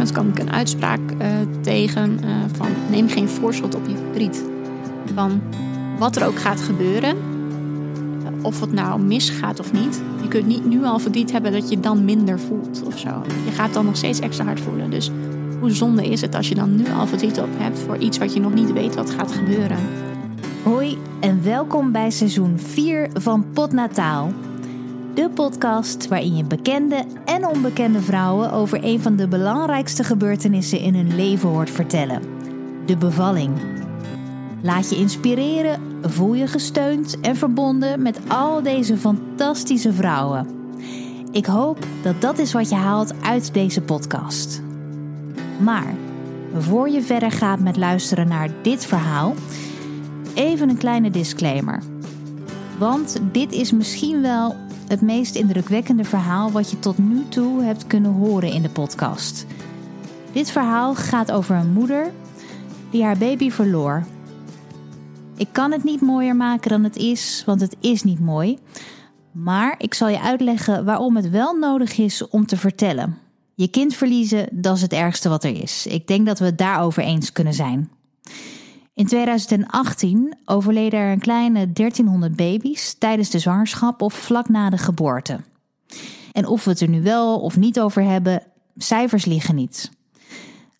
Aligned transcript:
gegeven 0.00 0.14
moment 0.16 0.36
kwam 0.36 0.46
ik 0.46 0.52
een 0.52 0.58
uitspraak 0.58 1.00
uh, 1.00 1.62
tegen 1.62 2.18
uh, 2.24 2.30
van 2.52 2.68
neem 2.90 3.08
geen 3.08 3.28
voorschot 3.28 3.74
op 3.74 3.86
je 3.88 3.96
verdriet. 3.96 4.44
Van 5.14 5.42
wat 5.98 6.16
er 6.16 6.26
ook 6.26 6.38
gaat 6.38 6.60
gebeuren, 6.60 7.16
of 8.42 8.60
het 8.60 8.72
nou 8.72 9.00
misgaat 9.00 9.60
of 9.60 9.72
niet. 9.72 10.02
Je 10.22 10.28
kunt 10.28 10.46
niet 10.46 10.64
nu 10.64 10.84
al 10.84 10.98
verdriet 10.98 11.32
hebben 11.32 11.52
dat 11.52 11.70
je 11.70 11.80
dan 11.80 12.04
minder 12.04 12.40
voelt 12.40 12.82
of 12.86 12.98
zo. 12.98 13.22
Je 13.44 13.50
gaat 13.50 13.72
dan 13.72 13.84
nog 13.84 13.96
steeds 13.96 14.20
extra 14.20 14.44
hard 14.44 14.60
voelen. 14.60 14.90
Dus 14.90 15.10
hoe 15.60 15.70
zonde 15.70 16.08
is 16.08 16.20
het 16.20 16.34
als 16.34 16.48
je 16.48 16.54
dan 16.54 16.76
nu 16.76 16.84
al 16.98 17.06
verdriet 17.06 17.40
op 17.40 17.48
hebt 17.56 17.78
voor 17.78 17.96
iets 17.96 18.18
wat 18.18 18.34
je 18.34 18.40
nog 18.40 18.54
niet 18.54 18.72
weet 18.72 18.94
wat 18.94 19.10
gaat 19.10 19.32
gebeuren. 19.32 19.78
Hoi 20.62 20.98
en 21.20 21.42
welkom 21.42 21.92
bij 21.92 22.10
seizoen 22.10 22.58
4 22.58 23.08
van 23.12 23.46
Potnataal. 23.52 24.32
De 25.14 25.30
podcast 25.34 26.08
waarin 26.08 26.36
je 26.36 26.44
bekende 26.44 27.04
en 27.24 27.46
onbekende 27.46 28.00
vrouwen 28.00 28.52
over 28.52 28.84
een 28.84 29.00
van 29.00 29.16
de 29.16 29.28
belangrijkste 29.28 30.04
gebeurtenissen 30.04 30.78
in 30.78 30.94
hun 30.94 31.16
leven 31.16 31.48
hoort 31.48 31.70
vertellen: 31.70 32.22
de 32.86 32.96
bevalling. 32.96 33.52
Laat 34.62 34.90
je 34.90 34.96
inspireren, 34.96 35.80
voel 36.02 36.34
je 36.34 36.46
gesteund 36.46 37.20
en 37.20 37.36
verbonden 37.36 38.02
met 38.02 38.20
al 38.28 38.62
deze 38.62 38.96
fantastische 38.96 39.92
vrouwen. 39.92 40.46
Ik 41.32 41.46
hoop 41.46 41.78
dat 42.02 42.20
dat 42.20 42.38
is 42.38 42.52
wat 42.52 42.68
je 42.68 42.74
haalt 42.74 43.22
uit 43.22 43.54
deze 43.54 43.80
podcast. 43.80 44.62
Maar 45.60 45.94
voor 46.58 46.88
je 46.88 47.02
verder 47.02 47.30
gaat 47.30 47.60
met 47.60 47.76
luisteren 47.76 48.28
naar 48.28 48.50
dit 48.62 48.86
verhaal, 48.86 49.34
even 50.34 50.68
een 50.68 50.76
kleine 50.76 51.10
disclaimer. 51.10 51.82
Want 52.78 53.20
dit 53.32 53.52
is 53.52 53.72
misschien 53.72 54.20
wel 54.20 54.56
het 54.94 55.02
meest 55.02 55.34
indrukwekkende 55.34 56.04
verhaal 56.04 56.50
wat 56.50 56.70
je 56.70 56.78
tot 56.78 56.98
nu 56.98 57.24
toe 57.28 57.62
hebt 57.62 57.86
kunnen 57.86 58.12
horen 58.12 58.52
in 58.52 58.62
de 58.62 58.68
podcast. 58.68 59.46
Dit 60.32 60.50
verhaal 60.50 60.94
gaat 60.94 61.32
over 61.32 61.56
een 61.56 61.72
moeder 61.72 62.12
die 62.90 63.02
haar 63.02 63.18
baby 63.18 63.50
verloor. 63.50 64.06
Ik 65.36 65.48
kan 65.52 65.72
het 65.72 65.84
niet 65.84 66.00
mooier 66.00 66.36
maken 66.36 66.70
dan 66.70 66.84
het 66.84 66.96
is, 66.96 67.42
want 67.46 67.60
het 67.60 67.76
is 67.80 68.02
niet 68.02 68.20
mooi. 68.20 68.58
Maar 69.32 69.74
ik 69.78 69.94
zal 69.94 70.08
je 70.08 70.20
uitleggen 70.20 70.84
waarom 70.84 71.16
het 71.16 71.30
wel 71.30 71.54
nodig 71.54 71.98
is 71.98 72.28
om 72.28 72.46
te 72.46 72.56
vertellen. 72.56 73.18
Je 73.54 73.68
kind 73.68 73.94
verliezen, 73.94 74.48
dat 74.52 74.76
is 74.76 74.82
het 74.82 74.92
ergste 74.92 75.28
wat 75.28 75.44
er 75.44 75.62
is. 75.62 75.86
Ik 75.86 76.06
denk 76.06 76.26
dat 76.26 76.38
we 76.38 76.44
het 76.44 76.58
daarover 76.58 77.02
eens 77.02 77.32
kunnen 77.32 77.54
zijn. 77.54 77.90
In 78.94 79.06
2018 79.06 80.36
overleden 80.44 80.98
er 80.98 81.12
een 81.12 81.18
kleine 81.18 81.72
1300 81.72 82.36
baby's 82.36 82.94
tijdens 82.94 83.30
de 83.30 83.38
zwangerschap 83.38 84.02
of 84.02 84.14
vlak 84.14 84.48
na 84.48 84.70
de 84.70 84.78
geboorte. 84.78 85.40
En 86.32 86.46
of 86.46 86.64
we 86.64 86.70
het 86.70 86.80
er 86.80 86.88
nu 86.88 87.02
wel 87.02 87.40
of 87.40 87.56
niet 87.56 87.80
over 87.80 88.02
hebben, 88.02 88.42
cijfers 88.76 89.24
liggen 89.24 89.54
niet. 89.54 89.90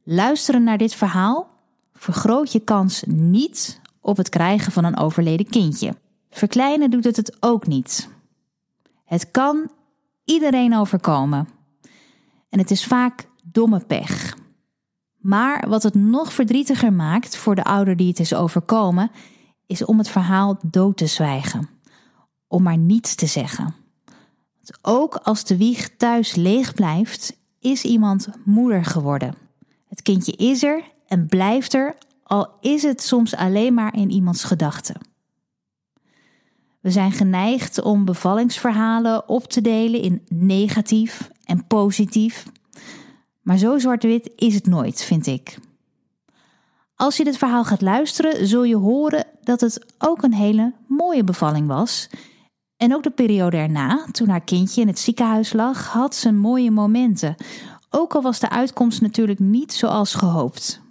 Luisteren 0.02 0.62
naar 0.62 0.78
dit 0.78 0.94
verhaal 0.94 1.48
vergroot 1.94 2.52
je 2.52 2.60
kans 2.60 3.02
niet 3.06 3.80
op 4.00 4.16
het 4.16 4.28
krijgen 4.28 4.72
van 4.72 4.84
een 4.84 4.98
overleden 4.98 5.48
kindje. 5.48 5.96
Verkleinen 6.30 6.90
doet 6.90 7.04
het 7.04 7.16
het 7.16 7.36
ook 7.40 7.66
niet. 7.66 8.08
Het 9.04 9.30
kan 9.30 9.70
iedereen 10.24 10.76
overkomen. 10.76 11.48
En 12.48 12.58
het 12.58 12.70
is 12.70 12.84
vaak 12.84 13.28
domme 13.42 13.84
pech. 13.86 14.36
Maar 15.24 15.68
wat 15.68 15.82
het 15.82 15.94
nog 15.94 16.32
verdrietiger 16.32 16.92
maakt 16.92 17.36
voor 17.36 17.54
de 17.54 17.64
ouder 17.64 17.96
die 17.96 18.08
het 18.08 18.18
is 18.18 18.34
overkomen, 18.34 19.10
is 19.66 19.84
om 19.84 19.98
het 19.98 20.08
verhaal 20.08 20.58
dood 20.62 20.96
te 20.96 21.06
zwijgen. 21.06 21.68
Om 22.46 22.62
maar 22.62 22.78
niets 22.78 23.14
te 23.14 23.26
zeggen. 23.26 23.74
Want 24.54 24.78
ook 24.82 25.14
als 25.14 25.44
de 25.44 25.56
wieg 25.56 25.96
thuis 25.96 26.34
leeg 26.34 26.74
blijft, 26.74 27.36
is 27.60 27.84
iemand 27.84 28.28
moeder 28.44 28.84
geworden. 28.84 29.34
Het 29.88 30.02
kindje 30.02 30.32
is 30.32 30.62
er 30.62 30.82
en 31.06 31.26
blijft 31.26 31.74
er, 31.74 31.96
al 32.22 32.48
is 32.60 32.82
het 32.82 33.02
soms 33.02 33.36
alleen 33.36 33.74
maar 33.74 33.96
in 33.96 34.10
iemands 34.10 34.44
gedachten. 34.44 35.00
We 36.80 36.90
zijn 36.90 37.12
geneigd 37.12 37.82
om 37.82 38.04
bevallingsverhalen 38.04 39.28
op 39.28 39.44
te 39.44 39.60
delen 39.60 40.00
in 40.00 40.22
negatief 40.28 41.30
en 41.44 41.66
positief. 41.66 42.46
Maar 43.44 43.58
zo 43.58 43.78
zwart-wit 43.78 44.30
is 44.36 44.54
het 44.54 44.66
nooit, 44.66 45.04
vind 45.04 45.26
ik. 45.26 45.58
Als 46.96 47.16
je 47.16 47.24
dit 47.24 47.36
verhaal 47.36 47.64
gaat 47.64 47.80
luisteren, 47.80 48.46
zul 48.46 48.64
je 48.64 48.76
horen 48.76 49.26
dat 49.42 49.60
het 49.60 49.86
ook 49.98 50.22
een 50.22 50.34
hele 50.34 50.72
mooie 50.86 51.24
bevalling 51.24 51.66
was. 51.66 52.08
En 52.76 52.94
ook 52.94 53.02
de 53.02 53.10
periode 53.10 53.56
erna, 53.56 54.06
toen 54.12 54.28
haar 54.28 54.44
kindje 54.44 54.80
in 54.80 54.86
het 54.86 54.98
ziekenhuis 54.98 55.52
lag, 55.52 55.86
had 55.86 56.14
ze 56.14 56.32
mooie 56.32 56.70
momenten. 56.70 57.34
Ook 57.90 58.14
al 58.14 58.22
was 58.22 58.38
de 58.38 58.50
uitkomst 58.50 59.00
natuurlijk 59.00 59.38
niet 59.38 59.72
zoals 59.72 60.14
gehoopt. 60.14 60.82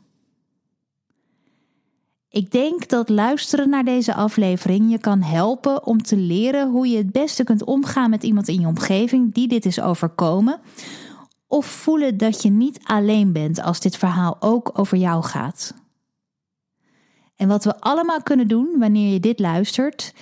Ik 2.30 2.52
denk 2.52 2.88
dat 2.90 3.10
luisteren 3.10 3.70
naar 3.70 3.84
deze 3.84 4.14
aflevering 4.14 4.92
je 4.92 4.98
kan 4.98 5.22
helpen 5.22 5.86
om 5.86 6.02
te 6.02 6.18
leren 6.18 6.70
hoe 6.70 6.88
je 6.88 6.98
het 6.98 7.12
beste 7.12 7.44
kunt 7.44 7.64
omgaan 7.64 8.10
met 8.10 8.24
iemand 8.24 8.48
in 8.48 8.60
je 8.60 8.68
omgeving 8.68 9.34
die 9.34 9.48
dit 9.48 9.66
is 9.66 9.82
overkomen 9.82 10.60
of 11.54 11.66
voelen 11.66 12.18
dat 12.18 12.42
je 12.42 12.50
niet 12.50 12.80
alleen 12.84 13.32
bent 13.32 13.62
als 13.62 13.80
dit 13.80 13.98
verhaal 13.98 14.38
ook 14.40 14.72
over 14.74 14.98
jou 14.98 15.24
gaat. 15.24 15.74
En 17.36 17.48
wat 17.48 17.64
we 17.64 17.80
allemaal 17.80 18.22
kunnen 18.22 18.48
doen 18.48 18.76
wanneer 18.80 19.14
je 19.14 19.20
dit 19.20 19.40
luistert, 19.40 20.14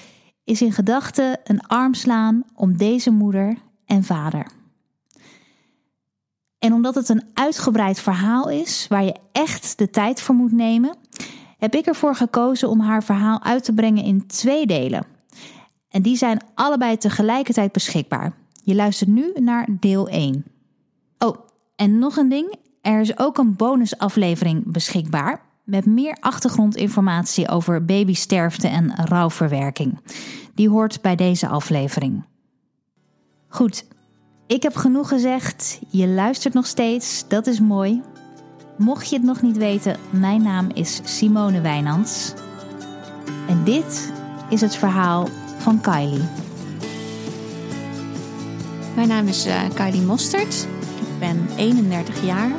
is 0.43 0.61
in 0.61 0.71
gedachten 0.71 1.39
een 1.43 1.67
arm 1.67 1.93
slaan 1.93 2.43
om 2.55 2.77
deze 2.77 3.11
moeder 3.11 3.57
en 3.85 4.03
vader. 4.03 4.51
En 6.59 6.73
omdat 6.73 6.95
het 6.95 7.09
een 7.09 7.23
uitgebreid 7.33 7.99
verhaal 7.99 8.49
is 8.49 8.85
waar 8.89 9.03
je 9.03 9.15
echt 9.31 9.77
de 9.77 9.89
tijd 9.89 10.21
voor 10.21 10.35
moet 10.35 10.51
nemen, 10.51 10.95
heb 11.57 11.75
ik 11.75 11.85
ervoor 11.85 12.15
gekozen 12.15 12.69
om 12.69 12.79
haar 12.79 13.03
verhaal 13.03 13.43
uit 13.43 13.63
te 13.63 13.73
brengen 13.73 14.03
in 14.03 14.27
twee 14.27 14.65
delen. 14.65 15.05
En 15.89 16.01
die 16.01 16.15
zijn 16.15 16.41
allebei 16.53 16.97
tegelijkertijd 16.97 17.71
beschikbaar. 17.71 18.33
Je 18.63 18.75
luistert 18.75 19.09
nu 19.09 19.31
naar 19.35 19.67
deel 19.79 20.07
1. 20.07 20.50
En 21.81 21.99
nog 21.99 22.15
een 22.15 22.29
ding. 22.29 22.55
Er 22.81 22.99
is 22.99 23.19
ook 23.19 23.37
een 23.37 23.55
bonusaflevering 23.55 24.71
beschikbaar 24.71 25.41
met 25.63 25.85
meer 25.85 26.17
achtergrondinformatie 26.19 27.49
over 27.49 27.85
babysterfte 27.85 28.67
en 28.67 28.95
rouwverwerking. 28.95 29.99
Die 30.55 30.69
hoort 30.69 31.01
bij 31.01 31.15
deze 31.15 31.47
aflevering. 31.47 32.23
Goed, 33.47 33.85
ik 34.47 34.63
heb 34.63 34.75
genoeg 34.75 35.07
gezegd. 35.07 35.79
Je 35.89 36.07
luistert 36.07 36.53
nog 36.53 36.65
steeds, 36.65 37.27
dat 37.27 37.47
is 37.47 37.59
mooi. 37.59 38.01
Mocht 38.77 39.09
je 39.09 39.15
het 39.15 39.25
nog 39.25 39.41
niet 39.41 39.57
weten, 39.57 39.97
mijn 40.09 40.41
naam 40.41 40.69
is 40.73 41.01
Simone 41.03 41.61
Wijnands. 41.61 42.33
En 43.47 43.63
dit 43.63 44.13
is 44.49 44.61
het 44.61 44.75
verhaal 44.75 45.27
van 45.57 45.81
Kylie. 45.81 46.27
Mijn 48.95 49.07
naam 49.07 49.27
is 49.27 49.47
uh, 49.47 49.69
Kylie 49.73 50.01
Mostert 50.01 50.67
ben 51.21 51.49
31 51.55 52.25
jaar. 52.25 52.51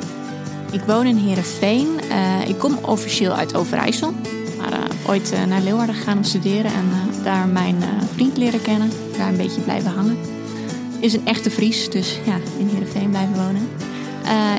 Ik 0.71 0.81
woon 0.81 1.05
in 1.05 1.15
Heerenveen. 1.17 1.87
Uh, 2.09 2.49
ik 2.49 2.57
kom 2.59 2.77
officieel 2.81 3.33
uit 3.33 3.55
Overijssel. 3.55 4.13
Maar 4.57 4.71
uh, 4.71 4.79
ooit 5.07 5.33
uh, 5.33 5.43
naar 5.43 5.61
Leeuwarden 5.61 5.95
gegaan 5.95 6.17
om 6.17 6.23
studeren 6.23 6.71
en 6.71 6.89
daar 7.23 7.47
mijn 7.47 7.75
vriend 8.13 8.37
leren 8.37 8.61
kennen. 8.61 8.89
Daar 9.17 9.27
een 9.27 9.37
beetje 9.37 9.61
blijven 9.61 9.91
hangen. 9.91 10.17
Is 10.99 11.13
een 11.13 11.25
echte 11.25 11.51
Fries, 11.51 11.89
dus 11.89 12.19
ja, 12.25 12.35
in 12.57 12.67
Heerenveen 12.67 13.09
blijven 13.09 13.33
wonen. 13.33 13.67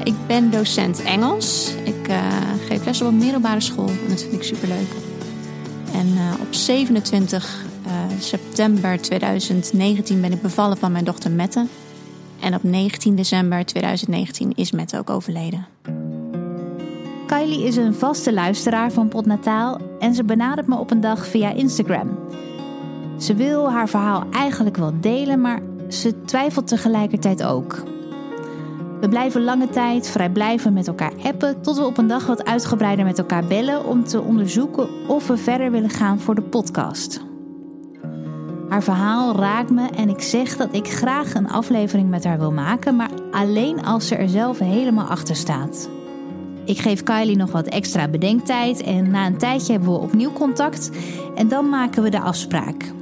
ik 0.05 0.15
ben 0.27 0.51
docent 0.51 1.03
Engels. 1.03 1.75
Ik 1.85 2.11
geef 2.69 2.85
les 2.85 3.01
op 3.01 3.09
een 3.09 3.19
middelbare 3.19 3.61
school 3.61 3.89
en 3.89 4.09
dat 4.09 4.21
vind 4.21 4.33
ik 4.33 4.43
superleuk. 4.43 4.93
En 5.93 6.19
op 6.41 6.55
27 6.55 7.65
september 8.21 9.01
2019 9.01 10.21
ben 10.21 10.33
ik 10.33 10.43
bevallen 10.43 10.77
van 10.77 10.93
mijn 10.93 11.05
dochter 11.05 11.31
Mette. 11.31 11.67
En 12.45 12.55
op 12.55 12.63
19 12.63 13.17
december 13.17 13.65
2019 13.65 14.53
is 14.55 14.73
Mette 14.73 14.99
ook 14.99 15.11
overleden. 15.11 15.67
Kylie 17.27 17.65
is 17.65 17.77
een 17.77 17.95
vaste 17.95 18.33
luisteraar 18.33 18.93
van 18.93 19.09
Potnataal 19.09 19.81
en 19.99 20.15
ze 20.15 20.25
benadert 20.25 20.67
me 20.67 20.79
op 20.79 20.91
een 20.91 21.01
dag 21.01 21.27
via 21.27 21.51
Instagram. 21.51 22.19
Ze 23.19 23.35
wil 23.35 23.71
haar 23.71 23.89
verhaal 23.89 24.25
eigenlijk 24.31 24.77
wel 24.77 24.93
delen, 25.01 25.41
maar 25.41 25.61
ze 25.89 26.25
twijfelt 26.25 26.67
tegelijkertijd 26.67 27.43
ook. 27.43 27.83
We 29.01 29.09
blijven 29.09 29.45
lange 29.45 29.69
tijd 29.69 30.09
vrijblijven 30.09 30.73
met 30.73 30.87
elkaar 30.87 31.13
appen, 31.23 31.61
tot 31.61 31.77
we 31.77 31.85
op 31.85 31.99
een 31.99 32.07
dag 32.07 32.27
wat 32.27 32.45
uitgebreider 32.45 33.05
met 33.05 33.19
elkaar 33.19 33.45
bellen 33.45 33.85
om 33.85 34.05
te 34.05 34.21
onderzoeken 34.21 35.09
of 35.09 35.27
we 35.27 35.37
verder 35.37 35.71
willen 35.71 35.91
gaan 35.91 36.21
voor 36.21 36.35
de 36.35 36.43
podcast. 36.43 37.25
Haar 38.75 38.83
verhaal 38.83 39.37
raakt 39.37 39.71
me 39.71 39.87
en 39.87 40.09
ik 40.09 40.21
zeg 40.21 40.57
dat 40.57 40.69
ik 40.75 40.89
graag 40.89 41.35
een 41.35 41.49
aflevering 41.49 42.11
met 42.11 42.25
haar 42.25 42.39
wil 42.39 42.53
maken, 42.53 42.97
maar 42.97 43.11
alleen 43.31 43.85
als 43.85 44.09
ze 44.09 44.17
er 44.17 44.29
zelf 44.29 44.59
helemaal 44.59 45.07
achter 45.07 45.37
staat. 45.37 45.89
Ik 46.65 46.79
geef 46.79 47.03
Kylie 47.03 47.37
nog 47.37 47.51
wat 47.53 47.67
extra 47.67 48.09
bedenktijd 48.09 48.83
en 48.83 49.11
na 49.11 49.27
een 49.27 49.39
tijdje 49.39 49.73
hebben 49.73 49.93
we 49.93 49.99
opnieuw 49.99 50.33
contact 50.33 50.91
en 51.35 51.49
dan 51.49 51.69
maken 51.69 52.03
we 52.03 52.09
de 52.09 52.21
afspraak. 52.21 52.93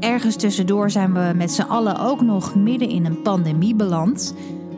Ergens 0.00 0.36
tussendoor 0.36 0.90
zijn 0.90 1.12
we 1.12 1.32
met 1.36 1.52
z'n 1.52 1.62
allen 1.62 1.98
ook 1.98 2.20
nog 2.20 2.54
midden 2.54 2.88
in 2.88 3.04
een 3.04 3.22
pandemie 3.22 3.74
beland. 3.74 4.34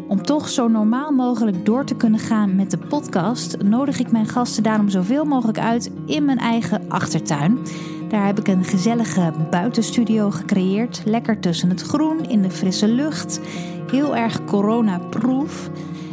Om 0.08 0.22
toch 0.22 0.48
zo 0.48 0.68
normaal 0.68 1.10
mogelijk 1.10 1.66
door 1.66 1.84
te 1.84 1.94
kunnen 1.94 2.20
gaan 2.20 2.56
met 2.56 2.70
de 2.70 2.78
podcast, 2.78 3.62
nodig 3.62 3.98
ik 3.98 4.12
mijn 4.12 4.26
gasten 4.26 4.62
daarom 4.62 4.88
zoveel 4.88 5.24
mogelijk 5.24 5.58
uit 5.58 5.90
in 6.06 6.24
mijn 6.24 6.38
eigen 6.38 6.82
achtertuin. 6.88 7.58
Daar 8.12 8.26
heb 8.26 8.38
ik 8.38 8.48
een 8.48 8.64
gezellige 8.64 9.32
buitenstudio 9.50 10.30
gecreëerd. 10.30 11.02
Lekker 11.04 11.40
tussen 11.40 11.68
het 11.68 11.82
groen, 11.82 12.28
in 12.28 12.42
de 12.42 12.50
frisse 12.50 12.88
lucht. 12.88 13.40
Heel 13.90 14.16
erg 14.16 14.44
corona-proof. 14.44 15.70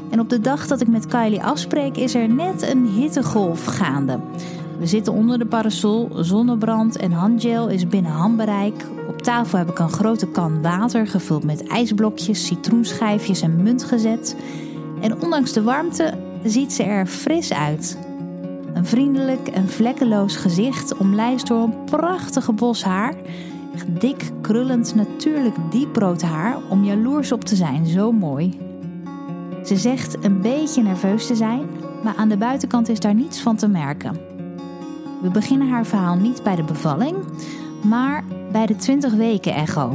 En 0.10 0.20
op 0.20 0.30
de 0.30 0.40
dag 0.40 0.68
dat 0.68 0.82
ik 0.82 0.88
met 0.88 1.06
Kylie 1.06 1.44
afspreek, 1.44 1.98
is 1.98 2.16
er 2.16 2.30
net 2.30 2.62
een 2.62 2.88
hittegolf 2.88 3.66
gaande. 3.66 4.20
We 4.78 4.86
zitten 4.86 5.14
onder 5.14 5.40
de 5.40 5.46
parasol, 5.46 6.10
zonnebrand 6.16 6.98
en 6.98 7.12
handgel 7.12 7.68
is 7.68 7.88
binnen 7.88 8.12
handbereik. 8.12 8.86
Op 9.08 9.22
tafel 9.22 9.58
heb 9.58 9.70
ik 9.70 9.80
een 9.80 9.92
grote 9.92 10.28
kan 10.28 10.62
water 10.62 11.08
gevuld 11.08 11.44
met 11.44 11.68
ijsblokjes, 11.68 12.46
citroenschijfjes 12.46 13.42
en 13.42 13.64
munt 13.64 13.84
gezet. 13.84 14.36
En 15.02 15.22
ondanks 15.22 15.54
de 15.54 15.64
warmte 15.64 16.14
ziet 16.44 16.74
ze 16.74 16.84
er 16.84 17.06
fris 17.06 17.54
uit. 17.54 18.09
Een 18.74 18.86
vriendelijk 18.86 19.48
en 19.48 19.70
vlekkeloos 19.70 20.36
gezicht 20.36 20.98
omlijst 20.98 21.48
door 21.48 21.64
een 21.64 21.84
prachtige 21.86 22.54
bos 22.54 22.84
haar. 22.84 23.16
Dik, 24.00 24.32
krullend, 24.42 24.96
natuurlijk 24.96 25.56
dieprood 25.70 26.22
haar 26.22 26.58
om 26.70 26.84
jaloers 26.84 27.32
op 27.32 27.44
te 27.44 27.56
zijn, 27.56 27.86
zo 27.86 28.12
mooi. 28.12 28.60
Ze 29.64 29.76
zegt 29.76 30.24
een 30.24 30.42
beetje 30.42 30.84
nerveus 30.84 31.28
te 31.28 31.36
zijn, 31.36 31.70
maar 32.04 32.16
aan 32.16 32.30
de 32.30 32.38
buitenkant 32.38 32.90
is 32.90 33.00
daar 33.00 33.16
niets 33.16 33.42
van 33.42 33.56
te 33.56 33.68
merken. 33.68 34.18
We 35.22 35.30
beginnen 35.30 35.70
haar 35.70 35.86
verhaal 35.86 36.16
niet 36.16 36.44
bij 36.44 36.56
de 36.56 36.64
bevalling, 36.64 37.16
maar 37.84 38.24
bij 38.52 38.66
de 38.66 38.76
20 38.76 39.14
weken 39.14 39.54
echo. 39.54 39.94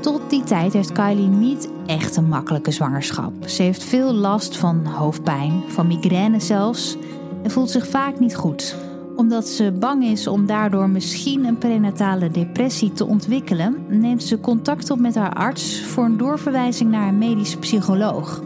Tot 0.00 0.20
die 0.28 0.42
tijd 0.42 0.72
heeft 0.72 0.92
Kylie 0.92 1.28
niet 1.28 1.68
echt 1.86 2.16
een 2.16 2.28
makkelijke 2.28 2.70
zwangerschap. 2.70 3.32
Ze 3.46 3.62
heeft 3.62 3.84
veel 3.84 4.12
last 4.12 4.56
van 4.56 4.86
hoofdpijn, 4.86 5.62
van 5.66 5.86
migraine 5.86 6.40
zelfs, 6.40 6.96
en 7.42 7.50
voelt 7.50 7.70
zich 7.70 7.88
vaak 7.88 8.18
niet 8.18 8.36
goed. 8.36 8.76
Omdat 9.16 9.48
ze 9.48 9.72
bang 9.72 10.04
is 10.04 10.26
om 10.26 10.46
daardoor 10.46 10.88
misschien 10.88 11.44
een 11.44 11.58
prenatale 11.58 12.30
depressie 12.30 12.92
te 12.92 13.06
ontwikkelen, 13.06 13.84
neemt 13.88 14.22
ze 14.22 14.40
contact 14.40 14.90
op 14.90 14.98
met 14.98 15.14
haar 15.14 15.32
arts 15.32 15.82
voor 15.82 16.04
een 16.04 16.16
doorverwijzing 16.16 16.90
naar 16.90 17.08
een 17.08 17.18
medisch 17.18 17.56
psycholoog. 17.56 18.42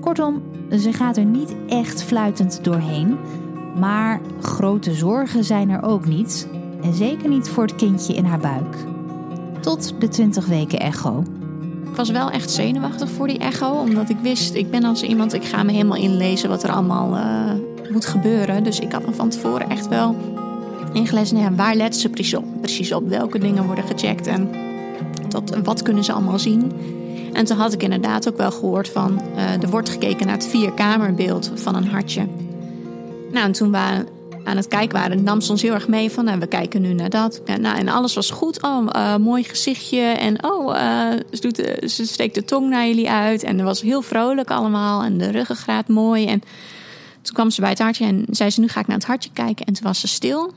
Kortom, 0.00 0.42
ze 0.78 0.92
gaat 0.92 1.16
er 1.16 1.24
niet 1.24 1.54
echt 1.68 2.02
fluitend 2.02 2.64
doorheen, 2.64 3.18
maar 3.78 4.20
grote 4.40 4.94
zorgen 4.94 5.44
zijn 5.44 5.70
er 5.70 5.82
ook 5.82 6.06
niet. 6.06 6.48
En 6.82 6.94
zeker 6.94 7.28
niet 7.28 7.48
voor 7.48 7.62
het 7.62 7.74
kindje 7.74 8.14
in 8.14 8.24
haar 8.24 8.40
buik. 8.40 8.76
Tot 9.60 9.94
de 9.98 10.08
20 10.08 10.46
weken 10.46 10.80
echo. 10.80 11.24
Ik 11.90 11.96
was 11.96 12.10
wel 12.10 12.30
echt 12.30 12.50
zenuwachtig 12.50 13.10
voor 13.10 13.26
die 13.26 13.38
echo, 13.38 13.70
omdat 13.70 14.08
ik 14.08 14.16
wist, 14.22 14.54
ik 14.54 14.70
ben 14.70 14.84
als 14.84 15.02
iemand, 15.02 15.32
ik 15.32 15.44
ga 15.44 15.62
me 15.62 15.72
helemaal 15.72 15.96
inlezen 15.96 16.48
wat 16.48 16.62
er 16.62 16.70
allemaal 16.70 17.16
uh, 17.16 17.52
moet 17.92 18.06
gebeuren. 18.06 18.64
Dus 18.64 18.80
ik 18.80 18.92
had 18.92 19.06
me 19.06 19.12
van 19.12 19.28
tevoren 19.28 19.70
echt 19.70 19.88
wel 19.88 20.16
ingelezen, 20.92 21.38
ja, 21.38 21.52
waar 21.52 21.74
let 21.74 21.96
ze 21.96 22.08
precies 22.08 22.34
op, 22.34 22.44
precies 22.60 22.92
op, 22.92 23.08
welke 23.08 23.38
dingen 23.38 23.66
worden 23.66 23.84
gecheckt 23.84 24.26
en 24.26 24.50
tot, 25.28 25.56
wat 25.64 25.82
kunnen 25.82 26.04
ze 26.04 26.12
allemaal 26.12 26.38
zien. 26.38 26.72
En 27.32 27.44
toen 27.44 27.56
had 27.56 27.72
ik 27.72 27.82
inderdaad 27.82 28.28
ook 28.28 28.36
wel 28.36 28.50
gehoord 28.50 28.88
van, 28.88 29.20
uh, 29.36 29.62
er 29.62 29.70
wordt 29.70 29.88
gekeken 29.88 30.26
naar 30.26 30.34
het 30.36 30.46
vierkamerbeeld 30.46 31.52
van 31.54 31.74
een 31.74 31.88
hartje. 31.88 32.26
Nou, 33.32 33.46
en 33.46 33.52
toen 33.52 33.70
we 33.70 34.04
aan 34.44 34.56
het 34.56 34.68
kijken 34.68 34.98
waren, 34.98 35.22
nam 35.22 35.40
ze 35.40 35.50
ons 35.50 35.62
heel 35.62 35.74
erg 35.74 35.88
mee 35.88 36.10
van, 36.10 36.24
nou, 36.24 36.38
we 36.38 36.46
kijken 36.46 36.82
nu 36.82 36.92
naar 36.92 37.10
dat. 37.10 37.42
Nou, 37.60 37.78
en 37.78 37.88
alles 37.88 38.14
was 38.14 38.30
goed. 38.30 38.62
Oh, 38.62 38.86
uh, 38.96 39.16
mooi 39.16 39.44
gezichtje. 39.44 40.00
En 40.00 40.44
oh, 40.44 40.74
uh, 40.74 41.10
ze, 41.32 41.40
doet, 41.40 41.60
uh, 41.60 41.88
ze 41.88 42.06
steekt 42.06 42.34
de 42.34 42.44
tong 42.44 42.68
naar 42.68 42.86
jullie 42.86 43.10
uit. 43.10 43.42
En 43.42 43.58
er 43.58 43.64
was 43.64 43.80
heel 43.80 44.02
vrolijk 44.02 44.50
allemaal. 44.50 45.02
En 45.02 45.18
de 45.18 45.30
ruggengraat 45.30 45.88
mooi. 45.88 46.26
En 46.26 46.40
toen 47.22 47.34
kwam 47.34 47.50
ze 47.50 47.60
bij 47.60 47.70
het 47.70 47.78
hartje 47.78 48.04
en 48.04 48.24
zei 48.30 48.50
ze, 48.50 48.60
nu 48.60 48.68
ga 48.68 48.80
ik 48.80 48.86
naar 48.86 48.96
het 48.96 49.06
hartje 49.06 49.30
kijken. 49.32 49.66
En 49.66 49.72
toen 49.72 49.86
was 49.86 50.00
ze 50.00 50.08
stil. 50.08 50.52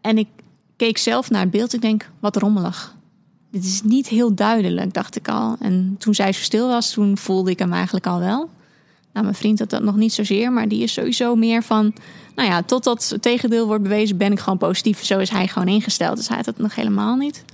en 0.00 0.18
ik 0.18 0.28
keek 0.76 0.98
zelf 0.98 1.30
naar 1.30 1.40
het 1.40 1.50
beeld. 1.50 1.74
Ik 1.74 1.80
denk, 1.80 2.10
wat 2.20 2.36
rommelig. 2.36 2.94
Dit 3.50 3.64
is 3.64 3.82
niet 3.82 4.08
heel 4.08 4.34
duidelijk, 4.34 4.94
dacht 4.94 5.16
ik 5.16 5.28
al. 5.28 5.56
En 5.60 5.96
toen 5.98 6.14
zij 6.14 6.32
zo 6.32 6.40
stil 6.40 6.68
was, 6.68 6.90
toen 6.90 7.18
voelde 7.18 7.50
ik 7.50 7.58
hem 7.58 7.72
eigenlijk 7.72 8.06
al 8.06 8.18
wel. 8.18 8.50
Nou, 9.14 9.26
mijn 9.26 9.34
vriend 9.34 9.58
had 9.58 9.70
dat 9.70 9.82
nog 9.82 9.96
niet 9.96 10.12
zozeer, 10.12 10.52
maar 10.52 10.68
die 10.68 10.82
is 10.82 10.92
sowieso 10.92 11.34
meer 11.34 11.62
van... 11.62 11.94
Nou 12.34 12.48
ja, 12.48 12.62
totdat 12.62 13.08
het 13.08 13.22
tegendeel 13.22 13.66
wordt 13.66 13.82
bewezen, 13.82 14.16
ben 14.16 14.32
ik 14.32 14.40
gewoon 14.40 14.58
positief. 14.58 15.04
Zo 15.04 15.18
is 15.18 15.30
hij 15.30 15.48
gewoon 15.48 15.68
ingesteld. 15.68 16.16
Dus 16.16 16.28
hij 16.28 16.36
had 16.36 16.46
het 16.46 16.58
nog 16.58 16.74
helemaal 16.74 17.16
niet. 17.16 17.44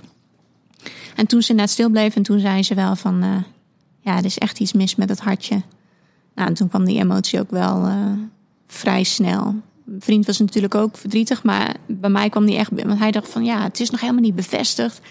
En 1.15 1.27
toen 1.27 1.41
ze 1.41 1.53
net 1.53 1.69
stil 1.69 1.89
bleef 1.89 2.15
en 2.15 2.23
toen 2.23 2.39
zei 2.39 2.63
ze 2.63 2.75
wel 2.75 2.95
van... 2.95 3.23
Uh, 3.23 3.35
ja, 3.99 4.17
er 4.17 4.25
is 4.25 4.37
echt 4.37 4.59
iets 4.59 4.73
mis 4.73 4.95
met 4.95 5.09
het 5.09 5.19
hartje. 5.19 5.61
Nou, 6.35 6.47
en 6.47 6.53
toen 6.53 6.69
kwam 6.69 6.85
die 6.85 6.99
emotie 6.99 7.39
ook 7.39 7.51
wel 7.51 7.87
uh, 7.87 7.95
vrij 8.67 9.03
snel. 9.03 9.55
Mijn 9.83 10.01
vriend 10.01 10.25
was 10.25 10.39
natuurlijk 10.39 10.75
ook 10.75 10.97
verdrietig, 10.97 11.43
maar 11.43 11.75
bij 11.87 12.09
mij 12.09 12.29
kwam 12.29 12.45
die 12.45 12.57
echt... 12.57 12.69
Want 12.73 12.99
hij 12.99 13.11
dacht 13.11 13.29
van, 13.29 13.45
ja, 13.45 13.63
het 13.63 13.79
is 13.79 13.89
nog 13.89 13.99
helemaal 13.99 14.21
niet 14.21 14.35
bevestigd. 14.35 15.01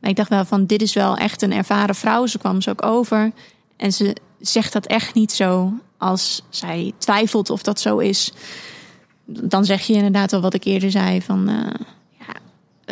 Maar 0.00 0.10
ik 0.10 0.16
dacht 0.16 0.28
wel 0.28 0.44
van, 0.44 0.66
dit 0.66 0.82
is 0.82 0.92
wel 0.92 1.16
echt 1.16 1.42
een 1.42 1.52
ervaren 1.52 1.94
vrouw. 1.94 2.26
Ze 2.26 2.38
kwam 2.38 2.60
ze 2.60 2.70
ook 2.70 2.84
over. 2.84 3.32
En 3.76 3.92
ze 3.92 4.16
zegt 4.40 4.72
dat 4.72 4.86
echt 4.86 5.14
niet 5.14 5.32
zo 5.32 5.72
als 5.98 6.42
zij 6.48 6.92
twijfelt 6.98 7.50
of 7.50 7.62
dat 7.62 7.80
zo 7.80 7.98
is, 7.98 8.32
dan 9.24 9.64
zeg 9.64 9.82
je 9.82 9.92
inderdaad 9.92 10.32
al 10.32 10.40
wat 10.40 10.54
ik 10.54 10.64
eerder 10.64 10.90
zei: 10.90 11.22
van 11.22 11.48
uh, 11.50 11.56
ja, 12.18 12.34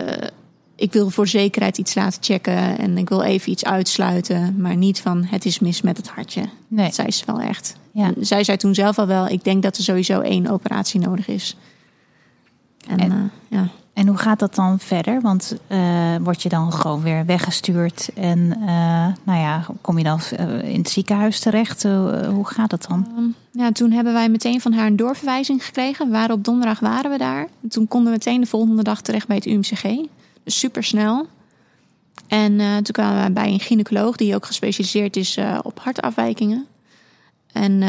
uh, 0.03 0.29
ik 0.75 0.93
wil 0.93 1.11
voor 1.11 1.29
zekerheid 1.29 1.79
iets 1.79 1.95
laten 1.95 2.23
checken 2.23 2.79
en 2.79 2.99
ik 2.99 3.09
wil 3.09 3.23
even 3.23 3.53
iets 3.53 3.65
uitsluiten, 3.65 4.61
maar 4.61 4.77
niet 4.77 5.01
van 5.01 5.25
het 5.25 5.45
is 5.45 5.59
mis 5.59 5.83
met 5.83 5.97
het 5.97 6.09
hartje. 6.09 6.49
Nee. 6.69 6.85
Dat 6.85 6.95
zei 6.95 7.11
ze 7.11 7.25
wel 7.27 7.41
echt. 7.41 7.77
Ja. 7.93 8.13
zij 8.21 8.45
zei 8.45 8.57
toen 8.57 8.75
zelf 8.75 8.99
al 8.99 9.07
wel: 9.07 9.29
ik 9.29 9.45
denk 9.45 9.63
dat 9.63 9.77
er 9.77 9.83
sowieso 9.83 10.21
één 10.21 10.47
operatie 10.47 11.01
nodig 11.01 11.29
is. 11.29 11.57
En, 12.87 12.99
en 12.99 13.11
uh, 13.11 13.19
ja. 13.49 13.69
En 14.01 14.07
hoe 14.07 14.17
gaat 14.17 14.39
dat 14.39 14.55
dan 14.55 14.79
verder? 14.79 15.21
Want 15.21 15.57
uh, 15.69 16.17
word 16.21 16.43
je 16.43 16.49
dan 16.49 16.73
gewoon 16.73 17.03
weer 17.03 17.27
weggestuurd 17.27 18.11
en 18.15 18.39
uh, 18.39 19.07
nou 19.25 19.39
ja, 19.39 19.67
kom 19.81 19.99
je 19.99 20.05
dan 20.05 20.21
uh, 20.41 20.63
in 20.63 20.79
het 20.79 20.89
ziekenhuis 20.89 21.41
terecht? 21.41 21.83
hoe 21.83 22.47
gaat 22.47 22.71
dat 22.71 22.87
dan? 22.89 23.07
Um, 23.19 23.35
ja, 23.53 23.73
toen 23.73 23.91
hebben 23.91 24.13
wij 24.13 24.29
meteen 24.29 24.61
van 24.61 24.73
haar 24.73 24.87
een 24.87 24.97
doorverwijzing 24.97 25.65
gekregen. 25.65 26.07
We 26.07 26.13
waren 26.13 26.35
op 26.35 26.45
donderdag 26.45 26.81
waren 26.81 27.11
we 27.11 27.19
daar. 27.19 27.49
Toen 27.69 27.89
konden 27.89 28.13
we 28.13 28.19
meteen 28.19 28.41
de 28.41 28.47
volgende 28.47 28.83
dag 28.83 29.01
terecht 29.01 29.27
bij 29.27 29.37
het 29.37 29.47
UMCG. 29.47 29.83
Dus 30.45 30.59
super 30.59 30.85
snel. 30.85 31.27
En 32.29 32.57
toen 32.59 32.93
kwamen 32.93 33.25
we 33.25 33.31
bij 33.31 33.53
een 33.53 33.61
gynaecoloog 33.61 34.17
die 34.17 34.35
ook 34.35 34.47
gespecialiseerd 34.47 35.17
is 35.17 35.39
op 35.63 35.81
hartafwijkingen. 35.81 36.67
En 37.53 37.83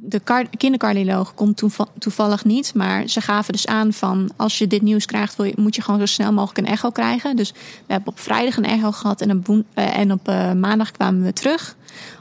de 0.00 0.46
kindercardioloog 0.56 1.34
komt 1.34 1.62
toevallig 1.98 2.44
niet. 2.44 2.74
Maar 2.74 3.08
ze 3.08 3.20
gaven 3.20 3.52
dus 3.52 3.66
aan 3.66 3.92
van 3.92 4.30
als 4.36 4.58
je 4.58 4.66
dit 4.66 4.82
nieuws 4.82 5.06
krijgt, 5.06 5.36
wil 5.36 5.46
je, 5.46 5.52
moet 5.56 5.74
je 5.74 5.82
gewoon 5.82 6.00
zo 6.00 6.06
snel 6.06 6.32
mogelijk 6.32 6.58
een 6.58 6.72
echo 6.72 6.90
krijgen. 6.90 7.36
Dus 7.36 7.52
we 7.52 7.92
hebben 7.92 8.08
op 8.08 8.20
vrijdag 8.20 8.56
een 8.56 8.64
echo 8.64 8.92
gehad 8.92 9.20
en 9.20 9.30
op, 9.30 9.48
uh, 9.48 9.98
en 9.98 10.12
op 10.12 10.28
uh, 10.28 10.52
maandag 10.52 10.90
kwamen 10.90 11.22
we 11.22 11.32
terug 11.32 11.76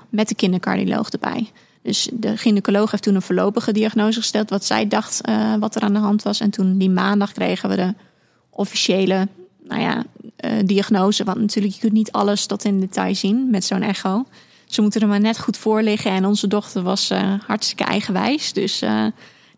met 0.09 0.27
de 0.27 0.35
kindercardioloog 0.35 1.09
erbij. 1.09 1.51
Dus 1.81 2.09
de 2.13 2.37
gynaecoloog 2.37 2.91
heeft 2.91 3.03
toen 3.03 3.15
een 3.15 3.21
voorlopige 3.21 3.71
diagnose 3.71 4.19
gesteld, 4.19 4.49
wat 4.49 4.65
zij 4.65 4.87
dacht 4.87 5.21
uh, 5.29 5.55
wat 5.55 5.75
er 5.75 5.81
aan 5.81 5.93
de 5.93 5.99
hand 5.99 6.23
was. 6.23 6.39
En 6.39 6.49
toen 6.49 6.77
die 6.77 6.89
maandag 6.89 7.31
kregen 7.31 7.69
we 7.69 7.75
de 7.75 7.93
officiële 8.49 9.27
nou 9.67 9.81
ja, 9.81 10.03
diagnose. 10.65 11.23
Want 11.23 11.39
natuurlijk, 11.39 11.73
je 11.73 11.79
kunt 11.79 11.93
niet 11.93 12.11
alles 12.11 12.45
tot 12.45 12.63
in 12.63 12.79
detail 12.79 13.15
zien 13.15 13.49
met 13.49 13.63
zo'n 13.63 13.81
echo. 13.81 14.25
Ze 14.73 14.81
moeten 14.81 15.01
er 15.01 15.07
maar 15.07 15.19
net 15.19 15.39
goed 15.39 15.57
voor 15.57 15.81
liggen. 15.81 16.11
En 16.11 16.25
onze 16.25 16.47
dochter 16.47 16.83
was 16.83 17.11
uh, 17.11 17.33
hartstikke 17.47 17.83
eigenwijs. 17.83 18.53
Dus 18.53 18.81
uh, 18.81 19.05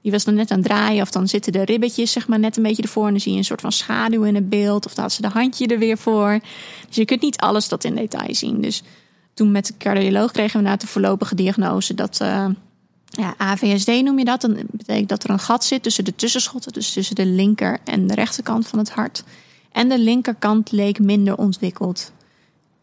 die 0.01 0.11
was 0.11 0.23
dan 0.23 0.33
net 0.33 0.51
aan 0.51 0.57
het 0.57 0.67
draaien. 0.67 1.01
Of 1.01 1.11
dan 1.11 1.27
zitten 1.27 1.51
de 1.51 1.65
ribbetjes 1.65 2.11
zeg 2.11 2.27
maar, 2.27 2.39
net 2.39 2.57
een 2.57 2.63
beetje 2.63 2.81
ervoor. 2.81 3.05
En 3.05 3.11
dan 3.11 3.19
zie 3.19 3.31
je 3.31 3.37
een 3.37 3.43
soort 3.43 3.61
van 3.61 3.71
schaduw 3.71 4.23
in 4.23 4.35
het 4.35 4.49
beeld. 4.49 4.85
Of 4.85 4.93
dan 4.93 5.03
had 5.03 5.13
ze 5.13 5.21
de 5.21 5.27
handje 5.27 5.67
er 5.67 5.79
weer 5.79 5.97
voor. 5.97 6.39
Dus 6.87 6.95
je 6.95 7.05
kunt 7.05 7.21
niet 7.21 7.37
alles 7.37 7.67
tot 7.67 7.83
in 7.83 7.95
detail 7.95 8.35
zien. 8.35 8.61
Dus 8.61 8.83
toen 9.33 9.51
met 9.51 9.65
de 9.65 9.73
cardioloog 9.77 10.31
kregen 10.31 10.59
we 10.59 10.67
na 10.67 10.75
de 10.75 10.87
voorlopige 10.87 11.35
diagnose 11.35 11.93
dat... 11.93 12.19
Uh, 12.21 12.45
ja, 13.09 13.33
AVSD 13.37 13.87
noem 13.87 14.19
je 14.19 14.25
dat. 14.25 14.41
Dan 14.41 14.57
betekent 14.71 15.09
dat 15.09 15.23
er 15.23 15.29
een 15.29 15.39
gat 15.39 15.63
zit 15.63 15.83
tussen 15.83 16.05
de 16.05 16.15
tussenschotten. 16.15 16.73
Dus 16.73 16.93
tussen 16.93 17.15
de 17.15 17.25
linker 17.25 17.77
en 17.83 18.07
de 18.07 18.13
rechterkant 18.13 18.67
van 18.67 18.79
het 18.79 18.89
hart. 18.89 19.23
En 19.71 19.89
de 19.89 19.99
linkerkant 19.99 20.71
leek 20.71 20.99
minder 20.99 21.37
ontwikkeld. 21.37 22.11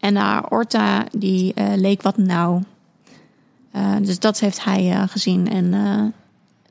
En 0.03 0.15
haar 0.15 0.49
aorta 0.49 1.05
die 1.11 1.53
uh, 1.55 1.75
leek 1.75 2.01
wat 2.01 2.17
nauw. 2.17 2.63
Uh, 3.75 3.95
dus 4.01 4.19
dat 4.19 4.39
heeft 4.39 4.63
hij 4.63 5.07
gezien. 5.07 5.49
En 5.49 6.13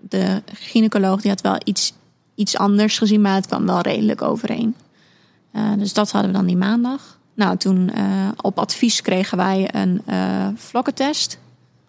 de 0.00 0.42
gynaecoloog 0.52 1.20
die 1.20 1.30
had 1.30 1.40
wel 1.40 1.56
iets, 1.64 1.92
iets 2.34 2.56
anders 2.56 2.98
gezien, 2.98 3.20
maar 3.20 3.34
het 3.34 3.46
kwam 3.46 3.66
wel 3.66 3.80
redelijk 3.80 4.22
overeen. 4.22 4.76
dus 5.78 5.92
dat 5.92 6.10
hadden 6.10 6.30
we 6.30 6.36
dan 6.36 6.46
die 6.46 6.56
maandag. 6.56 7.18
Nou, 7.34 7.56
toen 7.56 7.90
op 8.36 8.58
advies 8.58 9.00
kregen 9.00 9.36
wij 9.36 9.74
een 9.74 10.02
vlokkentest. 10.56 11.38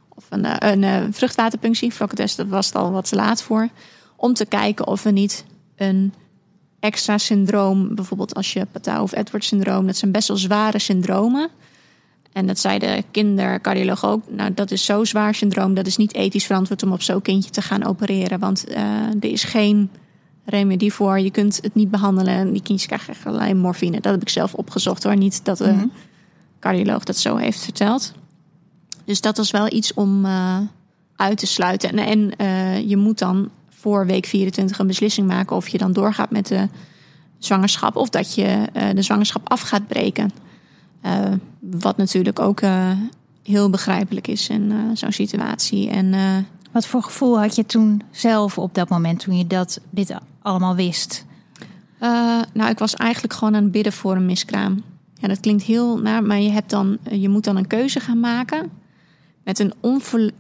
Of 0.10 0.26
een, 0.30 0.68
een 0.68 1.14
vruchtwaterpunctie. 1.14 1.94
Vlokkentest, 1.94 2.38
dat 2.38 2.48
was 2.48 2.66
het 2.66 2.76
al 2.76 2.92
wat 2.92 3.10
te 3.10 3.16
laat 3.16 3.42
voor. 3.42 3.70
Om 4.16 4.34
te 4.34 4.46
kijken 4.46 4.88
of 4.88 5.04
we 5.04 5.12
niet 5.12 5.46
een 5.76 6.14
extra 6.84 7.18
syndroom, 7.18 7.96
bijvoorbeeld 7.96 8.36
als 8.36 8.54
je 8.54 8.66
Patau 8.72 9.02
of 9.02 9.16
Edwards 9.16 9.48
syndroom, 9.48 9.86
dat 9.86 9.98
zijn 9.98 10.12
best 10.12 10.28
wel 10.28 10.38
zware 10.38 10.80
syndromen. 10.80 11.50
En 12.34 12.48
dat 12.48 12.60
zei 12.60 12.80
de 12.80 13.04
kindercardioloog 13.12 14.06
ook. 14.06 14.24
Nou, 14.30 14.54
dat 14.54 14.72
is 14.72 14.86
zo 14.86 15.04
zwaar 15.04 15.36
syndroom. 15.36 15.74
Dat 15.74 15.88
is 15.88 15.98
niet 15.98 16.14
ethisch 16.14 16.46
verantwoord 16.46 16.84
om 16.84 16.92
op 16.92 17.02
zo'n 17.02 17.22
kindje 17.22 17.50
te 17.50 17.62
gaan 17.62 17.86
opereren. 17.86 18.40
Want 18.40 18.70
uh, 18.70 18.76
er 19.20 19.32
is 19.32 19.44
geen 19.44 19.90
remedie 20.46 20.94
voor. 20.94 21.20
Je 21.20 21.32
kunt 21.32 21.60
het 21.62 21.76
niet 21.76 21.92
behandelen. 21.92 22.34
En 22.34 22.52
die 22.52 22.62
kindjes 22.62 22.88
krijgen 22.88 23.32
alleen 23.32 23.58
morfine. 23.58 24.00
Dat 24.00 24.12
heb 24.12 24.22
ik 24.22 24.30
zelf 24.30 24.54
opgezocht 24.54 25.04
hoor. 25.04 25.16
Niet 25.18 25.46
dat 25.46 25.58
de 25.58 25.72
mm 25.72 25.92
cardioloog 26.60 27.04
dat 27.04 27.18
zo 27.18 27.36
heeft 27.36 27.64
verteld. 27.64 28.14
Dus 29.06 29.22
dat 29.22 29.38
was 29.38 29.52
wel 29.52 29.74
iets 29.74 29.94
om 29.94 30.26
uh, 30.26 30.58
uit 31.16 31.38
te 31.38 31.46
sluiten. 31.46 31.90
En, 31.90 31.98
en 31.98 32.32
uh, 32.42 32.90
je 32.90 32.98
moet 32.98 33.20
dan 33.20 33.50
voor 33.84 34.06
week 34.06 34.26
24 34.26 34.80
een 34.80 34.88
beslissing 34.88 35.28
maken 35.28 35.56
of 35.56 35.68
je 35.68 35.78
dan 35.78 35.94
doorgaat 35.94 36.32
met 36.32 36.48
de 36.48 36.68
zwangerschap 37.38 37.96
of 37.96 38.10
dat 38.10 38.36
je 38.36 38.68
uh, 38.74 38.90
de 38.94 39.02
zwangerschap 39.02 39.50
af 39.50 39.62
gaat 39.62 39.88
breken. 39.88 40.32
wat 41.60 41.98
natuurlijk 41.98 42.40
ook 42.40 42.62
heel 43.44 43.70
begrijpelijk 43.70 44.28
is 44.28 44.50
in 44.50 44.74
zo'n 44.94 45.12
situatie. 45.12 45.90
En, 45.90 46.14
wat 46.72 46.88
voor 46.88 47.04
gevoel 47.04 47.40
had 47.40 47.56
je 47.56 47.66
toen 47.66 48.02
zelf 48.12 48.58
op 48.58 48.76
dat 48.76 48.90
moment 48.90 49.20
toen 49.20 49.38
je 49.38 49.48
dat, 49.48 49.80
dit 49.90 50.16
allemaal 50.42 50.76
wist? 50.76 51.26
nou, 52.54 52.70
ik 52.70 52.80
was 52.80 52.94
eigenlijk 52.94 53.34
gewoon 53.34 53.56
aan 53.56 53.64
het 53.64 53.72
bidden 53.72 53.94
voor 53.94 54.16
een 54.16 54.26
miskraam. 54.26 54.84
Ja, 55.14 55.28
dat 55.28 55.40
klinkt 55.40 55.64
heel 55.64 55.98
naar, 55.98 56.24
maar 56.24 56.40
je, 56.40 56.52
hebt 56.52 56.70
dan, 56.70 56.98
je 57.12 57.30
moet 57.30 57.44
dan 57.44 57.56
een 57.56 57.68
keuze 57.68 58.00
gaan 58.00 58.20
maken 58.20 58.72
met 59.44 59.60
een 59.60 59.74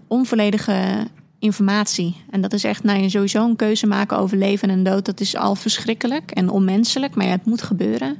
onvolledige 0.07 1.07
informatie. 1.43 2.15
En 2.29 2.41
dat 2.41 2.53
is 2.53 2.63
echt, 2.63 2.83
nou, 2.83 3.01
je 3.01 3.09
sowieso 3.09 3.45
een 3.45 3.55
keuze 3.55 3.88
maken 3.88 4.17
over 4.17 4.38
leven 4.38 4.69
en 4.69 4.83
dood. 4.83 5.05
Dat 5.05 5.19
is 5.19 5.35
al 5.35 5.55
verschrikkelijk 5.55 6.31
en 6.31 6.50
onmenselijk, 6.50 7.15
maar 7.15 7.25
ja, 7.25 7.31
het 7.31 7.45
moet 7.45 7.62
gebeuren. 7.62 8.17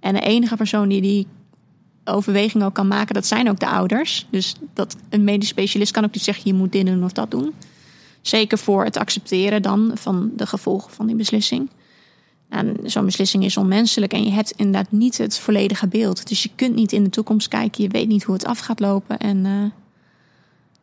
En 0.00 0.14
de 0.14 0.20
enige 0.20 0.56
persoon 0.56 0.88
die 0.88 1.00
die 1.00 1.26
overweging 2.04 2.64
ook 2.64 2.74
kan 2.74 2.88
maken, 2.88 3.14
dat 3.14 3.26
zijn 3.26 3.48
ook 3.48 3.58
de 3.58 3.68
ouders. 3.68 4.26
Dus 4.30 4.54
dat 4.74 4.96
een 5.08 5.24
medisch 5.24 5.48
specialist 5.48 5.92
kan 5.92 6.04
ook 6.04 6.14
niet 6.14 6.22
zeggen, 6.22 6.42
je 6.46 6.54
moet 6.54 6.72
dit 6.72 6.86
doen 6.86 7.04
of 7.04 7.12
dat 7.12 7.30
doen. 7.30 7.54
Zeker 8.20 8.58
voor 8.58 8.84
het 8.84 8.96
accepteren 8.96 9.62
dan 9.62 9.90
van 9.94 10.30
de 10.36 10.46
gevolgen 10.46 10.92
van 10.92 11.06
die 11.06 11.16
beslissing. 11.16 11.70
Nou, 12.48 12.76
zo'n 12.84 13.04
beslissing 13.04 13.44
is 13.44 13.56
onmenselijk 13.56 14.12
en 14.12 14.24
je 14.24 14.30
hebt 14.30 14.50
inderdaad 14.50 14.92
niet 14.92 15.18
het 15.18 15.38
volledige 15.38 15.86
beeld. 15.86 16.28
Dus 16.28 16.42
je 16.42 16.50
kunt 16.54 16.74
niet 16.74 16.92
in 16.92 17.04
de 17.04 17.10
toekomst 17.10 17.48
kijken, 17.48 17.82
je 17.82 17.88
weet 17.88 18.08
niet 18.08 18.22
hoe 18.22 18.34
het 18.34 18.44
af 18.44 18.58
gaat 18.58 18.80
lopen. 18.80 19.18
En 19.18 19.44
uh, 19.44 19.52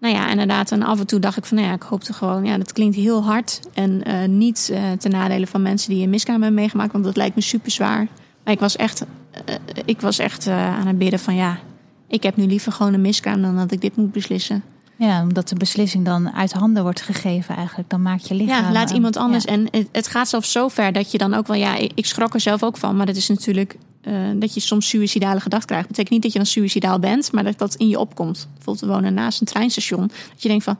nou 0.03 0.15
ja, 0.15 0.29
inderdaad. 0.29 0.72
En 0.72 0.83
af 0.83 1.00
en 1.00 1.07
toe 1.07 1.19
dacht 1.19 1.38
ik 1.38 1.45
van, 1.45 1.57
nou 1.57 1.69
ja, 1.69 1.75
ik 1.75 1.81
hoopte 1.81 2.13
gewoon, 2.13 2.45
ja, 2.45 2.57
dat 2.57 2.74
klinkt 2.74 2.95
heel 2.95 3.24
hard. 3.24 3.60
En 3.74 4.01
uh, 4.07 4.27
niet 4.27 4.69
uh, 4.72 4.91
ten 4.91 5.12
nadele 5.12 5.48
van 5.48 5.62
mensen 5.62 5.93
die 5.93 6.03
een 6.03 6.10
miskraam 6.10 6.41
hebben 6.41 6.60
meegemaakt, 6.60 6.91
want 6.91 7.03
dat 7.03 7.17
lijkt 7.17 7.36
me 7.36 7.41
super 7.41 7.72
zwaar. 7.72 8.07
Maar 8.43 8.53
ik 8.53 8.60
was 8.60 8.75
echt, 8.75 9.05
uh, 9.50 9.55
ik 9.86 10.01
was 10.01 10.19
echt 10.19 10.48
aan 10.48 10.88
het 10.88 10.98
bidden 10.98 11.19
van, 11.19 11.36
ja, 11.36 11.60
ik 12.07 12.24
heb 12.24 12.36
nu 12.36 12.45
liever 12.45 12.72
gewoon 12.72 12.93
een 12.93 13.01
miskraam 13.01 13.41
dan 13.41 13.55
dat 13.55 13.72
ik 13.72 13.81
dit 13.81 13.95
moet 13.95 14.12
beslissen. 14.12 14.63
Ja, 14.97 15.21
omdat 15.21 15.50
de 15.50 15.55
beslissing 15.55 16.05
dan 16.05 16.31
uit 16.31 16.53
handen 16.53 16.83
wordt 16.83 17.01
gegeven 17.01 17.55
eigenlijk. 17.55 17.89
Dan 17.89 18.01
maak 18.01 18.19
je 18.19 18.33
lichaam... 18.33 18.63
Ja, 18.63 18.71
laat 18.71 18.91
iemand 18.91 19.17
anders. 19.17 19.45
En 19.45 19.67
het, 19.71 19.88
het, 19.91 20.07
gaat 20.07 20.29
zelfs 20.29 20.51
zo 20.51 20.67
ver 20.67 20.91
dat 20.91 21.12
je 21.12 21.17
dan 21.17 21.33
ook 21.33 21.47
wel... 21.47 21.57
Ja, 21.57 21.75
ik 21.95 22.05
schrok 22.05 22.33
er 22.33 22.39
zelf 22.39 22.63
ook 22.63 22.77
van. 22.77 22.95
Maar 22.95 23.05
dat 23.05 23.15
is 23.15 23.27
natuurlijk 23.27 23.77
uh, 24.03 24.29
dat 24.35 24.53
je 24.53 24.59
soms 24.59 24.88
suïcidale 24.89 25.39
gedachten 25.39 25.67
krijgt. 25.67 25.88
Dat 25.88 25.97
betekent 25.97 26.13
niet 26.13 26.21
dat 26.21 26.31
je 26.31 26.38
dan 26.38 26.47
suïcidaal 26.47 27.00
bent. 27.00 27.31
Maar 27.31 27.43
dat 27.43 27.57
dat 27.57 27.75
in 27.75 27.88
je 27.88 28.00
opkomt. 28.00 28.47
Bijvoorbeeld 28.53 28.85
we 28.85 28.91
wonen 28.91 29.13
naast 29.13 29.39
een 29.39 29.47
treinstation. 29.47 30.07
Dat 30.07 30.41
je 30.41 30.47
denkt 30.47 30.63
van... 30.63 30.79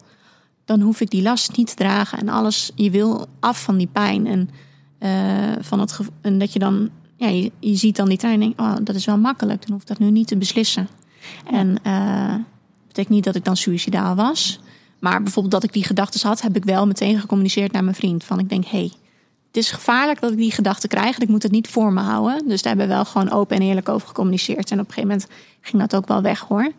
Dan 0.66 0.82
hoef 0.82 1.02
ik 1.02 1.10
die 1.10 1.22
last 1.22 1.58
niet 1.58 1.68
te 1.68 1.76
dragen. 1.76 2.20
En 2.20 2.30
alles... 2.30 2.72
Je 2.76 2.90
wil 2.90 3.28
af 3.40 3.64
van 3.64 3.78
die 3.78 3.90
pijn. 3.92 4.28
En, 4.28 4.50
uh, 5.00 5.56
van 5.62 5.80
het 5.80 6.00
en 6.22 6.38
dat 6.38 6.54
je 6.54 6.60
dan... 6.60 6.90
Ja, 7.16 7.28
je, 7.28 7.52
je 7.60 7.76
ziet 7.76 7.96
dan 7.96 8.10
die 8.10 8.18
trein 8.18 8.34
en 8.34 8.40
denkt... 8.40 8.60
Oh, 8.60 8.76
dat 8.84 8.96
is 8.96 9.06
wel 9.06 9.18
makkelijk. 9.18 9.62
Dan 9.62 9.72
hoef 9.72 9.82
ik 9.82 9.88
dat 9.88 10.00
nu 10.00 10.12
niet 10.12 10.28
te 10.28 10.38
beslissen. 10.38 10.88
En... 11.52 11.76
Uh, 11.88 12.36
betekent 12.94 13.16
niet 13.16 13.24
dat 13.24 13.36
ik 13.36 13.46
dan 13.46 13.58
suicidaal 13.58 14.16
was. 14.16 14.60
Maar 15.00 15.24
bijvoorbeeld 15.24 15.54
dat 15.54 15.64
ik 15.64 15.74
die 15.74 15.84
gedachten 15.84 16.28
had, 16.28 16.42
heb 16.42 16.56
ik 16.56 16.64
wel 16.64 16.88
meteen 16.88 17.20
gecommuniceerd 17.20 17.72
naar 17.72 17.84
mijn 17.84 17.96
vriend. 17.96 18.24
Van 18.24 18.40
ik 18.40 18.50
denk, 18.50 18.66
hé, 18.66 18.78
hey, 18.78 18.92
het 19.48 19.58
is 19.58 19.72
gevaarlijk 19.72 20.22
dat 20.22 20.32
ik 20.32 20.38
die 20.38 20.52
gedachten 20.52 20.90
krijg. 20.90 21.16
En 21.16 21.22
ik 21.22 21.28
moet 21.28 21.44
het 21.44 21.52
niet 21.52 21.68
voor 21.68 21.94
me 21.94 22.02
houden. 22.02 22.48
Dus 22.48 22.62
daar 22.62 22.76
hebben 22.76 22.88
we 22.88 22.94
wel 22.94 23.06
gewoon 23.06 23.32
open 23.32 23.56
en 23.56 23.62
eerlijk 23.62 23.90
over 23.90 24.08
gecommuniceerd. 24.08 24.72
En 24.72 24.80
op 24.80 24.88
een 24.88 24.94
gegeven 24.94 25.10
moment 25.10 25.28
ging 25.62 25.82
dat 25.82 25.96
ook 25.96 26.08
wel 26.08 26.22
weg 26.22 26.40
hoor. 26.40 26.72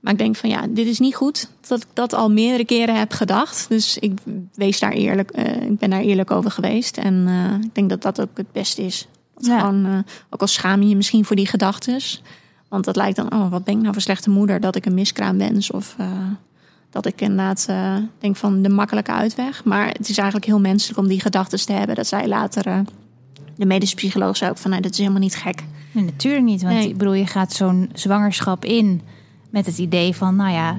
Maar 0.00 0.12
ik 0.12 0.18
denk 0.18 0.36
van 0.36 0.50
ja, 0.50 0.66
dit 0.68 0.86
is 0.86 0.98
niet 0.98 1.14
goed 1.14 1.48
dat 1.66 1.80
ik 1.80 1.86
dat 1.92 2.12
al 2.12 2.30
meerdere 2.30 2.64
keren 2.64 2.98
heb 2.98 3.12
gedacht. 3.12 3.68
Dus 3.68 3.98
ik 3.98 4.12
wees 4.54 4.80
daar 4.80 4.92
eerlijk, 4.92 5.36
uh, 5.36 5.62
ik 5.62 5.78
ben 5.78 5.90
daar 5.90 6.00
eerlijk 6.00 6.30
over 6.30 6.50
geweest. 6.50 6.96
En 6.96 7.14
uh, 7.28 7.64
ik 7.64 7.74
denk 7.74 7.88
dat 7.88 8.02
dat 8.02 8.20
ook 8.20 8.36
het 8.36 8.52
beste 8.52 8.82
is. 8.82 9.06
Ja. 9.38 9.58
Gewoon, 9.58 9.86
uh, 9.86 9.98
ook 10.30 10.40
al 10.40 10.46
schaam 10.46 10.82
je 10.82 10.88
je 10.88 10.96
misschien 10.96 11.24
voor 11.24 11.36
die 11.36 11.46
gedachten. 11.46 12.00
Want 12.74 12.86
dat 12.86 12.96
lijkt 12.96 13.16
dan, 13.16 13.32
oh, 13.32 13.50
wat 13.50 13.64
ben 13.64 13.74
ik 13.74 13.80
nou 13.80 13.92
voor 13.92 14.02
slechte 14.02 14.30
moeder 14.30 14.60
dat 14.60 14.76
ik 14.76 14.86
een 14.86 14.94
miskraam 14.94 15.38
wens. 15.38 15.70
Of 15.70 15.96
uh, 16.00 16.06
dat 16.90 17.06
ik 17.06 17.20
inderdaad 17.20 17.66
uh, 17.70 17.96
denk 18.18 18.36
van 18.36 18.62
de 18.62 18.68
makkelijke 18.68 19.12
uitweg. 19.12 19.64
Maar 19.64 19.86
het 19.86 20.08
is 20.08 20.16
eigenlijk 20.16 20.46
heel 20.46 20.60
menselijk 20.60 20.98
om 20.98 21.08
die 21.08 21.20
gedachten 21.20 21.66
te 21.66 21.72
hebben. 21.72 21.96
Dat 21.96 22.06
zij 22.06 22.28
later, 22.28 22.66
uh, 22.66 22.78
de 23.56 23.66
medische 23.66 23.96
psycholoog 23.96 24.36
zei 24.36 24.50
ook 24.50 24.58
van, 24.58 24.70
nou, 24.70 24.82
dat 24.82 24.92
is 24.92 24.98
helemaal 24.98 25.20
niet 25.20 25.36
gek. 25.36 25.64
Nee, 25.92 26.04
natuurlijk 26.04 26.44
niet. 26.44 26.62
Want 26.62 26.74
nee. 26.74 26.88
ik 26.88 26.96
bedoel, 26.96 27.14
je 27.14 27.26
gaat 27.26 27.52
zo'n 27.52 27.90
zwangerschap 27.92 28.64
in 28.64 29.00
met 29.50 29.66
het 29.66 29.78
idee 29.78 30.14
van, 30.16 30.36
nou 30.36 30.52
ja, 30.52 30.78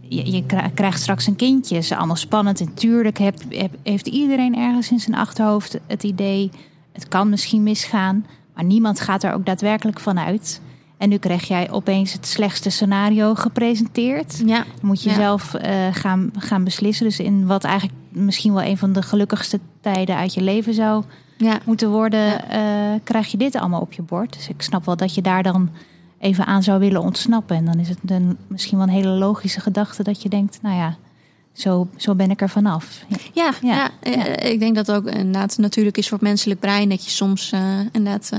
je, 0.00 0.32
je, 0.32 0.44
krijgt 0.74 1.00
straks 1.00 1.26
een 1.26 1.36
kindje. 1.36 1.74
Het 1.74 1.84
is 1.84 1.92
allemaal 1.92 2.16
spannend. 2.16 2.60
En 2.60 2.74
tuurlijk 2.74 3.18
heb, 3.18 3.40
heb, 3.48 3.74
heeft 3.82 4.06
iedereen 4.06 4.56
ergens 4.56 4.90
in 4.90 5.00
zijn 5.00 5.16
achterhoofd 5.16 5.78
het 5.86 6.02
idee, 6.02 6.50
het 6.92 7.08
kan 7.08 7.28
misschien 7.28 7.62
misgaan. 7.62 8.26
Maar 8.54 8.64
niemand 8.64 9.00
gaat 9.00 9.22
er 9.22 9.32
ook 9.32 9.46
daadwerkelijk 9.46 10.00
van 10.00 10.18
uit. 10.18 10.60
En 10.98 11.08
nu 11.08 11.16
krijg 11.16 11.48
jij 11.48 11.70
opeens 11.70 12.12
het 12.12 12.26
slechtste 12.26 12.70
scenario 12.70 13.34
gepresenteerd. 13.34 14.42
Ja. 14.46 14.56
Dan 14.56 14.64
moet 14.80 15.02
je 15.02 15.08
ja. 15.10 15.14
zelf 15.14 15.54
uh, 15.54 15.86
gaan, 15.92 16.30
gaan 16.38 16.64
beslissen. 16.64 17.06
Dus 17.06 17.18
in 17.18 17.46
wat 17.46 17.64
eigenlijk 17.64 17.98
misschien 18.08 18.54
wel 18.54 18.62
een 18.62 18.78
van 18.78 18.92
de 18.92 19.02
gelukkigste 19.02 19.60
tijden 19.80 20.16
uit 20.16 20.34
je 20.34 20.42
leven 20.42 20.74
zou 20.74 21.04
ja. 21.36 21.58
moeten 21.64 21.90
worden, 21.90 22.20
ja. 22.20 22.94
uh, 22.94 23.00
krijg 23.04 23.30
je 23.30 23.36
dit 23.36 23.54
allemaal 23.54 23.80
op 23.80 23.92
je 23.92 24.02
bord. 24.02 24.32
Dus 24.32 24.48
ik 24.48 24.62
snap 24.62 24.84
wel 24.84 24.96
dat 24.96 25.14
je 25.14 25.22
daar 25.22 25.42
dan 25.42 25.70
even 26.18 26.46
aan 26.46 26.62
zou 26.62 26.78
willen 26.78 27.00
ontsnappen. 27.00 27.56
En 27.56 27.64
dan 27.64 27.78
is 27.78 27.88
het 27.88 27.98
een, 28.06 28.36
misschien 28.46 28.78
wel 28.78 28.86
een 28.86 28.92
hele 28.92 29.08
logische 29.08 29.60
gedachte 29.60 30.02
dat 30.02 30.22
je 30.22 30.28
denkt, 30.28 30.58
nou 30.62 30.76
ja, 30.76 30.96
zo, 31.52 31.88
zo 31.96 32.14
ben 32.14 32.30
ik 32.30 32.40
er 32.40 32.48
vanaf. 32.48 33.04
Ja, 33.32 33.52
ja, 33.62 33.88
ja, 34.02 34.38
ik 34.38 34.58
denk 34.60 34.74
dat 34.74 34.92
ook 34.92 35.06
inderdaad 35.06 35.58
natuurlijk 35.58 35.96
is 35.96 36.08
voor 36.08 36.18
het 36.18 36.26
menselijk 36.26 36.60
brein 36.60 36.88
dat 36.88 37.04
je 37.04 37.10
soms 37.10 37.52
uh, 37.52 37.60
inderdaad 37.92 38.32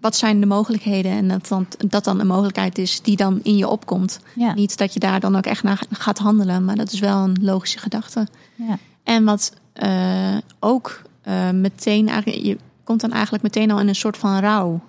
wat 0.00 0.16
zijn 0.16 0.40
de 0.40 0.46
mogelijkheden? 0.46 1.12
En 1.12 1.28
dat 1.28 1.48
dan, 1.48 1.66
dat 1.78 2.04
dan 2.04 2.20
een 2.20 2.26
mogelijkheid 2.26 2.78
is 2.78 3.00
die 3.02 3.16
dan 3.16 3.40
in 3.42 3.56
je 3.56 3.68
opkomt. 3.68 4.20
Ja. 4.34 4.54
Niet 4.54 4.78
dat 4.78 4.94
je 4.94 5.00
daar 5.00 5.20
dan 5.20 5.36
ook 5.36 5.46
echt 5.46 5.62
naar 5.62 5.82
gaat 5.90 6.18
handelen, 6.18 6.64
maar 6.64 6.76
dat 6.76 6.92
is 6.92 7.00
wel 7.00 7.24
een 7.24 7.36
logische 7.40 7.78
gedachte. 7.78 8.26
Ja. 8.54 8.78
En 9.02 9.24
wat 9.24 9.52
uh, 9.82 10.36
ook 10.58 11.02
uh, 11.28 11.50
meteen 11.50 12.08
eigenlijk, 12.08 12.44
je 12.44 12.58
komt 12.84 13.00
dan 13.00 13.12
eigenlijk 13.12 13.42
meteen 13.42 13.70
al 13.70 13.80
in 13.80 13.88
een 13.88 13.94
soort 13.94 14.16
van 14.16 14.38
rouw. 14.38 14.80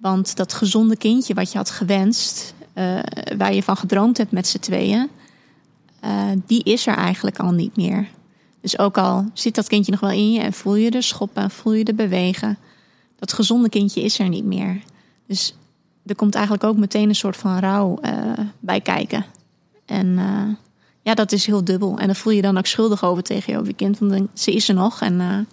Want 0.00 0.36
dat 0.36 0.52
gezonde 0.52 0.96
kindje 0.96 1.34
wat 1.34 1.52
je 1.52 1.58
had 1.58 1.70
gewenst, 1.70 2.54
uh, 2.74 2.98
waar 3.36 3.54
je 3.54 3.62
van 3.62 3.76
gedroomd 3.76 4.16
hebt 4.16 4.32
met 4.32 4.46
z'n 4.46 4.58
tweeën, 4.58 5.08
die 6.46 6.62
is 6.62 6.86
er 6.86 6.96
eigenlijk 6.96 7.38
al 7.38 7.50
niet 7.50 7.76
meer. 7.76 8.08
Dus 8.60 8.78
ook 8.78 8.98
al 8.98 9.24
zit 9.32 9.54
dat 9.54 9.68
kindje 9.68 9.90
nog 9.90 10.00
wel 10.00 10.10
in 10.10 10.32
je 10.32 10.40
en 10.40 10.52
voel 10.52 10.74
je 10.74 10.90
de 10.90 11.02
schoppen, 11.02 11.50
voel 11.50 11.72
je 11.72 11.84
de 11.84 11.94
bewegen 11.94 12.58
dat 13.18 13.32
gezonde 13.32 13.68
kindje 13.68 14.02
is 14.02 14.18
er 14.18 14.28
niet 14.28 14.44
meer. 14.44 14.82
Dus 15.26 15.54
er 16.06 16.14
komt 16.14 16.34
eigenlijk 16.34 16.64
ook 16.64 16.76
meteen 16.76 17.08
een 17.08 17.14
soort 17.14 17.36
van 17.36 17.58
rouw 17.58 17.98
uh, 18.02 18.32
bij 18.60 18.80
kijken. 18.80 19.24
En 19.84 20.06
uh, 20.06 20.42
ja, 21.02 21.14
dat 21.14 21.32
is 21.32 21.46
heel 21.46 21.64
dubbel. 21.64 21.98
En 21.98 22.06
dan 22.06 22.16
voel 22.16 22.32
je 22.32 22.42
dan 22.42 22.58
ook 22.58 22.66
schuldig 22.66 23.04
over 23.04 23.22
tegen 23.22 23.52
je, 23.52 23.58
over 23.58 23.70
je 23.70 23.76
kind. 23.76 23.98
Want 23.98 24.28
ze 24.34 24.52
is 24.52 24.68
er 24.68 24.74
nog 24.74 25.00
en 25.00 25.46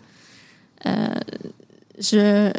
uh, 0.87 1.15
ze 1.99 2.51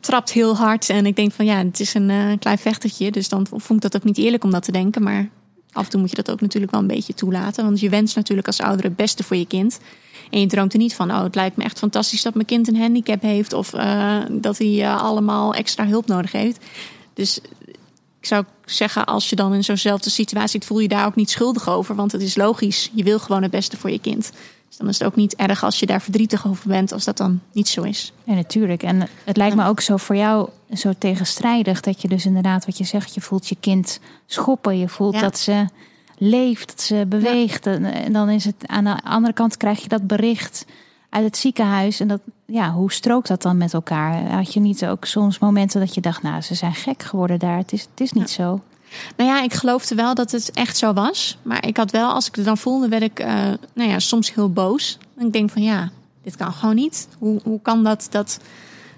trapt 0.00 0.32
heel 0.32 0.56
hard. 0.56 0.88
En 0.88 1.06
ik 1.06 1.16
denk 1.16 1.32
van 1.32 1.44
ja, 1.44 1.64
het 1.64 1.80
is 1.80 1.94
een 1.94 2.38
klein 2.38 2.58
vechtertje. 2.58 3.10
Dus 3.10 3.28
dan 3.28 3.46
vond 3.46 3.84
ik 3.84 3.90
dat 3.90 3.96
ook 3.96 4.04
niet 4.04 4.18
eerlijk 4.18 4.44
om 4.44 4.50
dat 4.50 4.62
te 4.62 4.72
denken. 4.72 5.02
Maar 5.02 5.28
af 5.72 5.84
en 5.84 5.90
toe 5.90 6.00
moet 6.00 6.10
je 6.10 6.16
dat 6.16 6.30
ook 6.30 6.40
natuurlijk 6.40 6.72
wel 6.72 6.80
een 6.80 6.86
beetje 6.86 7.14
toelaten. 7.14 7.64
Want 7.64 7.80
je 7.80 7.88
wenst 7.88 8.16
natuurlijk 8.16 8.46
als 8.46 8.60
ouder 8.60 8.84
het 8.84 8.96
beste 8.96 9.22
voor 9.22 9.36
je 9.36 9.46
kind. 9.46 9.80
En 10.30 10.40
je 10.40 10.46
droomt 10.46 10.72
er 10.72 10.78
niet 10.78 10.94
van, 10.94 11.10
oh, 11.10 11.22
het 11.22 11.34
lijkt 11.34 11.56
me 11.56 11.64
echt 11.64 11.78
fantastisch 11.78 12.22
dat 12.22 12.34
mijn 12.34 12.46
kind 12.46 12.68
een 12.68 12.80
handicap 12.80 13.22
heeft 13.22 13.52
of 13.52 13.74
uh, 13.74 14.16
dat 14.30 14.58
hij 14.58 14.72
uh, 14.72 15.02
allemaal 15.02 15.54
extra 15.54 15.86
hulp 15.86 16.06
nodig 16.06 16.32
heeft. 16.32 16.64
Dus 17.14 17.40
ik 18.20 18.26
zou 18.26 18.44
zeggen, 18.64 19.04
als 19.04 19.30
je 19.30 19.36
dan 19.36 19.54
in 19.54 19.64
zo'nzelfde 19.64 20.10
situatie 20.10 20.50
zit, 20.50 20.64
voel 20.64 20.78
je 20.78 20.88
daar 20.88 21.06
ook 21.06 21.14
niet 21.14 21.30
schuldig 21.30 21.68
over, 21.68 21.94
want 21.94 22.12
het 22.12 22.22
is 22.22 22.36
logisch. 22.36 22.90
Je 22.94 23.02
wil 23.02 23.18
gewoon 23.18 23.42
het 23.42 23.50
beste 23.50 23.76
voor 23.76 23.90
je 23.90 23.98
kind. 23.98 24.32
Dus 24.68 24.76
dan 24.76 24.88
is 24.88 24.98
het 24.98 25.06
ook 25.08 25.16
niet 25.16 25.36
erg 25.36 25.64
als 25.64 25.80
je 25.80 25.86
daar 25.86 26.02
verdrietig 26.02 26.46
over 26.46 26.68
bent, 26.68 26.92
als 26.92 27.04
dat 27.04 27.16
dan 27.16 27.40
niet 27.52 27.68
zo 27.68 27.82
is. 27.82 28.12
Ja, 28.24 28.34
natuurlijk. 28.34 28.82
En 28.82 29.08
het 29.24 29.36
lijkt 29.36 29.56
me 29.56 29.66
ook 29.66 29.80
zo 29.80 29.96
voor 29.96 30.16
jou 30.16 30.48
zo 30.72 30.92
tegenstrijdig 30.98 31.80
dat 31.80 32.02
je 32.02 32.08
dus 32.08 32.26
inderdaad 32.26 32.66
wat 32.66 32.78
je 32.78 32.84
zegt, 32.84 33.14
je 33.14 33.20
voelt 33.20 33.48
je 33.48 33.56
kind 33.60 34.00
schoppen, 34.26 34.78
je 34.78 34.88
voelt 34.88 35.14
ja. 35.14 35.20
dat 35.20 35.38
ze 35.38 35.66
leeft, 36.18 36.68
dat 36.68 36.80
ze 36.80 37.04
beweegt. 37.08 37.64
Ja. 37.64 37.72
En 37.92 38.12
dan 38.12 38.30
is 38.30 38.44
het 38.44 38.66
aan 38.66 38.84
de 38.84 39.02
andere 39.02 39.32
kant 39.32 39.56
krijg 39.56 39.82
je 39.82 39.88
dat 39.88 40.06
bericht 40.06 40.64
uit 41.08 41.24
het 41.24 41.36
ziekenhuis. 41.36 42.00
En 42.00 42.08
dat 42.08 42.20
ja, 42.46 42.72
hoe 42.72 42.92
strookt 42.92 43.28
dat 43.28 43.42
dan 43.42 43.56
met 43.56 43.74
elkaar? 43.74 44.30
Had 44.30 44.52
je 44.52 44.60
niet 44.60 44.86
ook 44.86 45.04
soms 45.04 45.38
momenten 45.38 45.80
dat 45.80 45.94
je 45.94 46.00
dacht, 46.00 46.22
nou, 46.22 46.40
ze 46.40 46.54
zijn 46.54 46.74
gek 46.74 47.02
geworden 47.02 47.38
daar. 47.38 47.56
Het 47.56 47.72
is, 47.72 47.80
het 47.80 48.00
is 48.00 48.12
niet 48.12 48.30
zo. 48.30 48.60
Nou 49.16 49.30
ja, 49.30 49.42
ik 49.42 49.52
geloofde 49.52 49.94
wel 49.94 50.14
dat 50.14 50.30
het 50.30 50.50
echt 50.50 50.76
zo 50.76 50.92
was. 50.92 51.38
Maar 51.42 51.66
ik 51.66 51.76
had 51.76 51.90
wel, 51.90 52.12
als 52.12 52.28
ik 52.28 52.34
het 52.34 52.44
dan 52.44 52.58
voelde, 52.58 52.88
werd 52.88 53.02
ik 53.02 53.20
uh, 53.20 53.26
nou 53.72 53.90
ja, 53.90 53.98
soms 53.98 54.34
heel 54.34 54.52
boos. 54.52 54.98
En 55.16 55.26
ik 55.26 55.32
denk 55.32 55.50
van 55.50 55.62
ja, 55.62 55.90
dit 56.22 56.36
kan 56.36 56.52
gewoon 56.52 56.74
niet. 56.74 57.08
Hoe, 57.18 57.40
hoe 57.44 57.60
kan 57.62 57.84
dat 57.84 58.06
dat 58.10 58.40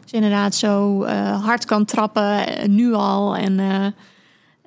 ze 0.05 0.15
inderdaad 0.15 0.55
zo 0.55 1.05
uh, 1.05 1.45
hard 1.45 1.65
kan 1.65 1.85
trappen, 1.85 2.61
uh, 2.63 2.69
nu 2.69 2.93
al. 2.93 3.37
En 3.37 3.59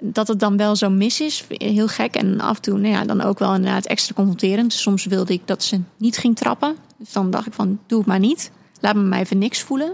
dat 0.05 0.27
het 0.27 0.39
dan 0.39 0.57
wel 0.57 0.75
zo 0.75 0.89
mis 0.89 1.21
is. 1.21 1.45
Heel 1.47 1.87
gek. 1.87 2.15
En 2.15 2.39
af 2.39 2.55
en 2.55 2.61
toe, 2.61 2.77
nou 2.77 2.93
ja, 2.93 3.05
dan 3.05 3.21
ook 3.21 3.39
wel 3.39 3.55
inderdaad 3.55 3.85
extra 3.85 4.13
confronterend. 4.13 4.71
Dus 4.71 4.81
soms 4.81 5.05
wilde 5.05 5.33
ik 5.33 5.41
dat 5.45 5.63
ze 5.63 5.79
niet 5.97 6.17
ging 6.17 6.35
trappen. 6.35 6.75
Dus 6.97 7.11
dan 7.11 7.29
dacht 7.29 7.47
ik 7.47 7.53
van, 7.53 7.79
doe 7.87 7.97
het 7.97 8.07
maar 8.07 8.19
niet. 8.19 8.51
Laat 8.79 8.95
me 8.95 9.01
maar 9.01 9.19
even 9.19 9.37
niks 9.37 9.61
voelen. 9.61 9.93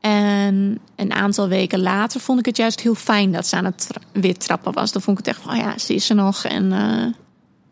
En 0.00 0.78
een 0.96 1.12
aantal 1.12 1.48
weken 1.48 1.82
later 1.82 2.20
vond 2.20 2.38
ik 2.38 2.46
het 2.46 2.56
juist 2.56 2.80
heel 2.80 2.94
fijn 2.94 3.32
dat 3.32 3.46
ze 3.46 3.56
aan 3.56 3.64
het 3.64 3.90
weer 4.12 4.36
trappen 4.36 4.72
was. 4.72 4.92
Dan 4.92 5.02
vond 5.02 5.18
ik 5.18 5.26
het 5.26 5.34
echt 5.34 5.44
van, 5.44 5.54
oh 5.54 5.58
ja, 5.58 5.78
ze 5.78 5.94
is 5.94 6.08
er 6.08 6.16
nog 6.16 6.44
en 6.44 6.64
uh, 6.72 7.06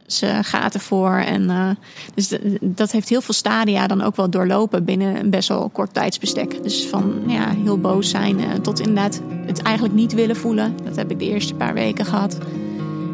ze 0.06 0.38
gaat 0.42 0.74
ervoor. 0.74 1.14
En, 1.14 1.42
uh, 1.42 1.70
dus 2.14 2.32
dat 2.60 2.92
heeft 2.92 3.08
heel 3.08 3.20
veel 3.20 3.34
stadia 3.34 3.86
dan 3.86 4.02
ook 4.02 4.16
wel 4.16 4.30
doorlopen 4.30 4.84
binnen 4.84 5.20
een 5.20 5.30
best 5.30 5.48
wel 5.48 5.68
kort 5.68 5.94
tijdsbestek. 5.94 6.62
Dus 6.62 6.86
van 6.86 7.12
ja, 7.26 7.48
heel 7.64 7.78
boos 7.78 8.10
zijn 8.10 8.40
uh, 8.40 8.52
tot 8.62 8.80
inderdaad 8.80 9.20
het 9.46 9.62
eigenlijk 9.62 9.94
niet 9.96 10.14
willen 10.14 10.36
voelen. 10.36 10.76
Dat 10.84 10.96
heb 10.96 11.10
ik 11.10 11.18
de 11.18 11.28
eerste 11.28 11.54
paar 11.54 11.74
weken 11.74 12.04
gehad. 12.04 12.38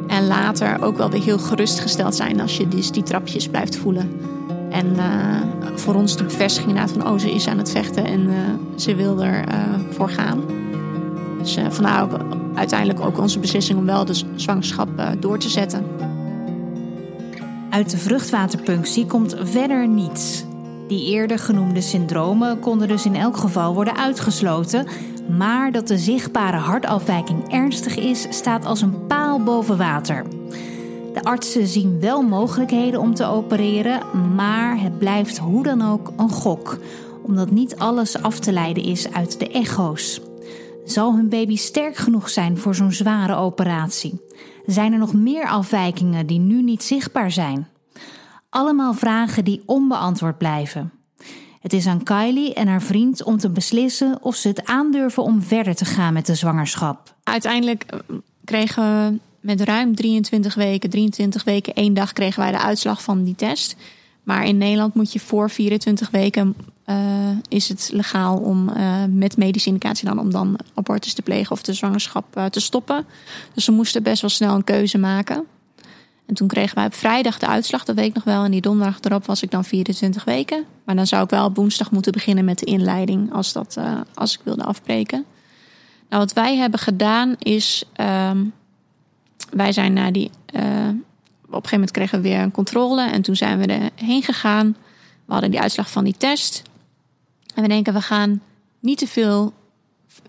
En 0.08 0.26
later 0.26 0.82
ook 0.82 0.96
wel 0.96 1.10
weer 1.10 1.22
heel 1.22 1.38
gerustgesteld 1.38 2.14
zijn 2.14 2.40
als 2.40 2.56
je 2.56 2.68
dus 2.68 2.90
die 2.90 3.02
trapjes 3.02 3.48
blijft 3.48 3.76
voelen. 3.76 4.10
En 4.70 4.86
uh, 4.96 5.04
voor 5.74 5.94
ons 5.94 6.16
de 6.16 6.24
bevestiging 6.24 6.68
inderdaad 6.68 6.96
van... 6.96 7.12
oh, 7.12 7.18
ze 7.18 7.30
is 7.30 7.48
aan 7.48 7.58
het 7.58 7.70
vechten 7.70 8.04
en 8.04 8.30
ze 8.76 8.94
wil 8.94 9.22
er 9.22 9.48
uh, 9.48 9.54
voor 9.90 10.10
gaan. 10.10 10.44
Dus 11.38 11.58
vandaar 11.68 12.02
ook 12.02 12.20
uiteindelijk 12.54 13.00
ook 13.00 13.18
onze 13.18 13.38
beslissing... 13.38 13.78
om 13.78 13.86
wel 13.86 14.04
de 14.04 14.22
zwangerschap 14.34 14.88
door 15.20 15.38
te 15.38 15.48
zetten. 15.48 15.84
Uit 17.70 17.90
de 17.90 17.98
vruchtwaterpunctie 17.98 19.06
komt 19.06 19.36
verder 19.38 19.88
niets. 19.88 20.44
Die 20.88 21.10
eerder 21.10 21.38
genoemde 21.38 21.80
syndromen 21.80 22.60
konden 22.60 22.88
dus 22.88 23.04
in 23.04 23.16
elk 23.16 23.36
geval 23.36 23.74
worden 23.74 23.96
uitgesloten... 23.96 24.86
maar 25.28 25.72
dat 25.72 25.88
de 25.88 25.98
zichtbare 25.98 26.56
hartafwijking 26.56 27.52
ernstig 27.52 27.96
is... 27.96 28.26
staat 28.30 28.64
als 28.64 28.82
een 28.82 29.06
paal 29.06 29.42
boven 29.42 29.76
water... 29.76 30.24
De 31.14 31.22
artsen 31.22 31.66
zien 31.66 32.00
wel 32.00 32.22
mogelijkheden 32.22 33.00
om 33.00 33.14
te 33.14 33.24
opereren, 33.24 34.00
maar 34.34 34.80
het 34.80 34.98
blijft 34.98 35.38
hoe 35.38 35.62
dan 35.62 35.82
ook 35.82 36.12
een 36.16 36.30
gok, 36.30 36.78
omdat 37.22 37.50
niet 37.50 37.76
alles 37.76 38.22
af 38.22 38.38
te 38.38 38.52
leiden 38.52 38.82
is 38.82 39.12
uit 39.12 39.38
de 39.38 39.48
echo's. 39.48 40.20
Zal 40.84 41.14
hun 41.14 41.28
baby 41.28 41.56
sterk 41.56 41.96
genoeg 41.96 42.28
zijn 42.28 42.58
voor 42.58 42.74
zo'n 42.74 42.92
zware 42.92 43.34
operatie? 43.34 44.20
Zijn 44.66 44.92
er 44.92 44.98
nog 44.98 45.12
meer 45.12 45.48
afwijkingen 45.48 46.26
die 46.26 46.38
nu 46.38 46.62
niet 46.62 46.82
zichtbaar 46.82 47.30
zijn? 47.30 47.68
Allemaal 48.48 48.94
vragen 48.94 49.44
die 49.44 49.62
onbeantwoord 49.66 50.38
blijven. 50.38 50.92
Het 51.60 51.72
is 51.72 51.86
aan 51.86 52.02
Kylie 52.02 52.54
en 52.54 52.68
haar 52.68 52.82
vriend 52.82 53.22
om 53.22 53.38
te 53.38 53.50
beslissen 53.50 54.18
of 54.22 54.34
ze 54.34 54.48
het 54.48 54.64
aandurven 54.64 55.22
om 55.22 55.42
verder 55.42 55.74
te 55.74 55.84
gaan 55.84 56.12
met 56.12 56.26
de 56.26 56.34
zwangerschap. 56.34 57.14
Uiteindelijk 57.22 57.84
eh, 57.86 57.98
kregen 58.44 58.82
we 58.82 59.18
met 59.40 59.60
ruim 59.60 59.94
23 59.94 60.54
weken, 60.54 60.90
23 60.90 61.44
weken, 61.44 61.74
één 61.74 61.94
dag 61.94 62.12
kregen 62.12 62.42
wij 62.42 62.50
de 62.50 62.58
uitslag 62.58 63.02
van 63.02 63.24
die 63.24 63.34
test. 63.34 63.76
Maar 64.22 64.46
in 64.46 64.58
Nederland 64.58 64.94
moet 64.94 65.12
je 65.12 65.20
voor 65.20 65.50
24 65.50 66.10
weken 66.10 66.54
is 67.48 67.68
het 67.68 67.90
legaal 67.92 68.36
om 68.36 68.68
uh, 68.68 69.04
met 69.08 69.36
medische 69.36 69.68
indicatie 69.68 70.08
dan 70.08 70.18
om 70.18 70.30
dan 70.30 70.58
abortus 70.74 71.12
te 71.12 71.22
plegen 71.22 71.52
of 71.52 71.62
de 71.62 71.72
zwangerschap 71.72 72.36
uh, 72.36 72.44
te 72.44 72.60
stoppen. 72.60 73.06
Dus 73.54 73.66
we 73.66 73.72
moesten 73.72 74.02
best 74.02 74.20
wel 74.20 74.30
snel 74.30 74.54
een 74.54 74.64
keuze 74.64 74.98
maken. 74.98 75.44
En 76.26 76.34
toen 76.34 76.48
kregen 76.48 76.74
wij 76.74 76.86
op 76.86 76.94
vrijdag 76.94 77.38
de 77.38 77.46
uitslag, 77.46 77.84
dat 77.84 77.96
weet 77.96 78.06
ik 78.06 78.14
nog 78.14 78.24
wel. 78.24 78.44
En 78.44 78.50
die 78.50 78.60
donderdag 78.60 79.00
erop 79.00 79.26
was 79.26 79.42
ik 79.42 79.50
dan 79.50 79.64
24 79.64 80.24
weken. 80.24 80.64
Maar 80.84 80.96
dan 80.96 81.06
zou 81.06 81.24
ik 81.24 81.30
wel 81.30 81.44
op 81.44 81.56
woensdag 81.56 81.90
moeten 81.90 82.12
beginnen 82.12 82.44
met 82.44 82.58
de 82.58 82.66
inleiding 82.66 83.32
als, 83.32 83.52
dat, 83.52 83.78
als 84.14 84.34
ik 84.34 84.40
wilde 84.44 84.64
afbreken. 84.64 85.24
Nou, 86.08 86.22
wat 86.22 86.32
wij 86.32 86.56
hebben 86.56 86.80
gedaan 86.80 87.34
is. 87.38 87.84
Ehm, 87.92 88.44
wij 89.50 89.72
zijn 89.72 89.92
naar 89.92 90.12
die. 90.12 90.30
Op 91.50 91.56
een 91.56 91.68
gegeven 91.68 91.70
moment 91.70 91.90
kregen 91.90 92.22
we 92.22 92.28
weer 92.28 92.40
een 92.40 92.50
controle. 92.50 93.10
En 93.10 93.22
toen 93.22 93.36
zijn 93.36 93.58
we 93.58 93.90
erheen 93.96 94.22
gegaan. 94.22 94.76
We 95.24 95.32
hadden 95.32 95.50
die 95.50 95.60
uitslag 95.60 95.90
van 95.90 96.04
die 96.04 96.16
test. 96.18 96.62
En 97.54 97.62
we 97.62 97.68
denken, 97.68 97.92
we 97.92 98.00
gaan 98.00 98.40
niet 98.80 98.98
te 98.98 99.06
veel 99.06 99.52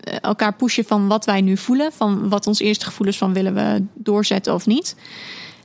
eh, 0.00 0.16
elkaar 0.20 0.54
pushen 0.54 0.84
van 0.84 1.08
wat 1.08 1.24
wij 1.24 1.40
nu 1.40 1.56
voelen. 1.56 1.92
Van 1.92 2.28
wat 2.28 2.46
ons 2.46 2.60
eerste 2.60 2.84
gevoel 2.84 3.06
is 3.06 3.18
van 3.18 3.32
willen 3.32 3.54
we 3.54 3.84
doorzetten 3.94 4.54
of 4.54 4.66
niet. 4.66 4.96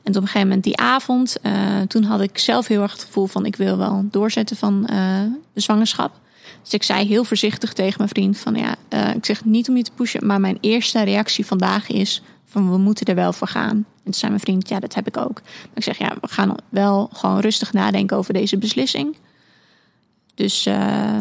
En 0.04 0.16
op 0.16 0.22
een 0.22 0.28
gegeven 0.28 0.48
moment 0.48 0.64
die 0.64 0.78
avond, 0.78 1.38
uh, 1.44 1.82
toen 1.82 2.04
had 2.04 2.22
ik 2.22 2.38
zelf 2.38 2.68
heel 2.68 2.82
erg 2.82 2.92
het 2.92 3.04
gevoel 3.04 3.26
van 3.26 3.46
ik 3.46 3.56
wil 3.56 3.78
wel 3.78 4.06
doorzetten 4.12 4.58
van 4.58 4.88
uh, 4.92 5.22
de 5.54 5.62
zwangerschap. 5.62 6.20
Dus 6.62 6.74
ik 6.74 6.84
zei 6.84 7.08
heel 7.08 7.24
voorzichtig 7.24 7.74
tegen 7.74 7.96
mijn 7.98 8.10
vriend 8.10 8.38
van 8.38 8.56
ja, 8.56 8.76
ik 9.14 9.26
zeg 9.26 9.46
niet 9.46 9.70
om 9.70 9.78
je 9.78 9.84
te 9.84 9.92
pushen, 9.96 10.26
maar 10.26 10.40
mijn 10.40 10.58
eerste 10.62 11.04
reactie 11.04 11.46
vandaag 11.46 11.90
is 11.90 12.22
van 12.46 12.72
we 12.72 12.78
moeten 12.78 13.06
er 13.06 13.16
wel 13.16 13.34
voor 13.34 13.48
gaan. 13.48 13.76
En 13.76 13.86
toen 14.04 14.14
zei 14.14 14.32
mijn 14.32 14.44
vriend, 14.44 14.70
ja, 14.70 14.80
dat 14.80 14.94
heb 14.94 15.08
ik 15.08 15.18
ook. 15.18 15.42
Maar 15.44 15.74
ik 15.74 15.84
zeg, 15.84 15.98
ja, 15.98 16.16
we 16.22 16.28
gaan 16.28 16.56
wel 16.70 17.10
gewoon 17.14 17.40
rustig 17.40 17.74
nadenken 17.74 18.18
over 18.18 18.34
deze 18.34 18.58
beslissing. 18.58 19.16
Dus 20.38 20.66
uh, 20.68 21.20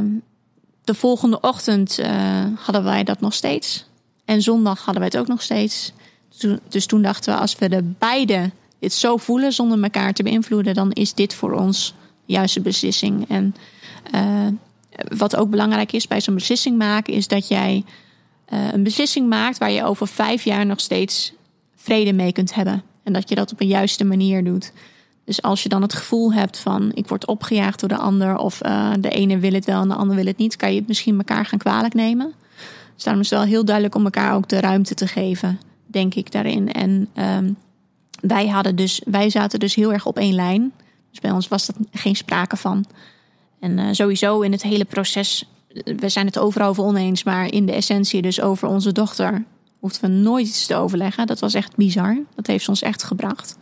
de 0.85 0.94
volgende 0.94 1.40
ochtend 1.40 1.98
uh, 1.98 2.44
hadden 2.55 2.85
wij 2.85 3.05
dat 3.05 3.20
nog 3.20 3.35
steeds. 3.35 3.85
En 4.24 4.42
zondag 4.42 4.76
hadden 4.85 5.02
wij 5.02 5.11
het 5.12 5.16
ook 5.16 5.26
nog 5.26 5.42
steeds. 5.42 5.92
Dus 6.68 6.87
toen 6.87 7.02
dachten 7.02 7.35
we, 7.35 7.40
als 7.40 7.59
we 7.59 7.68
de 7.68 7.83
beide 7.98 8.50
dit 8.79 8.92
zo 8.92 9.16
voelen 9.16 9.52
zonder 9.52 9.83
elkaar 9.83 10.12
te 10.12 10.22
beïnvloeden, 10.22 10.74
dan 10.74 10.92
is 10.92 11.14
dit 11.14 11.35
voor 11.35 11.52
ons 11.52 11.94
de 12.26 12.33
juiste 12.33 12.61
beslissing. 12.61 13.29
En 13.29 13.55
uh, 14.14 14.46
wat 15.18 15.37
ook 15.37 15.50
belangrijk 15.50 15.92
is 15.92 16.07
bij 16.07 16.20
zo'n 16.20 16.35
beslissing 16.35 16.79
maken, 16.79 17.14
is 17.14 17.29
dat 17.29 17.48
jij 17.48 17.85
een 18.46 18.83
beslissing 18.83 19.29
maakt 19.29 19.59
waar 19.59 19.70
je 19.70 19.85
over 19.85 20.09
vijf 20.09 20.44
jaar 20.44 20.66
nog 20.66 20.81
steeds 20.81 21.33
vrede 21.76 22.12
mee 22.12 22.33
kunt 22.33 22.55
hebben. 22.55 22.83
En 23.02 23.12
dat 23.12 23.29
je 23.29 23.35
dat 23.35 23.52
op 23.52 23.61
een 23.61 23.66
juiste 23.66 24.05
manier 24.05 24.44
doet. 24.44 24.72
Dus 25.27 25.43
als 25.43 25.62
je 25.62 25.69
dan 25.69 25.83
het 25.83 25.95
gevoel 25.95 26.33
hebt 26.33 26.59
van 26.59 26.91
ik 26.95 27.09
word 27.09 27.27
opgejaagd 27.27 27.81
door 27.81 27.89
de 27.89 27.97
ander 27.97 28.37
of 28.37 28.65
uh, 28.65 28.93
de 29.01 29.09
ene 29.09 29.39
wil 29.39 29.53
het 29.53 29.65
wel 29.65 29.81
en 29.81 29.89
de 29.89 29.95
ander 29.95 30.17
wil 30.17 30.27
het 30.27 30.37
niet, 30.37 30.57
kan 30.57 30.73
je 30.73 30.79
het 30.79 30.89
misschien 30.89 31.17
elkaar 31.17 31.47
gaan 31.47 31.59
kwalijk 31.59 31.95
nemen. 31.95 32.33
Dus 32.95 33.05
daarom 33.05 33.23
is 33.23 33.31
het 33.31 33.39
wel 33.39 33.49
heel 33.49 33.65
duidelijk 33.65 33.95
om 33.95 34.05
elkaar 34.05 34.35
ook 34.35 34.49
de 34.49 34.61
ruimte 34.61 34.95
te 34.95 35.07
geven, 35.07 35.61
denk 35.87 36.15
ik 36.15 36.33
daarin. 36.33 36.73
En 36.73 37.09
um, 37.15 37.57
wij 38.21 38.49
hadden 38.49 38.77
dus, 38.77 39.01
wij 39.05 39.31
zaten 39.31 39.59
dus 39.59 39.75
heel 39.75 39.93
erg 39.93 40.07
op 40.07 40.19
één 40.19 40.35
lijn. 40.35 40.73
Dus 41.11 41.21
bij 41.21 41.31
ons 41.31 41.49
was 41.49 41.67
dat 41.67 41.77
geen 41.93 42.17
sprake 42.17 42.57
van. 42.57 42.85
En 43.61 43.79
uh, 43.79 43.89
sowieso 43.91 44.41
in 44.41 44.53
het 44.53 44.62
hele 44.62 44.85
proces 44.85 45.47
we 45.85 46.09
zijn 46.09 46.27
het 46.27 46.39
overal 46.39 46.69
over 46.69 46.85
oneens, 46.85 47.25
maar 47.25 47.53
in 47.53 47.67
de 47.67 47.73
essentie 47.73 48.23
dus 48.23 48.41
over 48.41 48.69
onze 48.69 48.93
dochter 48.93 49.45
hoefden 49.79 50.11
we 50.11 50.17
nooit 50.17 50.47
iets 50.47 50.67
te 50.67 50.77
overleggen. 50.77 51.27
Dat 51.27 51.41
was 51.41 51.55
echt 51.55 51.77
bizar. 51.77 52.19
Dat 52.35 52.47
heeft 52.47 52.69
ons 52.69 52.83
echt 52.83 53.03
gebracht. 53.03 53.57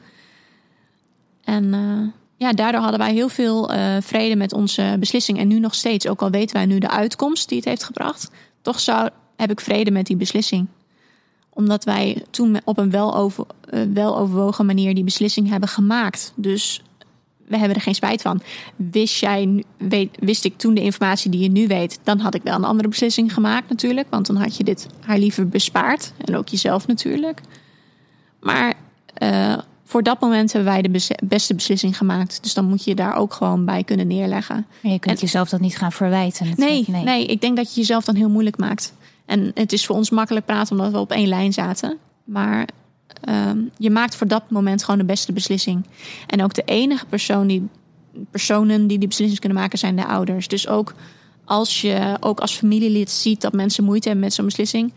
En 1.45 1.65
uh, 1.65 2.09
ja, 2.37 2.53
daardoor 2.53 2.81
hadden 2.81 3.01
wij 3.01 3.13
heel 3.13 3.29
veel 3.29 3.75
uh, 3.75 3.97
vrede 4.01 4.37
met 4.37 4.53
onze 4.53 4.97
beslissing. 4.99 5.39
En 5.39 5.49
nu 5.49 5.59
nog 5.59 5.75
steeds, 5.75 6.09
ook 6.09 6.23
al 6.23 6.31
weten 6.31 6.57
wij 6.57 6.67
nu 6.67 6.79
de 6.79 6.91
uitkomst 6.91 7.49
die 7.49 7.59
het 7.59 7.67
heeft 7.67 7.85
gebracht, 7.85 8.31
toch 8.63 8.81
zou, 8.81 9.09
heb 9.37 9.51
ik 9.51 9.61
vrede 9.61 9.91
met 9.91 10.07
die 10.07 10.17
beslissing. 10.17 10.67
Omdat 11.51 11.85
wij 11.85 12.25
toen 12.31 12.61
op 12.65 12.79
een 12.79 12.91
wel, 12.91 13.17
over, 13.17 13.47
uh, 13.71 13.83
wel 13.93 14.19
overwogen 14.19 14.67
manier 14.67 14.95
die 14.95 15.05
beslissing 15.05 15.49
hebben 15.49 15.69
gemaakt. 15.69 16.33
Dus 16.37 16.83
we 17.47 17.57
hebben 17.57 17.77
er 17.77 17.83
geen 17.83 17.95
spijt 17.95 18.23
van. 18.23 18.41
Wist, 18.77 19.21
jij, 19.21 19.65
wist 20.19 20.45
ik 20.45 20.59
toen 20.59 20.75
de 20.75 20.81
informatie 20.81 21.31
die 21.31 21.41
je 21.41 21.51
nu 21.51 21.67
weet, 21.67 21.99
dan 22.03 22.19
had 22.19 22.35
ik 22.35 22.43
wel 22.43 22.55
een 22.55 22.65
andere 22.65 22.89
beslissing 22.89 23.35
gemaakt 23.35 23.69
natuurlijk. 23.69 24.07
Want 24.11 24.27
dan 24.27 24.37
had 24.37 24.57
je 24.57 24.65
dit 24.65 24.87
haar 25.01 25.19
liever 25.19 25.49
bespaard. 25.49 26.13
En 26.25 26.37
ook 26.37 26.49
jezelf 26.49 26.87
natuurlijk. 26.87 27.41
Maar 28.41 28.75
voor 29.85 30.03
dat 30.03 30.21
moment 30.21 30.53
hebben 30.53 30.73
wij 30.73 30.83
de 30.83 31.17
beste 31.25 31.55
beslissing 31.55 31.97
gemaakt. 31.97 32.43
Dus 32.43 32.55
dan 32.55 32.65
moet 32.65 32.85
je 32.85 32.95
daar 32.95 33.15
ook 33.17 33.33
gewoon 33.33 33.65
bij 33.65 33.85
kunnen 33.85 34.07
neerleggen. 34.07 34.67
En 34.83 34.93
je 34.93 34.99
kunt 34.99 35.15
en, 35.15 35.21
jezelf 35.21 35.49
dat 35.49 35.61
niet 35.61 35.77
gaan 35.77 35.93
verwijten. 35.93 36.53
Nee, 36.57 36.85
nee, 36.87 37.05
nee, 37.05 37.27
ik 37.27 37.41
denk 37.41 37.57
dat 37.57 37.75
je 37.75 37.81
jezelf 37.81 38.05
dan 38.05 38.15
heel 38.15 38.31
moeilijk 38.31 38.59
maakt. 38.59 38.95
En 39.27 39.51
het 39.55 39.73
is 39.73 39.87
voor 39.87 39.97
ons 39.97 40.11
makkelijk 40.11 40.47
praten 40.47 40.77
omdat 40.77 40.93
we 40.93 40.99
op 40.99 41.11
één 41.11 41.29
lijn 41.29 41.53
zaten. 41.53 41.99
Maar 42.25 42.69
um, 43.29 43.71
je 43.77 43.91
maakt 43.91 44.17
voor 44.17 44.27
dat 44.27 44.51
moment 44.51 44.85
gewoon 44.85 44.99
de 44.99 45.07
beste 45.07 45.33
beslissing. 45.33 45.87
En 46.27 46.43
ook 46.43 46.55
de 46.55 46.63
enige 46.65 47.07
persoon 47.07 47.47
die, 47.47 47.69
personen 48.31 48.87
die 48.87 48.99
die 48.99 49.09
beslissing 49.09 49.41
kunnen 49.41 49.59
maken 49.59 49.79
zijn 49.79 49.97
de 49.97 50.07
ouders. 50.07 50.49
Dus 50.49 50.69
ook 50.69 50.95
als 51.45 51.81
je 51.81 52.17
ook 52.21 52.41
als 52.41 52.57
familielid 52.57 53.11
ziet 53.11 53.41
dat 53.41 53.53
mensen 53.53 53.85
moeite 53.85 54.09
hebben 54.09 54.25
met 54.25 54.35
zo'n 54.35 54.45
beslissing. 54.45 54.93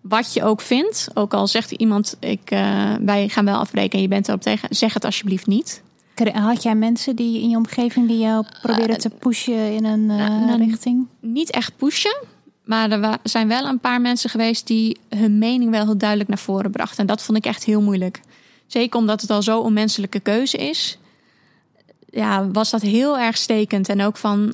Wat 0.00 0.32
je 0.32 0.42
ook 0.44 0.60
vindt, 0.60 1.08
ook 1.14 1.34
al 1.34 1.46
zegt 1.46 1.70
iemand: 1.70 2.16
ik, 2.20 2.50
uh, 2.50 2.94
wij 3.00 3.28
gaan 3.28 3.44
wel 3.44 3.58
afbreken 3.58 3.96
en 3.96 4.02
je 4.02 4.08
bent 4.08 4.28
erop 4.28 4.42
tegen, 4.42 4.68
zeg 4.70 4.94
het 4.94 5.04
alsjeblieft 5.04 5.46
niet. 5.46 5.82
Had 6.32 6.62
jij 6.62 6.74
mensen 6.74 7.16
die 7.16 7.42
in 7.42 7.48
je 7.48 7.56
omgeving 7.56 8.08
die 8.08 8.18
jou 8.18 8.44
probeerden 8.62 8.98
te 8.98 9.10
pushen 9.10 9.72
in 9.72 9.84
een 9.84 10.10
uh, 10.10 10.66
richting? 10.66 11.06
Niet 11.20 11.50
echt 11.50 11.76
pushen. 11.76 12.16
Maar 12.64 12.90
er 12.90 13.18
zijn 13.22 13.48
wel 13.48 13.64
een 13.64 13.78
paar 13.80 14.00
mensen 14.00 14.30
geweest 14.30 14.66
die 14.66 14.98
hun 15.08 15.38
mening 15.38 15.70
wel 15.70 15.84
heel 15.84 15.98
duidelijk 15.98 16.28
naar 16.28 16.38
voren 16.38 16.70
brachten. 16.70 16.98
En 16.98 17.06
dat 17.06 17.22
vond 17.22 17.38
ik 17.38 17.46
echt 17.46 17.64
heel 17.64 17.80
moeilijk. 17.80 18.20
Zeker 18.66 18.98
omdat 18.98 19.20
het 19.20 19.30
al 19.30 19.42
zo 19.42 19.58
onmenselijke 19.58 20.20
keuze 20.20 20.56
is. 20.56 20.98
Ja, 22.10 22.50
was 22.50 22.70
dat 22.70 22.82
heel 22.82 23.18
erg 23.18 23.36
stekend. 23.36 23.88
En 23.88 24.02
ook 24.02 24.16
van, 24.16 24.52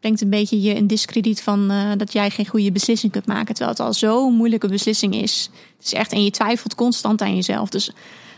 brengt 0.00 0.20
een 0.20 0.30
beetje 0.30 0.60
je 0.60 0.74
in 0.74 0.86
discrediet 0.86 1.42
van 1.42 1.72
uh, 1.72 1.90
dat 1.96 2.12
jij 2.12 2.30
geen 2.30 2.46
goede 2.46 2.72
beslissing 2.72 3.12
kunt 3.12 3.26
maken. 3.26 3.54
Terwijl 3.54 3.70
het 3.70 3.80
al 3.80 3.92
zo'n 3.92 4.34
moeilijke 4.34 4.68
beslissing 4.68 5.14
is. 5.14 5.50
Het 5.76 5.86
is 5.86 5.92
echt, 5.92 6.12
en 6.12 6.24
je 6.24 6.30
twijfelt 6.30 6.74
constant 6.74 7.20
aan 7.22 7.34
jezelf. 7.34 7.68
Dus 7.68 7.90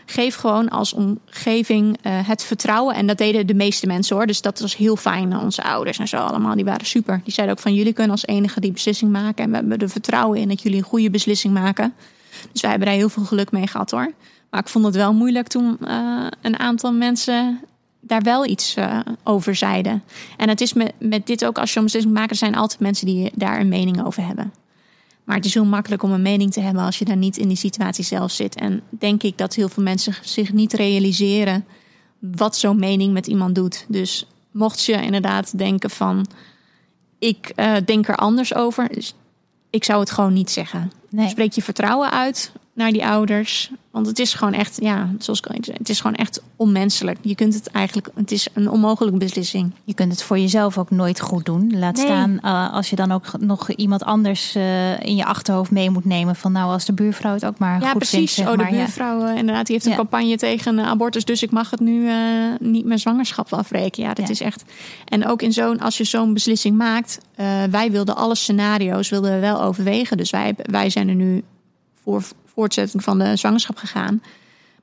geef 0.05 0.35
gewoon 0.35 0.69
als 0.69 0.93
omgeving 0.93 1.85
uh, 1.85 2.27
het 2.27 2.43
vertrouwen. 2.43 2.95
En 2.95 3.07
dat 3.07 3.17
deden 3.17 3.47
de 3.47 3.53
meeste 3.53 3.87
mensen 3.87 4.15
hoor. 4.15 4.27
Dus 4.27 4.41
dat 4.41 4.59
was 4.59 4.77
heel 4.77 4.95
fijn. 4.95 5.37
Onze 5.37 5.63
ouders 5.63 5.99
en 5.99 6.07
zo 6.07 6.17
allemaal, 6.17 6.55
die 6.55 6.65
waren 6.65 6.85
super. 6.85 7.21
Die 7.23 7.33
zeiden 7.33 7.55
ook 7.55 7.61
van 7.61 7.73
jullie 7.73 7.93
kunnen 7.93 8.11
als 8.11 8.25
enige 8.25 8.59
die 8.59 8.71
beslissing 8.71 9.11
maken. 9.11 9.43
En 9.43 9.49
we 9.49 9.55
hebben 9.55 9.77
er 9.77 9.89
vertrouwen 9.89 10.39
in 10.39 10.47
dat 10.47 10.61
jullie 10.61 10.77
een 10.77 10.83
goede 10.83 11.09
beslissing 11.09 11.53
maken. 11.53 11.93
Dus 12.51 12.61
wij 12.61 12.69
hebben 12.69 12.87
daar 12.87 12.97
heel 12.97 13.09
veel 13.09 13.23
geluk 13.23 13.51
mee 13.51 13.67
gehad 13.67 13.91
hoor. 13.91 14.11
Maar 14.49 14.61
ik 14.61 14.67
vond 14.67 14.85
het 14.85 14.95
wel 14.95 15.13
moeilijk 15.13 15.47
toen 15.47 15.77
een 16.41 16.59
aantal 16.59 16.93
mensen 16.93 17.59
daar 18.05 18.21
wel 18.21 18.45
iets 18.45 18.77
uh, 18.77 18.99
over 19.23 19.55
zeiden. 19.55 20.03
En 20.37 20.49
het 20.49 20.61
is 20.61 20.73
met, 20.73 20.93
met 20.99 21.27
dit 21.27 21.45
ook, 21.45 21.57
als 21.57 21.71
je 21.71 21.77
een 21.77 21.83
beslissing 21.83 22.13
maakt, 22.13 22.29
er 22.29 22.35
zijn 22.35 22.55
altijd 22.55 22.79
mensen 22.79 23.05
die 23.05 23.31
daar 23.35 23.59
een 23.59 23.67
mening 23.67 24.05
over 24.05 24.25
hebben. 24.25 24.53
Maar 25.23 25.35
het 25.35 25.45
is 25.45 25.53
heel 25.53 25.65
makkelijk 25.65 26.03
om 26.03 26.11
een 26.11 26.21
mening 26.21 26.51
te 26.51 26.59
hebben 26.59 26.83
als 26.83 26.99
je 26.99 27.05
daar 27.05 27.17
niet 27.17 27.37
in 27.37 27.47
die 27.47 27.57
situatie 27.57 28.03
zelf 28.03 28.31
zit. 28.31 28.55
En 28.55 28.81
denk 28.89 29.23
ik 29.23 29.37
dat 29.37 29.53
heel 29.53 29.69
veel 29.69 29.83
mensen 29.83 30.15
zich 30.21 30.53
niet 30.53 30.73
realiseren 30.73 31.65
wat 32.19 32.57
zo'n 32.57 32.79
mening 32.79 33.13
met 33.13 33.27
iemand 33.27 33.55
doet. 33.55 33.85
Dus 33.87 34.27
mocht 34.51 34.83
je 34.83 35.01
inderdaad 35.01 35.57
denken 35.57 35.89
van, 35.89 36.25
ik 37.19 37.51
uh, 37.55 37.75
denk 37.85 38.07
er 38.07 38.15
anders 38.15 38.55
over, 38.55 38.89
dus 38.93 39.15
ik 39.69 39.83
zou 39.83 39.99
het 39.99 40.11
gewoon 40.11 40.33
niet 40.33 40.51
zeggen. 40.51 40.91
Nee. 41.09 41.29
Spreek 41.29 41.53
je 41.53 41.61
vertrouwen 41.61 42.11
uit 42.11 42.51
naar 42.73 42.91
die 42.91 43.05
ouders. 43.05 43.71
Want 43.91 44.07
het 44.07 44.19
is 44.19 44.33
gewoon 44.33 44.53
echt, 44.53 44.77
ja, 44.81 45.09
zoals 45.19 45.39
ik 45.39 45.65
het 45.77 45.89
is 45.89 46.01
gewoon 46.01 46.15
echt 46.15 46.41
onmenselijk. 46.55 47.17
Je 47.21 47.35
kunt 47.35 47.53
het 47.53 47.67
eigenlijk, 47.67 48.09
het 48.15 48.31
is 48.31 48.47
een 48.53 48.69
onmogelijke 48.69 49.17
beslissing. 49.17 49.71
Je 49.83 49.93
kunt 49.93 50.11
het 50.11 50.23
voor 50.23 50.39
jezelf 50.39 50.77
ook 50.77 50.89
nooit 50.89 51.19
goed 51.19 51.45
doen. 51.45 51.79
Laat 51.79 51.97
staan 51.97 52.39
uh, 52.41 52.73
als 52.73 52.89
je 52.89 52.95
dan 52.95 53.11
ook 53.11 53.39
nog 53.39 53.71
iemand 53.71 54.03
anders 54.03 54.55
uh, 54.55 54.99
in 54.99 55.15
je 55.15 55.25
achterhoofd 55.25 55.71
mee 55.71 55.89
moet 55.89 56.05
nemen. 56.05 56.35
Van 56.35 56.51
nou, 56.51 56.71
als 56.71 56.85
de 56.85 56.93
buurvrouw 56.93 57.33
het 57.33 57.45
ook 57.45 57.57
maar 57.57 57.81
ja, 57.81 57.89
goed 57.89 57.97
precies. 57.97 58.33
vindt. 58.33 58.51
oh, 58.51 58.57
de 58.57 58.75
buurvrouw, 58.75 59.19
ja. 59.19 59.33
inderdaad, 59.33 59.65
die 59.65 59.75
heeft 59.75 59.85
een 59.85 59.91
ja. 59.91 59.97
campagne 59.97 60.37
tegen 60.37 60.79
abortus. 60.79 61.25
Dus 61.25 61.43
ik 61.43 61.51
mag 61.51 61.69
het 61.69 61.79
nu 61.79 62.05
uh, 62.05 62.15
niet 62.59 62.85
mijn 62.85 62.99
zwangerschap 62.99 63.53
afbreken. 63.53 64.03
Ja, 64.03 64.13
dat 64.13 64.29
is 64.29 64.41
echt. 64.41 64.63
En 65.05 65.27
ook 65.27 65.41
in 65.41 65.53
zo'n, 65.53 65.79
als 65.79 65.97
je 65.97 66.03
zo'n 66.03 66.33
beslissing 66.33 66.77
maakt. 66.77 67.19
wij 67.69 67.91
wilden 67.91 68.15
alle 68.15 68.35
scenario's 68.35 69.09
wilden 69.09 69.33
we 69.33 69.39
wel 69.39 69.61
overwegen. 69.61 70.17
Dus 70.17 70.29
wij, 70.29 70.55
wij 70.57 70.89
zijn 70.89 71.09
er 71.09 71.15
nu 71.15 71.43
voor 72.03 72.23
voortzetting 72.55 73.03
van 73.03 73.19
de 73.19 73.35
zwangerschap 73.35 73.77
gegaan. 73.77 74.21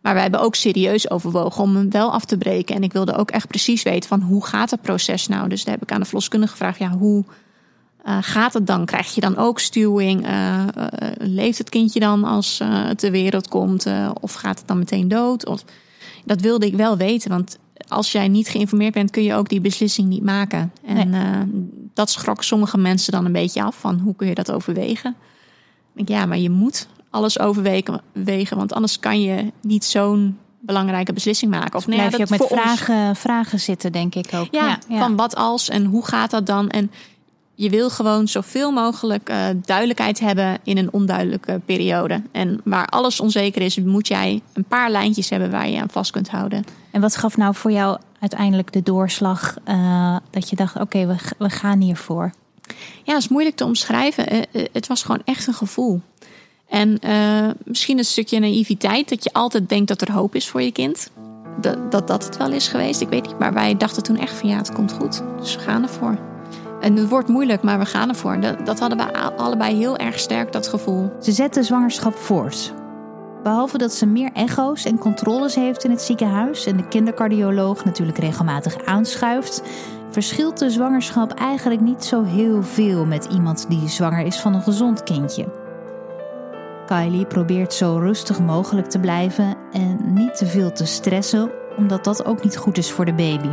Maar 0.00 0.12
wij 0.12 0.22
hebben 0.22 0.40
ook 0.40 0.54
serieus 0.54 1.11
overwogen 1.11 1.62
om 1.62 1.76
hem 1.76 1.90
wel 1.90 2.12
af 2.12 2.24
te 2.24 2.38
breken. 2.38 2.76
En 2.76 2.83
ik 2.83 2.92
wilde 2.92 3.16
ook 3.16 3.30
echt 3.30 3.48
precies 3.48 3.83
weten 3.83 4.09
van 4.09 4.20
hoe 4.20 4.46
gaat 4.46 4.70
het 4.70 4.83
proces 4.83 5.28
nou. 5.28 5.48
Dus 5.48 5.64
daar 5.64 5.74
heb 5.74 5.83
ik 5.83 5.92
aan 5.92 6.00
de 6.00 6.06
verloskundige 6.06 6.52
gevraagd, 6.52 6.78
ja, 6.78 6.90
hoe 6.90 7.24
uh, 8.06 8.18
gaat 8.20 8.52
het 8.52 8.66
dan? 8.66 8.85
Krijg 8.85 9.14
je 9.14 9.20
dan 9.20 9.37
ook 9.37 9.59
stuwing? 9.59 10.26
Uh, 10.26 10.59
uh, 10.59 10.87
leeft 11.18 11.59
het 11.59 11.68
kindje 11.68 12.00
dan 12.00 12.24
als 12.24 12.61
het 12.64 12.98
ter 12.98 13.11
wereld 13.11 13.48
komt? 13.48 13.87
of 14.20 14.33
gaat 14.33 14.59
het 14.59 14.68
dan 14.68 14.78
meteen 14.78 15.09
dood? 15.09 15.46
Of, 15.46 15.64
dat 16.24 16.40
wilde 16.40 16.66
ik 16.66 16.74
wel 16.74 16.96
weten, 16.96 17.30
want 17.30 17.59
als 17.88 18.12
jij 18.12 18.28
niet 18.28 18.48
geïnformeerd 18.48 18.94
bent, 18.94 19.11
kun 19.11 19.22
je 19.22 19.35
ook 19.35 19.48
die 19.48 19.61
beslissing 19.61 20.09
niet 20.09 20.22
maken. 20.22 20.72
En 20.85 21.11
nee. 21.11 21.64
dat 21.94 22.11
schrok 22.11 22.42
sommige 22.42 22.78
mensen 22.78 23.12
dan 23.12 23.24
een 23.24 23.33
beetje 23.33 23.62
af 23.62 23.76
van 23.76 23.98
hoe 23.98 24.16
kun 24.16 24.28
je 24.28 24.35
dat 24.35 24.52
overwegen? 24.52 25.16
Ik 25.94 26.06
denk, 26.06 26.20
ja, 26.20 26.26
maar 26.26 26.38
je 26.38 26.50
moet 26.50 26.88
alles 27.11 27.38
overwegen, 27.38 28.01
wegen, 28.12 28.57
want 28.57 28.73
anders 28.73 28.99
kan 28.99 29.23
je 29.23 29.53
niet 29.62 29.85
zo'n 29.85 30.38
belangrijke 30.61 31.12
beslissing 31.12 31.51
maken. 31.51 31.77
Of 31.77 31.87
nee, 31.87 31.96
blijf 31.96 32.16
je 32.16 32.23
ook 32.23 32.29
met 32.29 32.46
vragen, 32.46 33.09
ons... 33.09 33.18
vragen 33.18 33.61
zitten, 33.61 33.92
denk 33.92 34.14
ik 34.14 34.35
ook. 34.35 34.49
Ja, 34.51 34.79
ja, 34.88 34.99
van 34.99 35.16
wat 35.16 35.37
als 35.37 35.68
en 35.68 35.85
hoe 35.85 36.07
gaat 36.07 36.31
dat 36.31 36.46
dan? 36.46 36.68
En 36.68 36.90
je 37.55 37.70
wil 37.70 37.90
gewoon 37.90 38.29
zoveel 38.29 38.70
mogelijk 38.70 39.31
uh, 39.31 39.46
duidelijkheid 39.64 40.20
hebben 40.20 40.59
in 40.62 40.79
een 40.79 40.92
onduidelijke 40.92 41.61
periode. 41.64 42.23
En 42.33 42.61
waar 42.64 42.87
alles 42.87 43.20
onzeker 43.20 43.62
is, 43.62 43.79
moet 43.81 44.09
jij 44.09 44.42
een 44.53 44.64
paar 44.64 44.90
lijntjes 44.90 45.31
hebben 45.31 45.51
waar 45.51 45.68
je 45.68 45.81
aan 45.81 45.90
vast 45.90 46.11
kunt 46.11 46.31
houden. 46.31 46.64
En 46.90 47.01
wat 47.01 47.16
gaf 47.16 47.37
nou 47.37 47.55
voor 47.55 47.73
jou 47.73 47.99
uiteindelijk 48.20 48.73
de 48.73 48.83
doorslag 48.83 49.57
uh, 49.68 50.16
dat 50.31 50.51
je 50.51 50.57
dacht: 50.57 50.75
oké, 50.75 50.83
okay, 50.83 51.07
we, 51.07 51.16
we 51.38 51.51
gaan 51.51 51.81
hiervoor? 51.81 52.33
Ja, 53.05 53.14
het 53.14 53.23
is 53.23 53.29
moeilijk 53.29 53.57
te 53.57 53.64
omschrijven. 53.64 54.35
Uh, 54.35 54.64
het 54.73 54.87
was 54.87 55.03
gewoon 55.03 55.23
echt 55.25 55.46
een 55.46 55.55
gevoel. 55.55 56.01
En 56.70 56.98
uh, 57.04 57.50
misschien 57.64 57.98
een 57.98 58.04
stukje 58.04 58.38
naïviteit, 58.38 59.09
dat 59.09 59.24
je 59.24 59.33
altijd 59.33 59.68
denkt 59.68 59.88
dat 59.88 60.00
er 60.00 60.12
hoop 60.12 60.35
is 60.35 60.48
voor 60.48 60.62
je 60.62 60.72
kind. 60.72 61.11
Dat, 61.61 61.92
dat 61.92 62.06
dat 62.09 62.24
het 62.24 62.37
wel 62.37 62.52
is 62.52 62.68
geweest, 62.68 63.00
ik 63.00 63.09
weet 63.09 63.26
niet. 63.26 63.38
Maar 63.38 63.52
wij 63.52 63.76
dachten 63.76 64.02
toen 64.02 64.16
echt 64.16 64.35
van 64.35 64.48
ja, 64.48 64.56
het 64.56 64.72
komt 64.72 64.92
goed. 64.92 65.22
Dus 65.38 65.54
we 65.54 65.61
gaan 65.61 65.83
ervoor. 65.83 66.18
En 66.80 66.96
het 66.96 67.09
wordt 67.09 67.28
moeilijk, 67.28 67.62
maar 67.62 67.78
we 67.78 67.85
gaan 67.85 68.09
ervoor. 68.09 68.40
Dat, 68.40 68.66
dat 68.66 68.78
hadden 68.78 68.98
we 68.98 69.12
allebei 69.37 69.76
heel 69.76 69.96
erg 69.96 70.18
sterk, 70.18 70.52
dat 70.52 70.68
gevoel. 70.68 71.11
Ze 71.20 71.33
zet 71.33 71.54
de 71.54 71.62
zwangerschap 71.62 72.14
voort. 72.14 72.72
Behalve 73.42 73.78
dat 73.78 73.92
ze 73.92 74.06
meer 74.06 74.30
echo's 74.33 74.85
en 74.85 74.98
controles 74.98 75.54
heeft 75.54 75.85
in 75.85 75.90
het 75.90 76.02
ziekenhuis 76.02 76.66
en 76.66 76.76
de 76.76 76.88
kindercardioloog 76.88 77.85
natuurlijk 77.85 78.18
regelmatig 78.18 78.85
aanschuift, 78.85 79.62
verschilt 80.11 80.59
de 80.59 80.70
zwangerschap 80.70 81.33
eigenlijk 81.33 81.80
niet 81.80 82.04
zo 82.04 82.22
heel 82.22 82.62
veel 82.62 83.06
met 83.06 83.24
iemand 83.24 83.66
die 83.68 83.88
zwanger 83.88 84.26
is 84.26 84.40
van 84.40 84.54
een 84.54 84.62
gezond 84.62 85.02
kindje. 85.02 85.69
Kylie 86.90 87.26
probeert 87.26 87.72
zo 87.72 87.98
rustig 87.98 88.40
mogelijk 88.40 88.87
te 88.87 88.98
blijven 88.98 89.57
en 89.72 90.12
niet 90.12 90.37
te 90.37 90.46
veel 90.46 90.72
te 90.72 90.87
stressen, 90.87 91.50
omdat 91.76 92.05
dat 92.05 92.24
ook 92.24 92.44
niet 92.44 92.57
goed 92.57 92.79
is 92.79 92.90
voor 92.90 93.05
de 93.05 93.14
baby. 93.14 93.48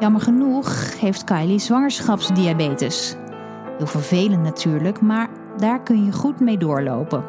Jammer 0.00 0.20
genoeg 0.20 0.98
heeft 1.00 1.24
Kylie 1.24 1.58
zwangerschapsdiabetes. 1.58 3.16
Heel 3.78 3.86
vervelend 3.86 4.42
natuurlijk, 4.42 5.00
maar 5.00 5.28
daar 5.56 5.82
kun 5.82 6.04
je 6.04 6.12
goed 6.12 6.40
mee 6.40 6.58
doorlopen. 6.58 7.24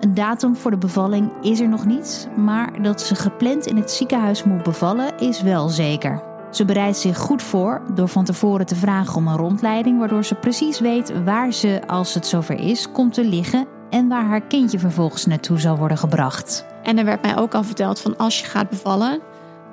Een 0.00 0.14
datum 0.14 0.56
voor 0.56 0.70
de 0.70 0.78
bevalling 0.78 1.30
is 1.40 1.60
er 1.60 1.68
nog 1.68 1.86
niet, 1.86 2.28
maar 2.36 2.82
dat 2.82 3.00
ze 3.00 3.14
gepland 3.14 3.66
in 3.66 3.76
het 3.76 3.90
ziekenhuis 3.90 4.44
moet 4.44 4.62
bevallen 4.62 5.18
is 5.18 5.42
wel 5.42 5.68
zeker. 5.68 6.25
Ze 6.56 6.64
bereidt 6.64 6.96
zich 6.96 7.18
goed 7.18 7.42
voor 7.42 7.82
door 7.94 8.08
van 8.08 8.24
tevoren 8.24 8.66
te 8.66 8.74
vragen 8.74 9.16
om 9.16 9.28
een 9.28 9.36
rondleiding, 9.36 9.98
waardoor 9.98 10.24
ze 10.24 10.34
precies 10.34 10.80
weet 10.80 11.22
waar 11.24 11.52
ze, 11.52 11.82
als 11.86 12.14
het 12.14 12.26
zover 12.26 12.60
is, 12.60 12.92
komt 12.92 13.14
te 13.14 13.24
liggen 13.24 13.66
en 13.90 14.08
waar 14.08 14.24
haar 14.24 14.40
kindje 14.40 14.78
vervolgens 14.78 15.26
naartoe 15.26 15.58
zal 15.58 15.76
worden 15.76 15.98
gebracht. 15.98 16.64
En 16.82 16.98
er 16.98 17.04
werd 17.04 17.22
mij 17.22 17.36
ook 17.36 17.54
al 17.54 17.64
verteld 17.64 18.00
van 18.00 18.16
als 18.16 18.40
je 18.40 18.46
gaat 18.46 18.70
bevallen, 18.70 19.20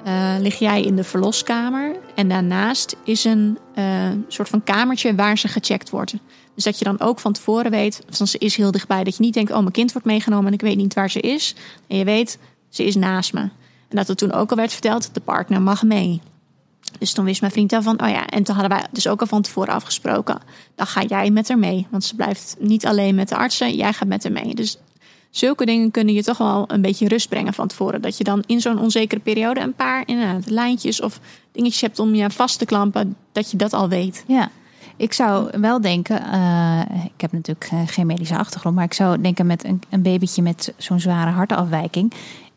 uh, 0.07 0.35
lig 0.39 0.59
jij 0.59 0.81
in 0.81 0.95
de 0.95 1.03
verloskamer 1.03 1.95
en 2.15 2.29
daarnaast 2.29 2.95
is 3.03 3.23
een 3.23 3.57
uh, 3.75 3.85
soort 4.27 4.49
van 4.49 4.63
kamertje 4.63 5.15
waar 5.15 5.37
ze 5.37 5.47
gecheckt 5.47 5.89
wordt. 5.89 6.15
Dus 6.55 6.63
dat 6.63 6.79
je 6.79 6.85
dan 6.85 6.99
ook 6.99 7.19
van 7.19 7.33
tevoren 7.33 7.71
weet, 7.71 8.01
van 8.09 8.27
ze 8.27 8.37
is 8.37 8.55
heel 8.55 8.71
dichtbij, 8.71 9.03
dat 9.03 9.15
je 9.17 9.23
niet 9.23 9.33
denkt, 9.33 9.51
oh 9.51 9.59
mijn 9.59 9.71
kind 9.71 9.91
wordt 9.91 10.07
meegenomen 10.07 10.47
en 10.47 10.53
ik 10.53 10.61
weet 10.61 10.77
niet 10.77 10.93
waar 10.93 11.09
ze 11.09 11.19
is. 11.19 11.55
En 11.87 11.97
je 11.97 12.05
weet, 12.05 12.39
ze 12.69 12.85
is 12.85 12.95
naast 12.95 13.33
me. 13.33 13.41
En 13.89 13.99
dat 13.99 14.09
er 14.09 14.15
toen 14.15 14.31
ook 14.31 14.49
al 14.49 14.57
werd 14.57 14.71
verteld, 14.71 15.13
de 15.13 15.21
partner 15.21 15.61
mag 15.61 15.83
mee. 15.83 16.21
Dus 16.99 17.13
toen 17.13 17.25
wist 17.25 17.41
mijn 17.41 17.53
vriend 17.53 17.69
daarvan, 17.69 18.01
oh 18.01 18.09
ja, 18.09 18.27
en 18.27 18.43
toen 18.43 18.55
hadden 18.55 18.77
wij 18.77 18.87
dus 18.91 19.07
ook 19.07 19.21
al 19.21 19.27
van 19.27 19.41
tevoren 19.41 19.73
afgesproken. 19.73 20.41
Dan 20.75 20.87
ga 20.87 21.03
jij 21.03 21.31
met 21.31 21.47
haar 21.47 21.59
mee. 21.59 21.87
Want 21.89 22.03
ze 22.03 22.15
blijft 22.15 22.55
niet 22.59 22.85
alleen 22.85 23.15
met 23.15 23.29
de 23.29 23.35
artsen, 23.35 23.75
jij 23.75 23.93
gaat 23.93 24.07
met 24.07 24.23
haar 24.23 24.31
mee. 24.31 24.55
Dus 24.55 24.77
zulke 25.29 25.65
dingen 25.65 25.91
kunnen 25.91 26.13
je 26.13 26.23
toch 26.23 26.37
wel 26.37 26.63
een 26.67 26.81
beetje 26.81 27.07
rust 27.07 27.29
brengen 27.29 27.53
van 27.53 27.67
tevoren. 27.67 28.01
Dat 28.01 28.17
je 28.17 28.23
dan 28.23 28.43
in 28.45 28.61
zo'n 28.61 28.79
onzekere 28.79 29.21
periode 29.21 29.59
een 29.59 29.73
paar 29.73 30.03
inderdaad, 30.05 30.49
lijntjes 30.49 31.01
of 31.01 31.19
dingetjes 31.51 31.81
hebt 31.81 31.99
om 31.99 32.15
je 32.15 32.29
vast 32.29 32.59
te 32.59 32.65
klampen, 32.65 33.15
dat 33.31 33.51
je 33.51 33.57
dat 33.57 33.73
al 33.73 33.89
weet. 33.89 34.23
Ja. 34.27 34.49
Ik 34.97 35.13
zou 35.13 35.59
wel 35.59 35.81
denken, 35.81 36.21
uh, 36.33 36.79
ik 37.05 37.21
heb 37.21 37.31
natuurlijk 37.31 37.69
geen 37.85 38.05
medische 38.05 38.37
achtergrond, 38.37 38.75
maar 38.75 38.83
ik 38.83 38.93
zou 38.93 39.21
denken 39.21 39.45
met 39.45 39.63
een, 39.63 39.81
een 39.89 40.01
babytje 40.01 40.41
met 40.41 40.73
zo'n 40.77 40.99
zware 40.99 41.31
hartafwijking, 41.31 42.13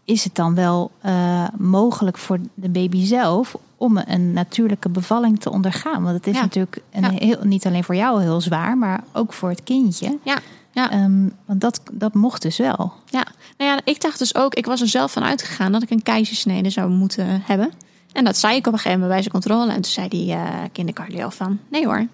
is 0.07 0.25
het 0.25 0.35
dan 0.35 0.55
wel 0.55 0.91
uh, 1.07 1.45
mogelijk 1.59 2.19
voor 2.19 2.39
de 2.55 2.69
baby 2.69 3.05
zelf 3.05 3.57
om 3.77 3.99
een 4.07 4.33
natuurlijke 4.33 4.89
bevalling 4.89 5.41
te 5.41 5.51
ondergaan. 5.51 6.03
Want 6.03 6.17
het 6.17 6.27
is 6.27 6.41
natuurlijk 6.41 6.83
een 6.93 7.03
ja. 7.03 7.11
heel, 7.11 7.39
niet 7.43 7.67
alleen 7.67 7.85
voor 7.85 7.95
jou 7.95 8.23
heel 8.23 8.41
zwaar, 8.41 8.79
maar 8.79 9.05
ook 9.13 9.33
voor 9.33 9.49
het 9.49 9.63
kindje. 9.63 10.19
Ja. 10.23 10.39
Ja. 10.73 11.05
Um, 11.05 11.33
want 11.45 11.61
dat, 11.61 11.81
dat 11.93 12.15
mocht 12.15 12.43
dus 12.43 12.57
wel. 12.57 12.93
Ja, 13.07 13.27
nou 13.59 13.71
ja, 13.71 13.81
ik 13.85 14.01
dacht 14.01 14.19
dus 14.19 14.35
ook, 14.35 14.55
ik 14.55 14.67
was 14.67 14.81
er 14.81 14.89
zelf 14.89 15.13
van 15.13 15.23
uitgegaan 15.23 15.73
dat 15.73 15.83
ik 15.83 15.91
een 15.91 16.03
keizersnede 16.03 16.71
zou 16.71 16.91
moeten 16.91 17.43
hebben. 17.45 17.71
En 18.13 18.25
dat 18.25 18.37
zei 18.37 18.57
ik 18.57 18.67
op 18.67 18.73
een 18.73 18.79
gegeven 18.79 19.01
moment 19.01 19.13
bij 19.13 19.21
zijn 19.21 19.43
controle. 19.43 19.73
En 19.73 19.83
toen 19.83 19.93
zei 19.93 20.09
die 20.09 20.35
uh, 20.35 20.49
kindercardio 20.73 21.29
van, 21.29 21.59
nee 21.69 21.87
hoor. 21.87 22.07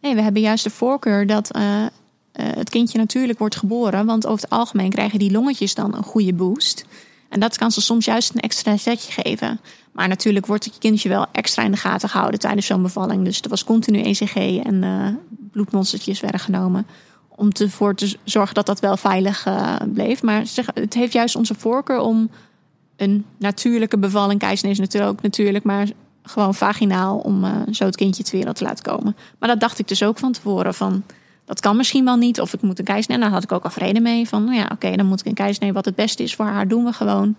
Nee, 0.00 0.14
we 0.14 0.22
hebben 0.22 0.42
juist 0.42 0.64
de 0.64 0.70
voorkeur 0.70 1.26
dat 1.26 1.56
uh, 1.56 1.62
uh, 1.62 1.86
het 2.32 2.70
kindje 2.70 2.98
natuurlijk 2.98 3.38
wordt 3.38 3.56
geboren. 3.56 4.06
Want 4.06 4.26
over 4.26 4.42
het 4.42 4.50
algemeen 4.50 4.90
krijgen 4.90 5.18
die 5.18 5.30
longetjes 5.30 5.74
dan 5.74 5.94
een 5.94 6.02
goede 6.02 6.32
boost. 6.32 6.84
En 7.30 7.40
dat 7.40 7.56
kan 7.56 7.70
ze 7.70 7.80
soms 7.80 8.04
juist 8.04 8.34
een 8.34 8.40
extra 8.40 8.76
zetje 8.76 9.22
geven. 9.22 9.60
Maar 9.92 10.08
natuurlijk 10.08 10.46
wordt 10.46 10.64
het 10.64 10.78
kindje 10.78 11.08
wel 11.08 11.26
extra 11.32 11.62
in 11.62 11.70
de 11.70 11.76
gaten 11.76 12.08
gehouden 12.08 12.40
tijdens 12.40 12.66
zo'n 12.66 12.82
bevalling. 12.82 13.24
Dus 13.24 13.40
er 13.40 13.48
was 13.48 13.64
continu 13.64 14.00
ECG 14.00 14.34
en 14.64 14.82
uh, 14.82 15.06
bloedmonstertjes 15.52 16.20
werden 16.20 16.40
genomen. 16.40 16.86
Om 17.28 17.48
ervoor 17.52 17.94
te 17.94 18.16
zorgen 18.24 18.54
dat 18.54 18.66
dat 18.66 18.80
wel 18.80 18.96
veilig 18.96 19.46
uh, 19.46 19.76
bleef. 19.92 20.22
Maar 20.22 20.46
zeg, 20.46 20.66
het 20.74 20.94
heeft 20.94 21.12
juist 21.12 21.36
onze 21.36 21.54
voorkeur 21.54 22.00
om 22.00 22.30
een 22.96 23.24
natuurlijke 23.38 23.98
bevalling. 23.98 24.38
Keizersnee 24.38 24.72
is 24.72 24.78
natuurlijk 24.78 25.12
ook 25.12 25.22
natuurlijk, 25.22 25.64
maar 25.64 25.88
gewoon 26.22 26.54
vaginaal 26.54 27.18
om 27.18 27.44
uh, 27.44 27.50
zo 27.70 27.84
het 27.84 27.96
kindje 27.96 28.22
ter 28.22 28.36
wereld 28.36 28.56
te 28.56 28.64
laten 28.64 28.84
komen. 28.84 29.16
Maar 29.38 29.48
dat 29.48 29.60
dacht 29.60 29.78
ik 29.78 29.88
dus 29.88 30.02
ook 30.02 30.18
van 30.18 30.32
tevoren 30.32 30.74
van 30.74 31.02
dat 31.44 31.60
kan 31.60 31.76
misschien 31.76 32.04
wel 32.04 32.16
niet. 32.16 32.40
Of 32.40 32.52
ik 32.52 32.62
moet 32.62 32.78
een 32.78 32.84
keizersnee. 32.84 33.16
En 33.16 33.22
daar 33.22 33.32
had 33.32 33.42
ik 33.42 33.52
ook 33.52 33.64
al 33.64 33.70
vrede 33.70 34.00
mee. 34.00 34.28
Van 34.28 34.44
nou 34.44 34.56
ja, 34.56 34.68
oké, 34.72 34.96
dan 34.96 35.06
moet 35.06 35.20
ik 35.20 35.26
een 35.26 35.34
keizersnee. 35.34 35.72
Wat 35.72 35.84
het 35.84 35.94
beste 35.94 36.22
is 36.22 36.34
voor 36.34 36.46
haar, 36.46 36.68
doen 36.68 36.84
we 36.84 36.92
gewoon. 36.92 37.36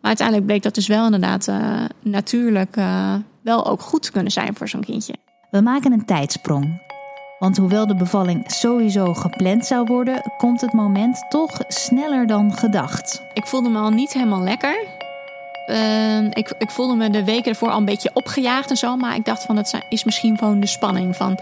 Maar 0.00 0.08
uiteindelijk 0.08 0.46
bleek 0.46 0.62
dat 0.62 0.74
dus 0.74 0.86
wel 0.86 1.04
inderdaad 1.04 1.48
uh, 1.48 1.84
natuurlijk 2.02 2.76
uh, 2.76 3.14
wel 3.40 3.66
ook 3.66 3.80
goed 3.80 4.02
te 4.02 4.12
kunnen 4.12 4.32
zijn 4.32 4.56
voor 4.56 4.68
zo'n 4.68 4.84
kindje. 4.84 5.14
We 5.50 5.60
maken 5.60 5.92
een 5.92 6.04
tijdsprong. 6.04 6.88
Want 7.38 7.56
hoewel 7.56 7.86
de 7.86 7.94
bevalling 7.94 8.50
sowieso 8.50 9.14
gepland 9.14 9.66
zou 9.66 9.86
worden, 9.86 10.32
komt 10.36 10.60
het 10.60 10.72
moment 10.72 11.24
toch 11.28 11.60
sneller 11.68 12.26
dan 12.26 12.52
gedacht. 12.52 13.22
Ik 13.34 13.46
voelde 13.46 13.68
me 13.68 13.78
al 13.78 13.90
niet 13.90 14.12
helemaal 14.12 14.42
lekker. 14.42 14.86
Uh, 15.66 16.24
ik, 16.24 16.54
ik 16.58 16.70
voelde 16.70 16.94
me 16.94 17.10
de 17.10 17.24
weken 17.24 17.50
ervoor 17.50 17.70
al 17.70 17.78
een 17.78 17.84
beetje 17.84 18.10
opgejaagd 18.12 18.70
en 18.70 18.76
zo. 18.76 18.96
Maar 18.96 19.14
ik 19.14 19.24
dacht 19.24 19.42
van 19.42 19.56
het 19.56 19.80
is 19.88 20.04
misschien 20.04 20.38
gewoon 20.38 20.60
de 20.60 20.66
spanning 20.66 21.16
van 21.16 21.38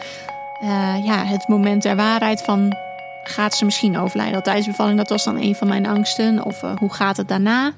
uh, 0.63 1.05
ja, 1.05 1.25
het 1.25 1.49
moment 1.49 1.83
der 1.83 1.97
waarheid 1.97 2.43
van 2.43 2.77
gaat 3.23 3.55
ze 3.55 3.65
misschien 3.65 3.99
overlijden 3.99 4.43
tijdens 4.43 4.67
bevalling. 4.67 4.99
Dat 4.99 5.09
was 5.09 5.25
dan 5.25 5.37
een 5.37 5.55
van 5.55 5.69
mijn 5.69 5.87
angsten. 5.87 6.45
Of 6.45 6.63
uh, 6.63 6.77
hoe 6.77 6.95
gaat 6.95 7.17
het 7.17 7.29
daarna? 7.29 7.73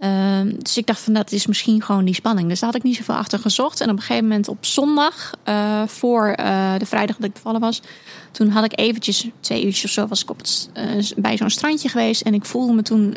Uh, 0.00 0.40
dus 0.58 0.76
ik 0.76 0.86
dacht 0.86 1.00
van 1.00 1.12
dat 1.12 1.32
is 1.32 1.46
misschien 1.46 1.82
gewoon 1.82 2.04
die 2.04 2.14
spanning. 2.14 2.48
Dus 2.48 2.60
daar 2.60 2.68
had 2.68 2.78
ik 2.78 2.84
niet 2.84 2.96
zoveel 2.96 3.14
achter 3.14 3.38
gezocht. 3.38 3.80
En 3.80 3.90
op 3.90 3.96
een 3.96 4.02
gegeven 4.02 4.28
moment 4.28 4.48
op 4.48 4.64
zondag, 4.64 5.30
uh, 5.48 5.82
voor 5.86 6.36
uh, 6.40 6.72
de 6.78 6.86
vrijdag 6.86 7.16
dat 7.16 7.24
ik 7.24 7.32
bevallen 7.32 7.60
was, 7.60 7.82
toen 8.30 8.48
had 8.48 8.64
ik 8.64 8.78
eventjes 8.78 9.28
twee 9.40 9.64
uurtjes 9.64 9.84
of 9.84 9.90
zo 9.90 10.06
was 10.06 10.22
ik 10.22 10.28
het, 10.36 10.70
bij 11.16 11.36
zo'n 11.36 11.50
strandje 11.50 11.88
geweest. 11.88 12.22
En 12.22 12.34
ik 12.34 12.44
voelde 12.44 12.72
me 12.72 12.82
toen 12.82 13.16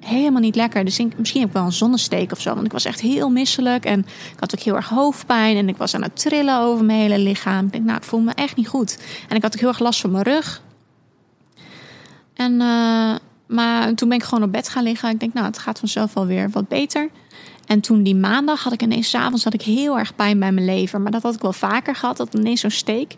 helemaal 0.00 0.40
niet 0.40 0.54
lekker. 0.56 0.84
Dus 0.84 0.98
ik, 0.98 1.18
misschien 1.18 1.40
heb 1.40 1.48
ik 1.48 1.56
wel 1.56 1.64
een 1.64 1.72
zonnesteek 1.72 2.32
of 2.32 2.40
zo. 2.40 2.54
Want 2.54 2.66
ik 2.66 2.72
was 2.72 2.84
echt 2.84 3.00
heel 3.00 3.30
misselijk. 3.30 3.84
En 3.84 3.98
ik 4.32 4.40
had 4.40 4.54
ook 4.58 4.64
heel 4.64 4.76
erg 4.76 4.88
hoofdpijn. 4.88 5.56
En 5.56 5.68
ik 5.68 5.76
was 5.76 5.94
aan 5.94 6.02
het 6.02 6.20
trillen 6.20 6.58
over 6.58 6.84
mijn 6.84 7.00
hele 7.00 7.18
lichaam. 7.18 7.66
Ik 7.66 7.72
denk, 7.72 7.84
nou, 7.84 7.96
ik 7.96 8.04
voel 8.04 8.20
me 8.20 8.32
echt 8.34 8.56
niet 8.56 8.68
goed. 8.68 8.98
En 9.28 9.36
ik 9.36 9.42
had 9.42 9.54
ook 9.54 9.60
heel 9.60 9.68
erg 9.68 9.78
last 9.78 10.00
van 10.00 10.10
mijn 10.10 10.24
rug. 10.24 10.62
En 12.34 12.60
maar 13.50 13.94
toen 13.94 14.08
ben 14.08 14.18
ik 14.18 14.24
gewoon 14.24 14.44
op 14.44 14.52
bed 14.52 14.68
gaan 14.68 14.82
liggen. 14.82 15.10
Ik 15.10 15.20
denk, 15.20 15.34
nou, 15.34 15.46
het 15.46 15.58
gaat 15.58 15.78
vanzelf 15.78 16.14
wel 16.14 16.26
weer 16.26 16.50
wat 16.50 16.68
beter. 16.68 17.10
En 17.66 17.80
toen 17.80 18.02
die 18.02 18.16
maandag 18.16 18.62
had 18.62 18.72
ik 18.72 18.82
ineens, 18.82 19.10
s'avonds 19.10 19.44
had 19.44 19.54
ik 19.54 19.62
heel 19.62 19.98
erg 19.98 20.14
pijn 20.14 20.38
bij 20.38 20.52
mijn 20.52 20.66
lever. 20.66 21.00
Maar 21.00 21.12
dat 21.12 21.22
had 21.22 21.34
ik 21.34 21.40
wel 21.40 21.52
vaker 21.52 21.94
gehad, 21.94 22.16
dat 22.16 22.34
ineens 22.34 22.60
zo'n 22.60 22.70
steek. 22.70 23.16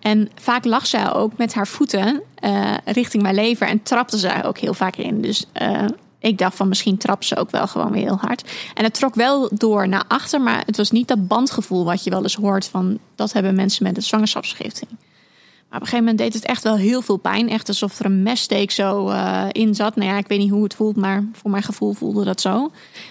En 0.00 0.30
vaak 0.34 0.64
lag 0.64 0.86
zij 0.86 1.12
ook 1.12 1.36
met 1.36 1.54
haar 1.54 1.66
voeten 1.66 2.22
uh, 2.44 2.74
richting 2.84 3.22
mijn 3.22 3.34
lever 3.34 3.66
en 3.66 3.82
trapte 3.82 4.18
zij 4.18 4.44
ook 4.44 4.58
heel 4.58 4.74
vaak 4.74 4.96
in. 4.96 5.20
Dus 5.20 5.46
uh, 5.62 5.84
ik 6.18 6.38
dacht 6.38 6.56
van 6.56 6.68
misschien 6.68 6.96
trapt 6.96 7.24
ze 7.24 7.36
ook 7.36 7.50
wel 7.50 7.66
gewoon 7.66 7.92
weer 7.92 8.02
heel 8.02 8.18
hard. 8.20 8.50
En 8.74 8.84
het 8.84 8.94
trok 8.94 9.14
wel 9.14 9.48
door 9.52 9.88
naar 9.88 10.04
achter, 10.08 10.40
maar 10.40 10.62
het 10.66 10.76
was 10.76 10.90
niet 10.90 11.08
dat 11.08 11.28
bandgevoel 11.28 11.84
wat 11.84 12.04
je 12.04 12.10
wel 12.10 12.22
eens 12.22 12.34
hoort 12.34 12.68
van 12.68 12.98
dat 13.14 13.32
hebben 13.32 13.54
mensen 13.54 13.84
met 13.84 13.96
een 13.96 14.02
zwangerschapsvergiftiging. 14.02 14.98
Op 15.74 15.80
een 15.80 15.86
gegeven 15.86 16.04
moment 16.04 16.18
deed 16.18 16.34
het 16.34 16.44
echt 16.44 16.62
wel 16.62 16.76
heel 16.76 17.02
veel 17.02 17.16
pijn. 17.16 17.48
Echt 17.48 17.68
alsof 17.68 17.98
er 17.98 18.04
een 18.04 18.22
messteek 18.22 18.70
zo 18.70 19.08
uh, 19.08 19.44
in 19.52 19.74
zat. 19.74 19.96
Nou 19.96 20.10
ja, 20.10 20.16
ik 20.16 20.26
weet 20.26 20.38
niet 20.38 20.50
hoe 20.50 20.62
het 20.62 20.74
voelt, 20.74 20.96
maar 20.96 21.24
voor 21.32 21.50
mijn 21.50 21.62
gevoel 21.62 21.92
voelde 21.92 22.24
dat 22.24 22.40
zo. 22.40 22.70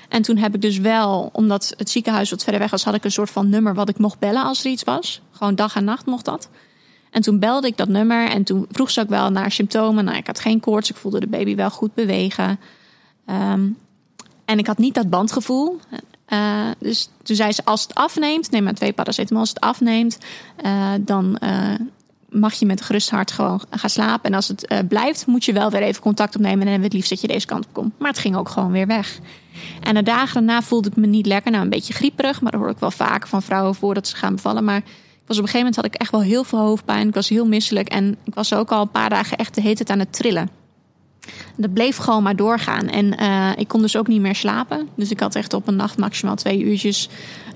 En 0.10 0.22
toen 0.22 0.38
heb 0.38 0.56
ik 0.56 0.62
dus 0.62 0.78
wel, 0.78 1.30
omdat 1.34 1.74
het 1.78 1.90
ziekenhuis 1.90 2.30
wat 2.30 2.44
verder 2.44 2.62
weg 2.62 2.72
was, 2.72 2.84
had 2.84 2.94
ik 2.94 3.04
een 3.04 3.12
soort 3.12 3.30
van 3.30 3.50
nummer 3.50 3.74
wat 3.74 3.90
ik 3.90 3.98
mocht 3.98 4.20
bellen 4.20 4.44
als 4.44 4.66
er 4.66 4.72
iets 4.72 4.84
was. 4.84 5.22
Gewoon 5.32 5.56
dag 5.56 5.76
en 5.76 5.84
nacht 5.84 6.06
mocht 6.06 6.26
dat. 6.26 6.50
En 7.12 7.22
toen 7.22 7.40
belde 7.40 7.68
ik 7.68 7.78
dat 7.78 7.88
nummer 7.88 8.30
en 8.30 8.44
toen 8.44 8.66
vroeg 8.72 8.92
ze 8.92 9.02
ook 9.02 9.10
wel 9.10 9.30
naar 9.30 9.52
symptomen. 9.52 10.06
Nou, 10.06 10.18
ik 10.18 10.28
had 10.28 10.40
geen 10.40 10.60
koorts, 10.60 10.90
ik 10.90 10.96
voelde 10.96 11.20
de 11.20 11.28
baby 11.28 11.56
wel 11.56 11.70
goed 11.70 11.94
bewegen. 11.94 12.60
Um, 13.30 13.78
en 14.46 14.60
ik 14.60 14.68
had 14.68 14.78
niet 14.78 14.94
dat 14.94 15.10
bandgevoel. 15.10 15.80
Uh, 16.30 16.68
dus 16.80 17.10
toen 17.24 17.36
zei 17.36 17.52
ze, 17.52 17.66
als 17.66 17.82
het 17.82 17.96
afneemt, 17.96 18.52
neem 18.52 18.64
maar 18.64 18.74
twee 18.74 18.94
paracetamol. 18.94 19.40
Als 19.40 19.50
het 19.50 19.60
afneemt, 19.60 20.18
uh, 20.66 20.92
dan 21.00 21.38
mag 22.32 22.54
je 22.54 22.66
met 22.66 22.82
gerust 22.82 23.10
hart 23.10 23.32
gewoon 23.32 23.62
gaan 23.70 23.90
slapen. 23.90 24.30
En 24.30 24.36
als 24.36 24.48
het 24.48 24.72
uh, 24.72 24.80
blijft, 24.88 25.26
moet 25.26 25.46
je 25.46 25.54
wel 25.54 25.70
weer 25.70 25.82
even 25.82 26.02
contact 26.02 26.36
opnemen. 26.36 26.60
En 26.60 26.66
dan 26.66 26.72
hebben 26.72 26.90
we 26.90 26.98
het 26.98 27.10
liefst 27.10 27.10
dat 27.10 27.22
je 27.22 27.28
deze 27.28 27.48
kant 27.48 27.66
op 27.66 27.74
komt. 27.74 28.00
Maar 28.00 28.10
het 28.10 28.20
ging 28.20 28.36
ook 28.36 28.50
gewoon 28.50 28.72
weer 28.72 28.88
weg. 28.88 29.20
En 29.82 29.96
de 29.96 30.04
dagen 30.04 30.34
daarna 30.34 30.62
voelde 30.62 30.90
ik 30.90 30.96
me 30.96 31.08
niet 31.08 31.26
lekker. 31.26 31.52
Nou, 31.52 31.64
een 31.64 31.70
beetje 31.70 31.94
grieperig. 31.94 32.42
Maar 32.42 32.52
dat 32.52 32.62
hoor 32.62 32.70
ik 32.70 32.80
wel 32.80 32.92
vaker 32.92 33.30
van 33.30 33.42
vrouwen 33.42 33.76
voordat 33.76 34.08
ze 34.08 34.16
gaan 34.16 34.36
bevallen. 34.36 34.64
Maar 34.64 34.82
was 35.26 35.38
op 35.38 35.44
een 35.44 35.50
gegeven 35.50 35.60
moment 35.60 35.76
had 35.76 35.86
ik 35.86 35.96
echt 35.96 36.12
wel 36.12 36.22
heel 36.22 36.44
veel 36.44 36.60
hoofdpijn. 36.60 37.08
Ik 37.08 37.14
was 37.14 37.30
heel 37.30 37.48
misselijk. 37.48 37.90
En 37.90 38.18
ik 38.24 38.34
was 38.34 38.54
ook 38.54 38.72
al 38.72 38.82
een 38.82 38.92
paar 38.92 39.10
dagen 39.10 39.38
echt 39.38 39.56
de 39.56 39.62
hele 39.62 39.76
tijd 39.76 39.90
aan 39.90 40.00
het 40.00 40.14
trillen. 40.14 40.50
Dat 41.56 41.74
bleef 41.74 41.98
gewoon 41.98 42.24
maar 42.24 42.36
doorgaan. 42.36 42.88
En 42.88 43.22
uh, 43.22 43.50
ik 43.56 43.68
kon 43.68 43.82
dus 43.82 43.98
ook 43.98 44.08
niet 44.08 44.22
meer 44.22 44.36
slapen. 44.36 44.90
Dus 44.96 45.12
ik 45.12 45.20
had 45.20 45.36
echt 45.36 45.54
op 45.54 45.68
een 45.68 45.76
nacht 45.76 45.98
maximaal 45.98 46.36
twee 46.36 46.64
uurtjes 46.64 47.10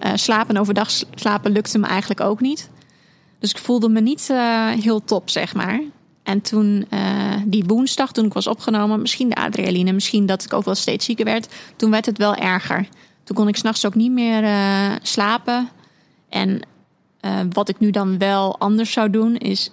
uh, 0.06 0.12
slapen. 0.16 0.58
Overdag 0.58 0.90
slapen 1.16 1.52
lukte 1.52 1.78
me 1.78 1.88
eigenlijk 1.88 2.22
ook 2.22 2.42
niet. 2.42 2.70
Dus 3.40 3.50
ik 3.50 3.58
voelde 3.58 3.90
me 3.90 4.02
niet 4.02 4.28
uh, 4.32 4.70
heel 4.70 5.04
top, 5.04 5.30
zeg 5.30 5.56
maar. 5.56 5.82
En 6.24 6.42
toen, 6.42 6.86
uh, 6.94 7.34
die 7.46 7.64
woensdag, 7.68 8.12
toen 8.12 8.26
ik 8.26 8.34
was 8.34 8.48
opgenomen, 8.48 9.02
misschien 9.02 9.30
de 9.30 9.36
adrenaline, 9.36 9.92
misschien 9.92 10.26
dat 10.26 10.44
ik 10.44 10.54
ook 10.54 10.66
wel 10.66 10.76
steeds 10.76 11.06
zieker 11.06 11.26
werd, 11.26 11.54
toen 11.76 11.92
werd 11.92 12.06
het 12.06 12.18
wel 12.18 12.36
erger. 12.36 12.88
Toen 13.24 13.36
kon 13.36 13.48
ik 13.48 13.56
s'nachts 13.56 13.86
ook 13.86 13.96
niet 13.96 14.12
meer 14.12 14.44
uh, 14.44 14.96
slapen. 15.02 15.70
En 16.30 16.60
wat 17.50 17.70
ik 17.70 17.80
nu 17.80 17.92
dan 17.92 18.18
wel 18.18 18.60
anders 18.60 18.92
zou 18.92 19.10
doen, 19.10 19.36
is 19.36 19.72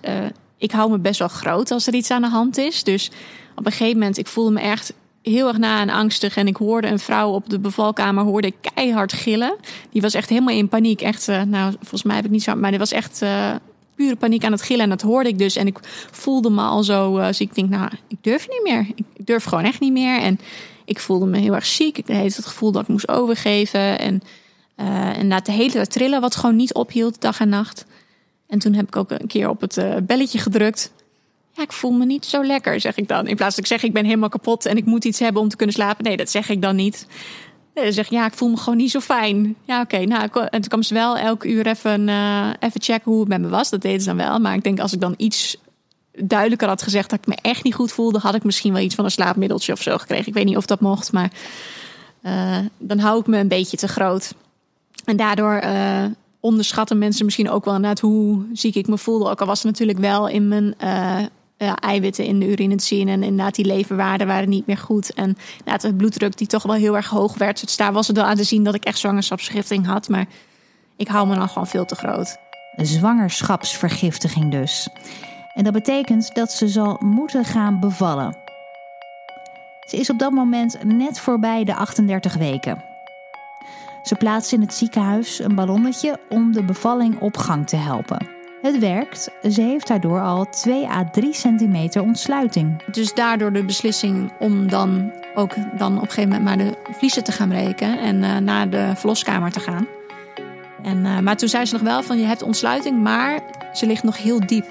ik 0.58 0.70
hou 0.70 0.90
me 0.90 0.98
best 0.98 1.18
wel 1.18 1.28
groot 1.28 1.70
als 1.70 1.86
er 1.86 1.94
iets 1.94 2.10
aan 2.10 2.22
de 2.22 2.28
hand 2.28 2.58
is. 2.58 2.84
Dus 2.84 3.10
op 3.56 3.66
een 3.66 3.72
gegeven 3.72 3.98
moment, 3.98 4.18
ik 4.18 4.26
voelde 4.26 4.50
me 4.50 4.60
echt 4.60 4.92
heel 5.22 5.48
erg 5.48 5.58
na 5.58 5.80
en 5.80 5.90
angstig. 5.90 6.36
En 6.36 6.46
ik 6.46 6.56
hoorde 6.56 6.88
een 6.88 6.98
vrouw 6.98 7.30
op 7.30 7.48
de 7.48 7.58
bevalkamer 7.58 8.24
hoorde 8.24 8.52
keihard 8.74 9.12
gillen. 9.12 9.56
Die 9.90 10.02
was 10.02 10.14
echt 10.14 10.28
helemaal 10.28 10.54
in 10.54 10.68
paniek. 10.68 11.00
Echt, 11.00 11.28
uh, 11.28 11.42
nou, 11.42 11.72
volgens 11.78 12.02
mij 12.02 12.16
heb 12.16 12.24
ik 12.24 12.30
niet 12.30 12.42
zo... 12.42 12.54
Maar 12.54 12.70
die 12.70 12.78
was 12.78 12.92
echt 12.92 13.22
uh, 13.22 13.54
pure 13.94 14.16
paniek 14.16 14.44
aan 14.44 14.52
het 14.52 14.62
gillen. 14.62 14.82
En 14.82 14.90
dat 14.90 15.02
hoorde 15.02 15.28
ik 15.28 15.38
dus. 15.38 15.56
En 15.56 15.66
ik 15.66 15.78
voelde 16.10 16.50
me 16.50 16.62
al 16.62 16.82
zo 16.84 17.18
uh, 17.18 17.26
ziek. 17.30 17.48
Ik 17.48 17.54
denk, 17.54 17.70
nou, 17.70 17.90
ik 18.08 18.16
durf 18.20 18.48
niet 18.48 18.62
meer. 18.62 18.86
Ik 18.94 19.26
durf 19.26 19.44
gewoon 19.44 19.64
echt 19.64 19.80
niet 19.80 19.92
meer. 19.92 20.20
En 20.20 20.38
ik 20.84 20.98
voelde 20.98 21.26
me 21.26 21.38
heel 21.38 21.54
erg 21.54 21.66
ziek. 21.66 21.98
Ik 21.98 22.06
had 22.06 22.36
het 22.36 22.46
gevoel 22.46 22.72
dat 22.72 22.82
ik 22.82 22.88
moest 22.88 23.08
overgeven. 23.08 23.98
En, 23.98 24.22
na 25.22 25.40
de 25.40 25.52
hele 25.52 25.70
tijd 25.70 25.90
trillen, 25.90 26.20
wat 26.20 26.36
gewoon 26.36 26.56
niet 26.56 26.74
ophield, 26.74 27.20
dag 27.20 27.40
en 27.40 27.48
nacht. 27.48 27.84
En 28.48 28.58
toen 28.58 28.72
heb 28.72 28.86
ik 28.86 28.96
ook 28.96 29.10
een 29.10 29.26
keer 29.26 29.48
op 29.48 29.60
het 29.60 30.06
belletje 30.06 30.38
gedrukt. 30.38 30.92
Ik 31.62 31.72
voel 31.72 31.90
me 31.90 32.04
niet 32.04 32.26
zo 32.26 32.44
lekker, 32.44 32.80
zeg 32.80 32.96
ik 32.96 33.08
dan. 33.08 33.26
In 33.26 33.36
plaats 33.36 33.56
dat 33.56 33.64
ik 33.64 33.70
zeg, 33.70 33.82
ik 33.82 33.92
ben 33.92 34.04
helemaal 34.04 34.28
kapot 34.28 34.66
en 34.66 34.76
ik 34.76 34.84
moet 34.84 35.04
iets 35.04 35.18
hebben 35.18 35.42
om 35.42 35.48
te 35.48 35.56
kunnen 35.56 35.74
slapen. 35.74 36.04
Nee, 36.04 36.16
dat 36.16 36.30
zeg 36.30 36.48
ik 36.48 36.62
dan 36.62 36.76
niet. 36.76 37.06
Nee, 37.74 37.84
dan 37.84 37.92
zeg 37.92 38.10
ja, 38.10 38.26
ik 38.26 38.34
voel 38.34 38.48
me 38.48 38.56
gewoon 38.56 38.76
niet 38.76 38.90
zo 38.90 39.00
fijn. 39.00 39.56
Ja, 39.64 39.80
oké. 39.80 39.98
Nou, 39.98 40.28
en 40.32 40.50
toen 40.50 40.68
kwam 40.68 40.82
ze 40.82 40.94
wel 40.94 41.16
elke 41.16 41.48
uur 41.48 41.66
even, 41.66 42.08
uh, 42.08 42.50
even 42.60 42.82
checken 42.82 43.10
hoe 43.10 43.20
het 43.20 43.28
met 43.28 43.40
me 43.40 43.48
was. 43.48 43.70
Dat 43.70 43.82
deden 43.82 44.00
ze 44.00 44.06
dan 44.06 44.16
wel. 44.16 44.38
Maar 44.38 44.54
ik 44.54 44.62
denk, 44.62 44.80
als 44.80 44.92
ik 44.92 45.00
dan 45.00 45.14
iets 45.16 45.56
duidelijker 46.16 46.68
had 46.68 46.82
gezegd 46.82 47.10
dat 47.10 47.18
ik 47.18 47.26
me 47.26 47.36
echt 47.42 47.64
niet 47.64 47.74
goed 47.74 47.92
voelde, 47.92 48.18
had 48.18 48.34
ik 48.34 48.44
misschien 48.44 48.72
wel 48.72 48.82
iets 48.82 48.94
van 48.94 49.04
een 49.04 49.10
slaapmiddeltje 49.10 49.72
of 49.72 49.82
zo 49.82 49.98
gekregen. 49.98 50.26
Ik 50.26 50.34
weet 50.34 50.44
niet 50.44 50.56
of 50.56 50.66
dat 50.66 50.80
mocht, 50.80 51.12
maar 51.12 51.30
uh, 52.22 52.58
dan 52.78 52.98
hou 52.98 53.20
ik 53.20 53.26
me 53.26 53.38
een 53.38 53.48
beetje 53.48 53.76
te 53.76 53.88
groot. 53.88 54.34
En 55.04 55.16
daardoor 55.16 55.62
uh, 55.64 56.04
onderschatten 56.40 56.98
mensen 56.98 57.24
misschien 57.24 57.50
ook 57.50 57.64
wel 57.64 57.78
net 57.78 58.00
hoe 58.00 58.44
ziek 58.52 58.74
ik 58.74 58.86
me 58.86 58.98
voelde. 58.98 59.30
Ook 59.30 59.40
al 59.40 59.46
was 59.46 59.62
het 59.62 59.70
natuurlijk 59.70 59.98
wel 59.98 60.28
in 60.28 60.48
mijn 60.48 60.74
ja, 61.64 61.76
eiwitten 61.76 62.24
in 62.24 62.38
de 62.38 62.50
urine 62.50 62.76
te 62.76 62.84
zien. 62.84 63.08
En 63.08 63.22
inderdaad, 63.22 63.54
die 63.54 63.64
leverwaarden 63.64 64.26
waren 64.26 64.48
niet 64.48 64.66
meer 64.66 64.78
goed. 64.78 65.14
En 65.14 65.36
inderdaad, 65.58 65.80
de 65.80 65.94
bloeddruk 65.94 66.36
die 66.36 66.46
toch 66.46 66.62
wel 66.62 66.74
heel 66.74 66.96
erg 66.96 67.08
hoog 67.08 67.38
werd. 67.38 67.60
Dus 67.60 67.76
daar 67.76 67.92
was 67.92 68.06
het 68.06 68.16
wel 68.16 68.26
aan 68.26 68.36
te 68.36 68.44
zien 68.44 68.64
dat 68.64 68.74
ik 68.74 68.84
echt 68.84 68.98
zwangerschapsvergiftiging 68.98 69.86
had. 69.86 70.08
Maar 70.08 70.26
ik 70.96 71.08
hou 71.08 71.28
me 71.28 71.34
dan 71.34 71.48
gewoon 71.48 71.66
veel 71.66 71.84
te 71.84 71.94
groot. 71.94 72.36
Zwangerschapsvergiftiging 72.76 74.50
dus. 74.50 74.88
En 75.54 75.64
dat 75.64 75.72
betekent 75.72 76.34
dat 76.34 76.52
ze 76.52 76.68
zal 76.68 76.96
moeten 77.00 77.44
gaan 77.44 77.80
bevallen. 77.80 78.36
Ze 79.88 79.96
is 79.96 80.10
op 80.10 80.18
dat 80.18 80.32
moment 80.32 80.84
net 80.84 81.20
voorbij 81.20 81.64
de 81.64 81.74
38 81.74 82.34
weken. 82.34 82.84
Ze 84.02 84.14
plaatst 84.14 84.52
in 84.52 84.60
het 84.60 84.74
ziekenhuis 84.74 85.38
een 85.38 85.54
ballonnetje 85.54 86.18
om 86.28 86.52
de 86.52 86.64
bevalling 86.64 87.20
op 87.20 87.36
gang 87.36 87.68
te 87.68 87.76
helpen. 87.76 88.31
Het 88.62 88.78
werkt. 88.78 89.30
Ze 89.50 89.62
heeft 89.62 89.86
daardoor 89.86 90.20
al 90.20 90.48
2 90.48 90.88
à 90.88 91.10
3 91.10 91.34
centimeter 91.34 92.02
ontsluiting. 92.02 92.82
Dus 92.90 93.14
daardoor 93.14 93.52
de 93.52 93.64
beslissing 93.64 94.32
om 94.38 94.68
dan 94.68 95.12
ook 95.34 95.54
dan 95.78 95.96
op 95.96 96.02
een 96.02 96.10
gegeven 96.10 96.28
moment 96.28 96.44
maar 96.44 96.58
de 96.58 96.92
vliezen 96.92 97.24
te 97.24 97.32
gaan 97.32 97.48
breken 97.48 97.98
en 97.98 98.22
uh, 98.22 98.36
naar 98.36 98.70
de 98.70 98.92
verloskamer 98.94 99.50
te 99.50 99.60
gaan. 99.60 99.86
En, 100.82 101.04
uh, 101.04 101.18
maar 101.18 101.36
toen 101.36 101.48
zei 101.48 101.64
ze 101.64 101.72
nog 101.72 101.82
wel 101.82 102.02
van 102.02 102.18
je 102.18 102.26
hebt 102.26 102.42
ontsluiting, 102.42 103.02
maar 103.02 103.40
ze 103.72 103.86
ligt 103.86 104.02
nog 104.02 104.16
heel 104.16 104.46
diep. 104.46 104.66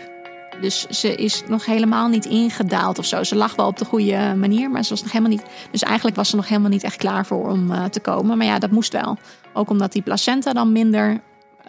Dus 0.62 0.88
ze 0.88 1.16
is 1.16 1.44
nog 1.48 1.66
helemaal 1.66 2.08
niet 2.08 2.26
ingedaald 2.26 3.00
of 3.00 3.06
zo. 3.06 3.24
Ze 3.24 3.36
lag 3.36 3.56
wel 3.56 3.68
op 3.68 3.78
de 3.78 3.86
goede 3.86 4.36
manier, 4.38 4.70
maar 4.70 4.84
ze 4.84 4.90
was 4.90 5.02
nog 5.02 5.12
helemaal 5.12 5.34
niet. 5.38 5.46
Dus 5.72 5.84
eigenlijk 5.84 6.16
was 6.16 6.30
ze 6.30 6.36
nog 6.36 6.48
helemaal 6.48 6.70
niet 6.70 6.84
echt 6.84 6.98
klaar 6.98 7.26
voor 7.26 7.50
om 7.50 7.72
uh, 7.72 7.84
te 7.84 8.00
komen. 8.00 8.38
Maar 8.38 8.48
ja, 8.48 8.60
dat 8.60 8.72
moest 8.72 8.94
wel. 8.94 9.18
Ook 9.54 9.70
omdat 9.70 9.92
die 9.92 10.02
placenta 10.02 10.54
dan 10.54 10.72
minder 10.72 11.22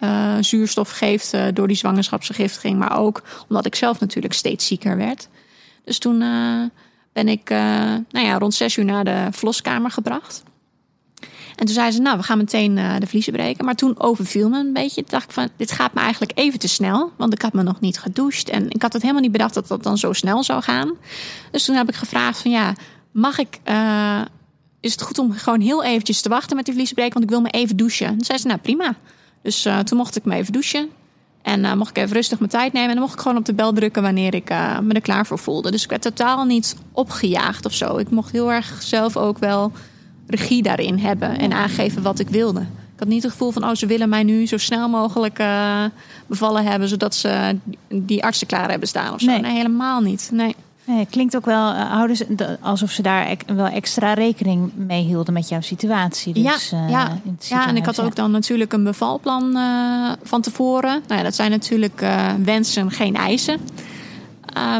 uh, 0.03 0.35
zuurstof 0.39 0.91
geeft 0.91 1.33
uh, 1.33 1.45
door 1.53 1.67
die 1.67 1.77
zwangerschapsvergiftiging. 1.77 2.77
Maar 2.77 2.97
ook 2.97 3.21
omdat 3.47 3.65
ik 3.65 3.75
zelf 3.75 3.99
natuurlijk 3.99 4.33
steeds 4.33 4.67
zieker 4.67 4.97
werd. 4.97 5.27
Dus 5.85 5.97
toen 5.97 6.19
ben 7.13 7.27
ik 7.27 7.49
nou 7.49 8.25
ja, 8.25 8.37
rond 8.37 8.53
zes 8.53 8.77
uur 8.77 8.85
naar 8.85 9.03
de 9.03 9.27
verloskamer 9.31 9.91
gebracht. 9.91 10.43
En 11.55 11.65
toen 11.65 11.75
zei 11.75 11.91
ze, 11.91 12.01
nou, 12.01 12.17
we 12.17 12.23
gaan 12.23 12.37
meteen 12.37 12.75
de 12.75 13.07
vliezen 13.07 13.33
breken. 13.33 13.65
Maar 13.65 13.75
toen 13.75 13.99
overviel 13.99 14.49
me 14.49 14.59
een 14.59 14.73
beetje. 14.73 15.01
Toen 15.01 15.09
dacht 15.09 15.25
ik 15.25 15.31
van, 15.31 15.49
dit 15.57 15.71
gaat 15.71 15.93
me 15.93 15.99
eigenlijk 15.99 16.31
even 16.35 16.59
te 16.59 16.67
snel. 16.67 17.11
Want 17.17 17.33
ik 17.33 17.41
had 17.41 17.53
me 17.53 17.63
nog 17.63 17.79
niet 17.79 17.99
gedoucht. 17.99 18.49
En 18.49 18.69
ik 18.69 18.81
had 18.81 18.93
het 18.93 19.01
helemaal 19.01 19.21
niet 19.21 19.31
bedacht 19.31 19.53
dat 19.53 19.67
dat 19.67 19.83
dan 19.83 19.97
zo 19.97 20.13
snel 20.13 20.43
zou 20.43 20.61
gaan. 20.61 20.91
Dus 21.51 21.65
toen 21.65 21.75
heb 21.75 21.89
ik 21.89 21.95
gevraagd 21.95 22.41
van, 22.41 22.51
ja, 22.51 22.75
mag 23.11 23.37
ik... 23.37 23.59
Is 24.79 24.91
het 24.91 25.01
goed 25.01 25.19
om 25.19 25.31
gewoon 25.31 25.61
heel 25.61 25.83
eventjes 25.83 26.21
te 26.21 26.29
wachten 26.29 26.55
met 26.55 26.65
die 26.65 26.73
vliezen 26.73 26.95
breken? 26.95 27.13
Want 27.13 27.25
ik 27.25 27.31
wil 27.31 27.41
me 27.41 27.49
even 27.49 27.77
douchen. 27.77 28.07
Toen 28.07 28.25
zei 28.25 28.37
ze, 28.37 28.47
nou 28.47 28.59
prima. 28.59 28.95
Dus 29.43 29.65
uh, 29.65 29.79
toen 29.79 29.97
mocht 29.97 30.15
ik 30.15 30.25
me 30.25 30.35
even 30.35 30.53
douchen. 30.53 30.89
En 31.41 31.77
mocht 31.77 31.89
ik 31.89 32.03
even 32.03 32.15
rustig 32.15 32.39
mijn 32.39 32.51
tijd 32.51 32.73
nemen. 32.73 32.89
En 32.89 32.95
dan 32.95 33.03
mocht 33.03 33.15
ik 33.15 33.21
gewoon 33.21 33.37
op 33.37 33.45
de 33.45 33.53
bel 33.53 33.73
drukken 33.73 34.01
wanneer 34.01 34.33
ik 34.33 34.49
me 34.81 34.93
er 34.93 35.01
klaar 35.01 35.25
voor 35.25 35.39
voelde. 35.39 35.71
Dus 35.71 35.83
ik 35.83 35.89
werd 35.89 36.01
totaal 36.01 36.45
niet 36.45 36.75
opgejaagd 36.91 37.65
of 37.65 37.73
zo. 37.73 37.97
Ik 37.97 38.09
mocht 38.09 38.31
heel 38.31 38.51
erg 38.51 38.81
zelf 38.81 39.17
ook 39.17 39.37
wel 39.37 39.71
regie 40.27 40.63
daarin 40.63 40.97
hebben 40.97 41.37
en 41.37 41.53
aangeven 41.53 42.01
wat 42.01 42.19
ik 42.19 42.29
wilde. 42.29 42.59
Ik 42.93 42.99
had 42.99 43.07
niet 43.07 43.23
het 43.23 43.31
gevoel 43.31 43.51
van, 43.51 43.63
oh, 43.63 43.75
ze 43.75 43.85
willen 43.85 44.09
mij 44.09 44.23
nu 44.23 44.45
zo 44.45 44.57
snel 44.57 44.89
mogelijk 44.89 45.39
uh, 45.39 45.83
bevallen 46.27 46.63
hebben, 46.63 46.87
zodat 46.87 47.15
ze 47.15 47.57
die 47.87 48.23
artsen 48.23 48.47
klaar 48.47 48.69
hebben 48.69 48.87
staan 48.87 49.13
of 49.13 49.21
zo. 49.21 49.39
Nee, 49.39 49.51
helemaal 49.51 50.01
niet. 50.01 50.29
Nee. 50.33 50.55
Nee, 50.85 50.99
het 50.99 51.09
klinkt 51.09 51.35
ook 51.35 51.45
wel 51.45 51.73
uh, 51.73 51.91
houden 51.91 52.15
ze, 52.15 52.57
alsof 52.61 52.91
ze 52.91 53.01
daar 53.01 53.37
wel 53.45 53.65
extra 53.65 54.13
rekening 54.13 54.71
mee 54.75 55.03
hielden 55.03 55.33
met 55.33 55.49
jouw 55.49 55.61
situatie. 55.61 56.33
Dus, 56.33 56.69
ja, 56.69 56.77
uh, 56.77 56.89
ja. 56.89 57.19
ja, 57.39 57.67
en 57.67 57.75
ik 57.75 57.85
had 57.85 58.01
ook 58.01 58.15
dan 58.15 58.31
natuurlijk 58.31 58.73
een 58.73 58.83
bevalplan 58.83 59.57
uh, 59.57 60.11
van 60.23 60.41
tevoren. 60.41 61.01
Nou 61.07 61.17
ja, 61.17 61.23
dat 61.23 61.35
zijn 61.35 61.51
natuurlijk 61.51 62.05
wensen, 62.43 62.91
geen 62.91 63.15
eisen. 63.15 63.59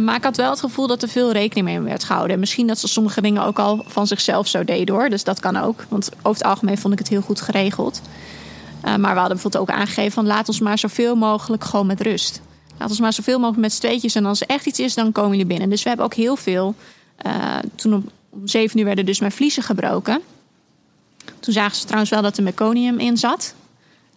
Maar 0.02 0.16
ik 0.16 0.24
had 0.24 0.38
wel 0.38 0.50
het 0.50 0.60
gevoel 0.60 0.88
dat 0.88 1.02
er 1.02 1.10
veel 1.10 1.32
rekening 1.32 1.68
mee 1.68 1.80
werd 1.80 2.04
gehouden. 2.04 2.34
En 2.34 2.40
misschien 2.40 2.68
dat 2.68 2.80
ze 2.80 2.88
sommige 2.88 3.22
dingen 3.22 3.44
ook 3.44 3.60
al 3.60 3.84
van 3.88 4.08
zichzelf 4.08 4.48
zo 4.48 4.64
deden 4.64 4.96
hoor. 4.96 5.10
Dus 5.10 5.24
dat 5.24 5.40
kan 5.40 5.58
ook. 5.58 5.86
Want 5.90 6.10
over 6.22 6.42
het 6.42 6.44
algemeen 6.44 6.78
vond 6.78 6.94
ik 6.94 7.00
het 7.00 7.08
heel 7.08 7.22
goed 7.22 7.42
geregeld. 7.42 8.02
Maar 8.82 9.00
we 9.00 9.20
hadden 9.20 9.28
bijvoorbeeld 9.28 9.70
ook 9.70 9.76
aangegeven 9.76 10.12
van 10.12 10.26
laat 10.26 10.48
ons 10.48 10.60
maar 10.60 10.78
zoveel 10.78 11.16
mogelijk 11.16 11.64
gewoon 11.64 11.86
met 11.86 12.02
rust. 12.02 12.42
Laat 12.84 12.92
ons 12.92 13.02
maar 13.02 13.14
zoveel 13.14 13.40
mogelijk 13.40 13.62
met 13.62 13.72
steetjes. 13.72 14.16
En 14.16 14.26
als 14.26 14.42
er 14.42 14.48
echt 14.48 14.66
iets 14.66 14.80
is, 14.80 14.94
dan 14.94 15.12
komen 15.12 15.32
jullie 15.32 15.46
binnen. 15.46 15.70
Dus 15.70 15.84
we 15.84 15.88
hebben 15.88 16.06
ook 16.06 16.14
heel 16.14 16.36
veel. 16.36 16.76
Uh, 17.26 17.58
toen 17.76 17.94
om, 17.94 18.10
7 18.44 18.80
uur 18.80 18.86
werden 18.86 19.06
dus 19.06 19.20
mijn 19.20 19.32
vliezen 19.32 19.64
gebroken. 19.64 20.22
Toen 21.40 21.54
zagen 21.54 21.76
ze 21.76 21.84
trouwens 21.84 22.12
wel 22.12 22.22
dat 22.22 22.38
er 22.38 22.44
meconium 22.44 23.00
in 23.00 23.18
zat. 23.18 23.56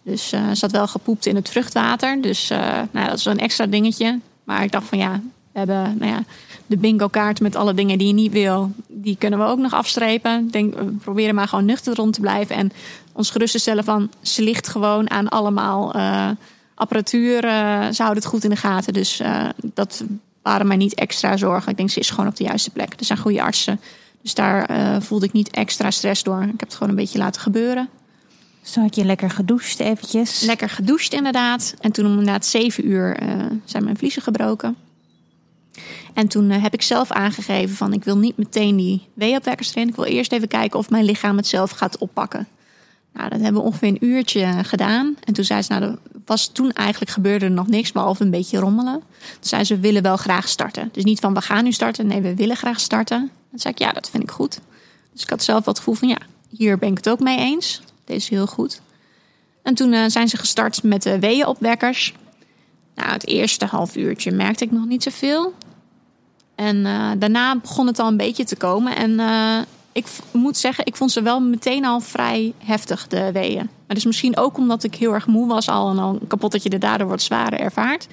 Dus 0.03 0.33
uh, 0.33 0.41
zat 0.53 0.71
wel 0.71 0.87
gepoept 0.87 1.25
in 1.25 1.35
het 1.35 1.49
vruchtwater. 1.49 2.21
Dus 2.21 2.47
nou, 2.91 3.07
dat 3.07 3.17
is 3.17 3.25
een 3.25 3.39
extra 3.39 3.65
dingetje. 3.65 4.19
Maar 4.43 4.63
ik 4.63 4.71
dacht 4.71 4.87
van 4.87 4.97
ja, 4.97 5.21
we 5.51 5.57
hebben 5.59 5.97
nou 5.99 6.11
ja, 6.11 6.23
de 6.65 6.77
bingo 6.77 7.07
kaart 7.07 7.39
met 7.39 7.55
alle 7.55 7.73
dingen 7.73 7.97
die 7.97 8.07
je 8.07 8.13
niet 8.13 8.31
wil. 8.31 8.71
Die 8.87 9.15
kunnen 9.17 9.39
we 9.39 9.45
ook 9.45 9.59
nog 9.59 9.73
afstrepen. 9.73 10.51
Denk, 10.51 10.75
we 10.75 10.85
proberen 10.85 11.35
maar 11.35 11.47
gewoon 11.47 11.65
nuchter 11.65 11.95
rond 11.95 12.13
te 12.13 12.21
blijven. 12.21 12.55
En 12.55 12.71
ons 13.11 13.29
gerust 13.29 13.51
te 13.51 13.59
stellen 13.59 13.83
van 13.83 14.09
ze 14.21 14.43
ligt 14.43 14.67
gewoon 14.67 15.09
aan 15.09 15.29
allemaal 15.29 15.95
apparatuur. 16.77 17.45
Uh, 17.45 17.51
ze 17.91 18.01
houden 18.01 18.23
het 18.23 18.25
goed 18.25 18.43
in 18.43 18.49
de 18.49 18.55
gaten. 18.55 18.93
Dus 18.93 19.21
uh, 19.21 19.49
dat 19.73 20.03
waren 20.41 20.67
mij 20.67 20.77
niet 20.77 20.93
extra 20.93 21.37
zorgen. 21.37 21.71
Ik 21.71 21.77
denk 21.77 21.89
ze 21.89 21.99
is 21.99 22.09
gewoon 22.09 22.27
op 22.27 22.35
de 22.35 22.43
juiste 22.43 22.69
plek. 22.69 22.93
Er 22.99 23.05
zijn 23.05 23.19
goede 23.19 23.41
artsen. 23.41 23.79
Dus 24.21 24.33
daar 24.33 24.69
voelde 25.01 25.25
ik 25.25 25.31
niet 25.31 25.49
extra 25.49 25.91
stress 25.91 26.23
door. 26.23 26.41
Ik 26.41 26.49
heb 26.49 26.59
het 26.59 26.73
gewoon 26.73 26.89
een 26.89 26.95
beetje 26.95 27.17
laten 27.17 27.41
gebeuren. 27.41 27.89
Dus 28.61 28.75
had 28.75 28.95
je 28.95 29.05
lekker 29.05 29.29
gedoucht 29.29 29.79
eventjes? 29.79 30.41
Lekker 30.41 30.69
gedoucht 30.69 31.13
inderdaad. 31.13 31.73
En 31.79 31.91
toen 31.91 32.05
om 32.05 32.11
inderdaad 32.11 32.45
zeven 32.45 32.87
uur 32.87 33.17
zijn 33.65 33.83
mijn 33.83 33.97
vliezen 33.97 34.21
gebroken. 34.21 34.75
En 36.17 36.27
toen 36.27 36.49
eh, 36.49 36.61
heb 36.61 36.73
ik 36.73 36.81
zelf 36.81 37.11
aangegeven 37.11 37.75
van 37.75 37.93
ik 37.93 38.03
wil 38.03 38.17
niet 38.17 38.37
meteen 38.37 38.75
die 38.75 39.07
weeopwekkers 39.13 39.75
erin. 39.75 39.87
Ik 39.87 39.95
wil 39.95 40.05
eerst 40.05 40.31
even 40.31 40.47
kijken 40.47 40.79
of 40.79 40.89
mijn 40.89 41.05
lichaam 41.05 41.37
het 41.37 41.47
zelf 41.47 41.71
gaat 41.71 41.97
oppakken. 41.97 42.47
Nou, 43.13 43.29
dat 43.29 43.41
hebben 43.41 43.61
we 43.61 43.67
ongeveer 43.67 43.87
een 43.87 44.05
uurtje 44.05 44.63
gedaan. 44.63 45.15
En 45.23 45.33
toen 45.33 45.43
zei 45.43 45.61
ze, 45.61 45.73
nou, 45.73 45.97
was 46.27 46.47
toen 46.47 46.71
eigenlijk 46.71 47.11
gebeurde 47.11 47.45
er 47.45 47.51
nog 47.51 47.67
niks, 47.67 47.91
behalve 47.91 48.23
een 48.23 48.29
beetje 48.29 48.59
rommelen. 48.59 49.03
Toen 49.19 49.37
zei 49.39 49.63
ze, 49.63 49.75
we 49.75 49.81
willen 49.81 50.01
wel 50.01 50.17
graag 50.17 50.47
starten. 50.47 50.89
Dus 50.91 51.03
niet 51.03 51.19
van, 51.19 51.33
we 51.33 51.41
gaan 51.41 51.63
nu 51.63 51.71
starten. 51.71 52.07
Nee, 52.07 52.21
we 52.21 52.35
willen 52.35 52.55
graag 52.55 52.79
starten. 52.79 53.31
Toen 53.49 53.59
zei 53.59 53.73
ik, 53.73 53.79
ja, 53.79 53.91
dat 53.91 54.09
vind 54.09 54.23
ik 54.23 54.31
goed. 54.31 54.59
Dus 55.13 55.21
ik 55.21 55.29
had 55.29 55.43
zelf 55.43 55.65
wat 55.65 55.77
gevoel 55.77 55.93
van, 55.93 56.07
ja, 56.07 56.17
hier 56.49 56.77
ben 56.77 56.89
ik 56.89 56.97
het 56.97 57.09
ook 57.09 57.19
mee 57.19 57.37
eens. 57.37 57.81
Deze 58.05 58.17
is 58.17 58.29
heel 58.29 58.47
goed. 58.47 58.81
En 59.63 59.73
toen 59.73 59.93
uh, 59.93 60.03
zijn 60.07 60.27
ze 60.27 60.37
gestart 60.37 60.83
met 60.83 61.03
de 61.03 61.19
weeënopwekkers. 61.19 62.13
Nou, 62.95 63.11
het 63.11 63.27
eerste 63.27 63.65
half 63.65 63.95
uurtje 63.95 64.31
merkte 64.31 64.63
ik 64.63 64.71
nog 64.71 64.85
niet 64.85 65.03
zoveel. 65.03 65.53
En 66.55 66.75
uh, 66.75 67.11
daarna 67.17 67.59
begon 67.59 67.87
het 67.87 67.99
al 67.99 68.07
een 68.07 68.17
beetje 68.17 68.43
te 68.43 68.55
komen. 68.55 68.95
En 68.95 69.11
uh, 69.11 69.59
ik 69.97 70.07
moet 70.31 70.57
zeggen, 70.57 70.85
ik 70.85 70.95
vond 70.95 71.11
ze 71.11 71.21
wel 71.21 71.39
meteen 71.39 71.85
al 71.85 71.99
vrij 71.99 72.53
heftig, 72.57 73.07
de 73.07 73.31
weeën. 73.31 73.69
Maar 73.87 73.97
is 73.97 74.05
misschien 74.05 74.37
ook 74.37 74.57
omdat 74.57 74.83
ik 74.83 74.95
heel 74.95 75.13
erg 75.13 75.27
moe 75.27 75.47
was 75.47 75.69
al 75.69 75.89
en 75.89 75.99
al 75.99 76.19
kapot 76.27 76.51
dat 76.51 76.63
je 76.63 76.69
de 76.69 76.77
daardoor 76.77 77.07
wordt 77.07 77.21
zwaarder 77.21 77.59
ervaart. 77.59 78.07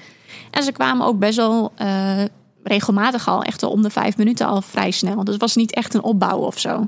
En 0.51 0.63
ze 0.63 0.71
kwamen 0.71 1.05
ook 1.05 1.19
best 1.19 1.37
wel 1.37 1.71
uh, 1.81 2.23
regelmatig 2.63 3.27
al, 3.27 3.43
echt 3.43 3.63
om 3.63 3.81
de 3.81 3.89
vijf 3.89 4.17
minuten 4.17 4.47
al 4.47 4.61
vrij 4.61 4.91
snel. 4.91 5.23
Dus 5.23 5.33
het 5.33 5.41
was 5.41 5.55
niet 5.55 5.73
echt 5.73 5.93
een 5.93 6.03
opbouw 6.03 6.37
of 6.37 6.59
zo. 6.59 6.87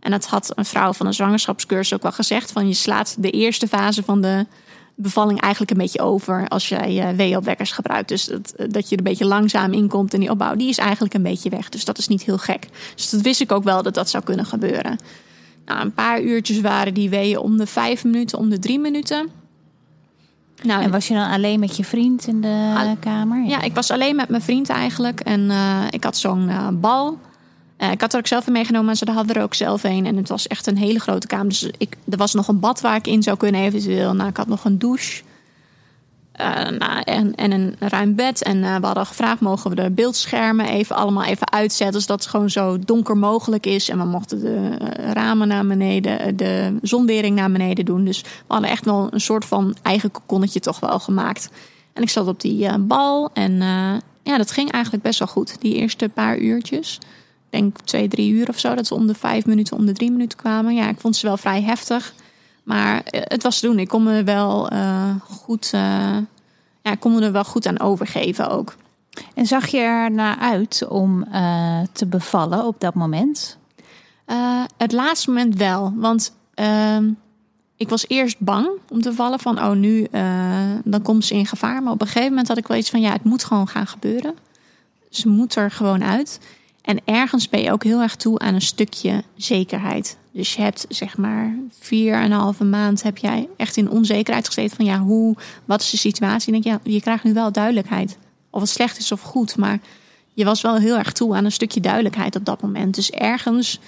En 0.00 0.10
dat 0.10 0.26
had 0.26 0.52
een 0.54 0.64
vrouw 0.64 0.92
van 0.92 1.06
een 1.06 1.14
zwangerschapscursus 1.14 1.94
ook 1.94 2.02
wel 2.02 2.12
gezegd: 2.12 2.52
van 2.52 2.68
je 2.68 2.74
slaat 2.74 3.16
de 3.18 3.30
eerste 3.30 3.68
fase 3.68 4.02
van 4.02 4.20
de 4.20 4.46
bevalling 4.94 5.40
eigenlijk 5.40 5.72
een 5.72 5.78
beetje 5.78 6.00
over 6.00 6.48
als 6.48 6.68
jij 6.68 7.10
uh, 7.10 7.16
weeopwekkers 7.16 7.72
gebruikt. 7.72 8.08
Dus 8.08 8.24
dat, 8.24 8.50
eh, 8.50 8.66
dat 8.70 8.88
je 8.88 8.96
er 8.96 8.98
een 8.98 9.10
beetje 9.10 9.24
langzaam 9.24 9.72
in 9.72 9.90
die 10.08 10.30
opbouw, 10.30 10.54
die 10.54 10.68
is 10.68 10.78
eigenlijk 10.78 11.14
een 11.14 11.22
beetje 11.22 11.50
weg. 11.50 11.68
Dus 11.68 11.84
dat 11.84 11.98
is 11.98 12.08
niet 12.08 12.22
heel 12.22 12.38
gek. 12.38 12.68
Dus 12.94 13.10
dat 13.10 13.20
wist 13.20 13.40
ik 13.40 13.52
ook 13.52 13.64
wel 13.64 13.82
dat 13.82 13.94
dat 13.94 14.10
zou 14.10 14.24
kunnen 14.24 14.46
gebeuren. 14.46 14.98
Nou, 15.64 15.80
een 15.80 15.94
paar 15.94 16.22
uurtjes 16.22 16.60
waren 16.60 16.94
die 16.94 17.10
weeën 17.10 17.38
om 17.38 17.56
de 17.56 17.66
vijf 17.66 18.04
minuten, 18.04 18.38
om 18.38 18.50
de 18.50 18.58
drie 18.58 18.78
minuten. 18.78 19.28
Nou, 20.62 20.82
en 20.82 20.90
was 20.90 21.08
je 21.08 21.14
dan 21.14 21.30
alleen 21.30 21.60
met 21.60 21.76
je 21.76 21.84
vriend 21.84 22.26
in 22.26 22.40
de 22.40 22.94
kamer? 23.00 23.42
Ja. 23.42 23.48
ja, 23.48 23.62
ik 23.62 23.74
was 23.74 23.90
alleen 23.90 24.16
met 24.16 24.28
mijn 24.28 24.42
vriend 24.42 24.68
eigenlijk. 24.68 25.20
En 25.20 25.40
uh, 25.40 25.82
ik 25.90 26.04
had 26.04 26.16
zo'n 26.16 26.48
uh, 26.48 26.68
bal. 26.72 27.18
Uh, 27.84 27.90
ik 27.90 28.00
had 28.00 28.12
er 28.12 28.18
ook 28.18 28.26
zelf 28.26 28.46
in 28.46 28.52
meegenomen, 28.52 28.86
maar 28.86 28.96
ze 28.96 29.10
hadden 29.10 29.36
er 29.36 29.42
ook 29.42 29.54
zelf 29.54 29.84
een. 29.84 30.06
En 30.06 30.16
het 30.16 30.28
was 30.28 30.46
echt 30.46 30.66
een 30.66 30.76
hele 30.76 30.98
grote 30.98 31.26
kamer. 31.26 31.48
Dus 31.48 31.70
ik, 31.78 31.96
er 32.10 32.16
was 32.16 32.34
nog 32.34 32.48
een 32.48 32.60
bad 32.60 32.80
waar 32.80 32.96
ik 32.96 33.06
in 33.06 33.22
zou 33.22 33.36
kunnen 33.36 33.60
eventueel. 33.60 34.14
Nou, 34.14 34.28
ik 34.28 34.36
had 34.36 34.46
nog 34.46 34.64
een 34.64 34.78
douche. 34.78 35.22
Uh, 36.40 36.68
nou, 36.78 37.00
en, 37.04 37.34
en 37.34 37.50
een 37.50 37.76
ruim 37.78 38.14
bed. 38.14 38.42
En 38.42 38.56
uh, 38.56 38.76
we 38.76 38.86
hadden 38.86 39.06
gevraagd, 39.06 39.40
mogen 39.40 39.70
we 39.70 39.76
de 39.76 39.90
beeldschermen 39.90 40.66
even 40.66 40.96
allemaal 40.96 41.24
even 41.24 41.52
uitzetten. 41.52 42.00
Zodat 42.00 42.20
het 42.20 42.30
gewoon 42.30 42.50
zo 42.50 42.78
donker 42.78 43.16
mogelijk 43.16 43.66
is. 43.66 43.88
En 43.88 43.98
we 43.98 44.04
mochten 44.04 44.40
de 44.40 44.76
ramen 45.12 45.48
naar 45.48 45.66
beneden, 45.66 46.36
de 46.36 46.76
zonwering 46.82 47.36
naar 47.36 47.52
beneden 47.52 47.84
doen. 47.84 48.04
Dus 48.04 48.20
we 48.20 48.28
hadden 48.46 48.70
echt 48.70 48.84
wel 48.84 49.08
een 49.10 49.20
soort 49.20 49.44
van 49.44 49.76
eigen 49.82 50.10
kokonnetje 50.10 50.60
toch 50.60 50.80
wel 50.80 50.98
gemaakt. 50.98 51.48
En 51.92 52.02
ik 52.02 52.10
zat 52.10 52.26
op 52.26 52.40
die 52.40 52.78
bal. 52.78 53.30
En 53.32 53.52
ja, 54.22 54.36
dat 54.36 54.50
ging 54.50 54.70
eigenlijk 54.70 55.04
best 55.04 55.18
wel 55.18 55.28
goed. 55.28 55.60
Die 55.60 55.74
eerste 55.74 56.08
paar 56.08 56.38
uurtjes 56.38 56.98
denk 57.54 57.78
twee, 57.84 58.08
drie 58.08 58.32
uur 58.32 58.48
of 58.48 58.58
zo. 58.58 58.74
Dat 58.74 58.86
ze 58.86 58.94
om 58.94 59.06
de 59.06 59.14
vijf 59.14 59.46
minuten, 59.46 59.76
om 59.76 59.86
de 59.86 59.92
drie 59.92 60.10
minuten 60.10 60.38
kwamen. 60.38 60.74
Ja, 60.74 60.88
ik 60.88 61.00
vond 61.00 61.16
ze 61.16 61.26
wel 61.26 61.36
vrij 61.36 61.62
heftig. 61.62 62.14
Maar 62.64 63.02
eh, 63.02 63.20
het 63.24 63.42
was 63.42 63.60
te 63.60 63.66
doen. 63.66 63.78
Ik 63.78 63.88
kon 63.88 64.02
me 64.02 64.24
wel 64.24 64.72
uh, 64.72 65.14
goed, 65.20 65.70
uh, 65.74 65.80
ja, 66.82 66.90
ik 66.90 67.00
kon 67.00 67.14
me 67.14 67.20
er 67.20 67.32
wel 67.32 67.44
goed 67.44 67.66
aan 67.66 67.80
overgeven 67.80 68.50
ook. 68.50 68.74
En 69.34 69.46
zag 69.46 69.66
je 69.66 69.78
er 69.78 70.10
naar 70.10 70.36
uit 70.38 70.86
om 70.88 71.24
uh, 71.32 71.80
te 71.92 72.06
bevallen 72.06 72.66
op 72.66 72.80
dat 72.80 72.94
moment? 72.94 73.58
het 74.76 74.92
laatste 74.92 75.30
moment 75.30 75.56
wel. 75.56 75.92
Want 75.96 76.34
ehm, 76.54 77.10
ik 77.76 77.88
was 77.88 78.08
eerst 78.08 78.40
bang 78.40 78.68
om 78.88 79.00
te 79.00 79.12
vallen 79.12 79.40
van, 79.40 79.58
oh 79.58 79.70
nu, 79.70 80.06
dan 80.84 81.02
komt 81.02 81.24
ze 81.24 81.34
in 81.34 81.46
gevaar. 81.46 81.82
Maar 81.82 81.92
op 81.92 82.00
een 82.00 82.06
gegeven 82.06 82.28
moment 82.28 82.48
had 82.48 82.56
ik 82.56 82.66
wel 82.66 82.76
iets 82.76 82.90
van, 82.90 83.00
ja, 83.00 83.12
het 83.12 83.24
moet 83.24 83.44
gewoon 83.44 83.68
gaan 83.68 83.86
gebeuren. 83.86 84.34
Ze 85.10 85.28
moet 85.28 85.54
er 85.54 85.70
gewoon 85.70 86.04
uit. 86.04 86.40
En 86.84 87.00
ergens 87.04 87.48
ben 87.48 87.60
je 87.60 87.72
ook 87.72 87.84
heel 87.84 88.00
erg 88.00 88.16
toe 88.16 88.38
aan 88.38 88.54
een 88.54 88.60
stukje 88.60 89.24
zekerheid. 89.36 90.16
Dus 90.32 90.54
je 90.54 90.62
hebt 90.62 90.86
zeg 90.88 91.16
maar 91.16 91.56
vier 91.78 92.14
en 92.14 92.32
een 92.32 92.38
halve 92.38 92.64
maand 92.64 93.02
heb 93.02 93.18
jij 93.18 93.48
echt 93.56 93.76
in 93.76 93.90
onzekerheid 93.90 94.46
gezeten 94.46 94.76
van 94.76 94.84
ja, 94.84 94.98
hoe, 94.98 95.36
wat 95.64 95.80
is 95.80 95.90
de 95.90 95.96
situatie? 95.96 96.46
En 96.46 96.60
denk 96.60 96.64
je, 96.64 96.90
ja, 96.90 96.92
je 96.94 97.00
krijgt 97.00 97.24
nu 97.24 97.32
wel 97.32 97.52
duidelijkheid. 97.52 98.18
Of 98.50 98.60
het 98.60 98.70
slecht 98.70 98.98
is 98.98 99.12
of 99.12 99.20
goed, 99.20 99.56
maar 99.56 99.78
je 100.32 100.44
was 100.44 100.60
wel 100.60 100.76
heel 100.76 100.96
erg 100.96 101.12
toe 101.12 101.34
aan 101.34 101.44
een 101.44 101.52
stukje 101.52 101.80
duidelijkheid 101.80 102.36
op 102.36 102.44
dat 102.44 102.62
moment. 102.62 102.94
Dus 102.94 103.10
ergens 103.10 103.80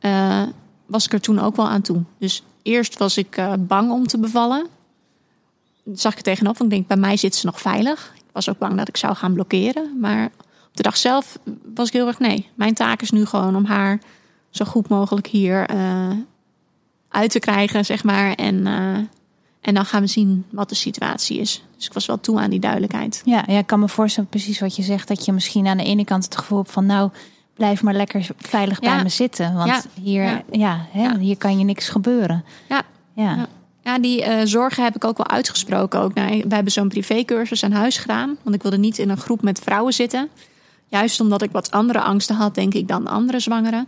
uh, 0.00 0.42
was 0.86 1.04
ik 1.04 1.12
er 1.12 1.20
toen 1.20 1.38
ook 1.38 1.56
wel 1.56 1.68
aan 1.68 1.82
toe. 1.82 2.02
Dus 2.18 2.42
eerst 2.62 2.98
was 2.98 3.16
ik 3.16 3.38
uh, 3.38 3.52
bang 3.58 3.90
om 3.90 4.06
te 4.06 4.18
bevallen. 4.18 4.66
zag 5.94 6.12
ik 6.12 6.18
er 6.18 6.24
tegenop, 6.24 6.58
want 6.58 6.72
ik 6.72 6.76
denk, 6.76 6.88
bij 6.88 7.08
mij 7.08 7.16
zit 7.16 7.34
ze 7.34 7.46
nog 7.46 7.60
veilig 7.60 8.14
was 8.36 8.48
ook 8.48 8.58
bang 8.58 8.76
dat 8.76 8.88
ik 8.88 8.96
zou 8.96 9.14
gaan 9.14 9.32
blokkeren. 9.32 9.96
Maar 10.00 10.30
de 10.76 10.82
dag 10.82 10.96
zelf 10.96 11.38
was 11.74 11.86
ik 11.86 11.92
heel 11.92 12.06
erg 12.06 12.18
nee. 12.18 12.48
Mijn 12.54 12.74
taak 12.74 13.02
is 13.02 13.10
nu 13.10 13.26
gewoon 13.26 13.56
om 13.56 13.64
haar 13.64 14.00
zo 14.50 14.64
goed 14.64 14.88
mogelijk 14.88 15.26
hier 15.26 15.74
uh, 15.74 16.10
uit 17.08 17.30
te 17.30 17.38
krijgen, 17.38 17.84
zeg 17.84 18.04
maar. 18.04 18.34
En, 18.34 18.54
uh, 18.54 18.96
en 19.60 19.74
dan 19.74 19.84
gaan 19.84 20.00
we 20.00 20.06
zien 20.06 20.44
wat 20.50 20.68
de 20.68 20.74
situatie 20.74 21.38
is. 21.38 21.64
Dus 21.76 21.86
ik 21.86 21.92
was 21.92 22.06
wel 22.06 22.20
toe 22.20 22.40
aan 22.40 22.50
die 22.50 22.60
duidelijkheid. 22.60 23.22
Ja, 23.24 23.44
ja 23.46 23.58
ik 23.58 23.66
kan 23.66 23.80
me 23.80 23.88
voorstellen 23.88 24.28
precies 24.28 24.60
wat 24.60 24.76
je 24.76 24.82
zegt. 24.82 25.08
Dat 25.08 25.24
je 25.24 25.32
misschien 25.32 25.66
aan 25.66 25.76
de 25.76 25.84
ene 25.84 26.04
kant 26.04 26.24
het 26.24 26.36
gevoel 26.36 26.58
hebt 26.58 26.72
van 26.72 26.86
nou 26.86 27.10
blijf 27.54 27.82
maar 27.82 27.94
lekker 27.94 28.26
veilig 28.36 28.80
bij 28.80 29.02
me 29.02 29.08
zitten. 29.08 29.54
Want 29.54 29.68
ja. 29.68 30.02
hier, 30.02 30.44
ja. 30.50 30.86
hè, 30.90 31.18
hier 31.18 31.36
kan 31.36 31.58
je 31.58 31.64
niks 31.64 31.88
gebeuren. 31.88 32.44
Ja, 32.68 32.82
ja. 33.14 33.46
ja. 33.82 33.98
die 33.98 34.26
uh, 34.26 34.40
zorgen 34.44 34.84
heb 34.84 34.96
ik 34.96 35.04
ook 35.04 35.16
wel 35.16 35.28
uitgesproken. 35.28 36.00
Ook. 36.00 36.14
Nou, 36.14 36.44
we 36.48 36.54
hebben 36.54 36.72
zo'n 36.72 36.88
privécursus 36.88 37.64
aan 37.64 37.72
huis 37.72 37.98
gedaan. 37.98 38.36
Want 38.42 38.54
ik 38.54 38.62
wilde 38.62 38.78
niet 38.78 38.98
in 38.98 39.10
een 39.10 39.16
groep 39.16 39.42
met 39.42 39.58
vrouwen 39.58 39.92
zitten. 39.92 40.28
Juist 40.96 41.20
omdat 41.20 41.42
ik 41.42 41.50
wat 41.50 41.70
andere 41.70 42.00
angsten 42.00 42.36
had, 42.36 42.54
denk 42.54 42.74
ik, 42.74 42.88
dan 42.88 43.06
andere 43.06 43.40
zwangeren. 43.40 43.86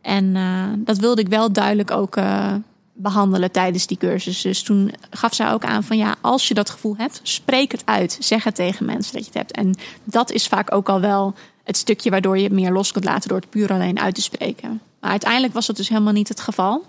En 0.00 0.24
uh, 0.24 0.64
dat 0.76 0.98
wilde 0.98 1.20
ik 1.20 1.28
wel 1.28 1.52
duidelijk 1.52 1.90
ook 1.90 2.16
uh, 2.16 2.54
behandelen 2.92 3.50
tijdens 3.50 3.86
die 3.86 3.96
cursus. 3.96 4.40
Dus 4.40 4.62
toen 4.62 4.92
gaf 5.10 5.34
zij 5.34 5.52
ook 5.52 5.64
aan 5.64 5.84
van 5.84 5.96
ja, 5.96 6.14
als 6.20 6.48
je 6.48 6.54
dat 6.54 6.70
gevoel 6.70 6.94
hebt, 6.96 7.20
spreek 7.22 7.72
het 7.72 7.82
uit. 7.84 8.16
Zeg 8.20 8.44
het 8.44 8.54
tegen 8.54 8.86
mensen 8.86 9.12
dat 9.12 9.22
je 9.22 9.28
het 9.28 9.38
hebt. 9.38 9.52
En 9.52 9.74
dat 10.04 10.30
is 10.30 10.46
vaak 10.46 10.74
ook 10.74 10.88
al 10.88 11.00
wel 11.00 11.34
het 11.64 11.76
stukje 11.76 12.10
waardoor 12.10 12.36
je 12.36 12.44
het 12.44 12.52
meer 12.52 12.72
los 12.72 12.92
kunt 12.92 13.04
laten 13.04 13.28
door 13.28 13.40
het 13.40 13.50
puur 13.50 13.72
alleen 13.72 14.00
uit 14.00 14.14
te 14.14 14.22
spreken. 14.22 14.80
Maar 15.00 15.10
uiteindelijk 15.10 15.54
was 15.54 15.66
dat 15.66 15.76
dus 15.76 15.88
helemaal 15.88 16.12
niet 16.12 16.28
het 16.28 16.40
geval. 16.40 16.84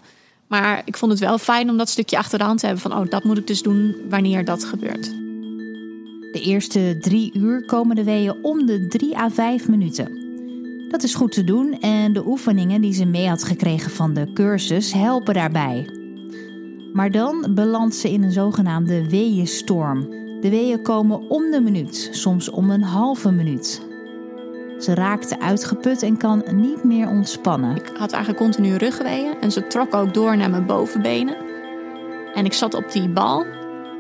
Maar 0.47 0.81
ik 0.85 0.97
vond 0.97 1.11
het 1.11 1.21
wel 1.21 1.37
fijn 1.37 1.69
om 1.69 1.77
dat 1.77 1.89
stukje 1.89 2.17
achter 2.17 2.37
de 2.37 2.45
hand 2.45 2.59
te 2.59 2.65
hebben 2.65 2.83
van 2.83 2.97
oh, 2.97 3.09
dat 3.09 3.23
moet 3.23 3.37
ik 3.37 3.47
dus 3.47 3.61
doen 3.61 3.95
wanneer 4.09 4.45
dat 4.45 4.63
gebeurt. 4.63 5.30
De 6.32 6.39
eerste 6.39 6.97
drie 6.99 7.32
uur 7.34 7.65
komen 7.65 7.95
de 7.95 8.03
weeën 8.03 8.43
om 8.43 8.65
de 8.65 8.88
drie 8.88 9.17
à 9.17 9.29
vijf 9.29 9.67
minuten. 9.67 10.19
Dat 10.89 11.03
is 11.03 11.15
goed 11.15 11.32
te 11.32 11.43
doen 11.43 11.79
en 11.79 12.13
de 12.13 12.27
oefeningen 12.27 12.82
die 12.82 12.93
ze 12.93 13.05
mee 13.05 13.27
had 13.27 13.43
gekregen 13.43 13.91
van 13.91 14.13
de 14.13 14.34
cursus 14.34 14.93
helpen 14.93 15.34
daarbij. 15.34 15.89
Maar 16.93 17.11
dan 17.11 17.47
belandt 17.49 17.95
ze 17.95 18.11
in 18.11 18.23
een 18.23 18.32
zogenaamde 18.32 19.09
weeënstorm. 19.09 20.09
De 20.41 20.49
weeën 20.49 20.82
komen 20.82 21.29
om 21.29 21.51
de 21.51 21.61
minuut, 21.61 22.09
soms 22.11 22.49
om 22.49 22.71
een 22.71 22.84
halve 22.84 23.32
minuut. 23.32 23.82
Ze 24.79 24.93
raakte 24.93 25.39
uitgeput 25.39 26.03
en 26.03 26.17
kan 26.17 26.43
niet 26.53 26.84
meer 26.84 27.07
ontspannen. 27.07 27.75
Ik 27.75 27.91
had 27.97 28.11
eigenlijk 28.11 28.43
continu 28.43 28.75
rugweeën 28.75 29.39
en 29.41 29.51
ze 29.51 29.67
trok 29.67 29.93
ook 29.93 30.13
door 30.13 30.38
naar 30.38 30.49
mijn 30.49 30.65
bovenbenen. 30.65 31.36
En 32.34 32.45
ik 32.45 32.53
zat 32.53 32.73
op 32.73 32.91
die 32.91 33.09
bal 33.09 33.45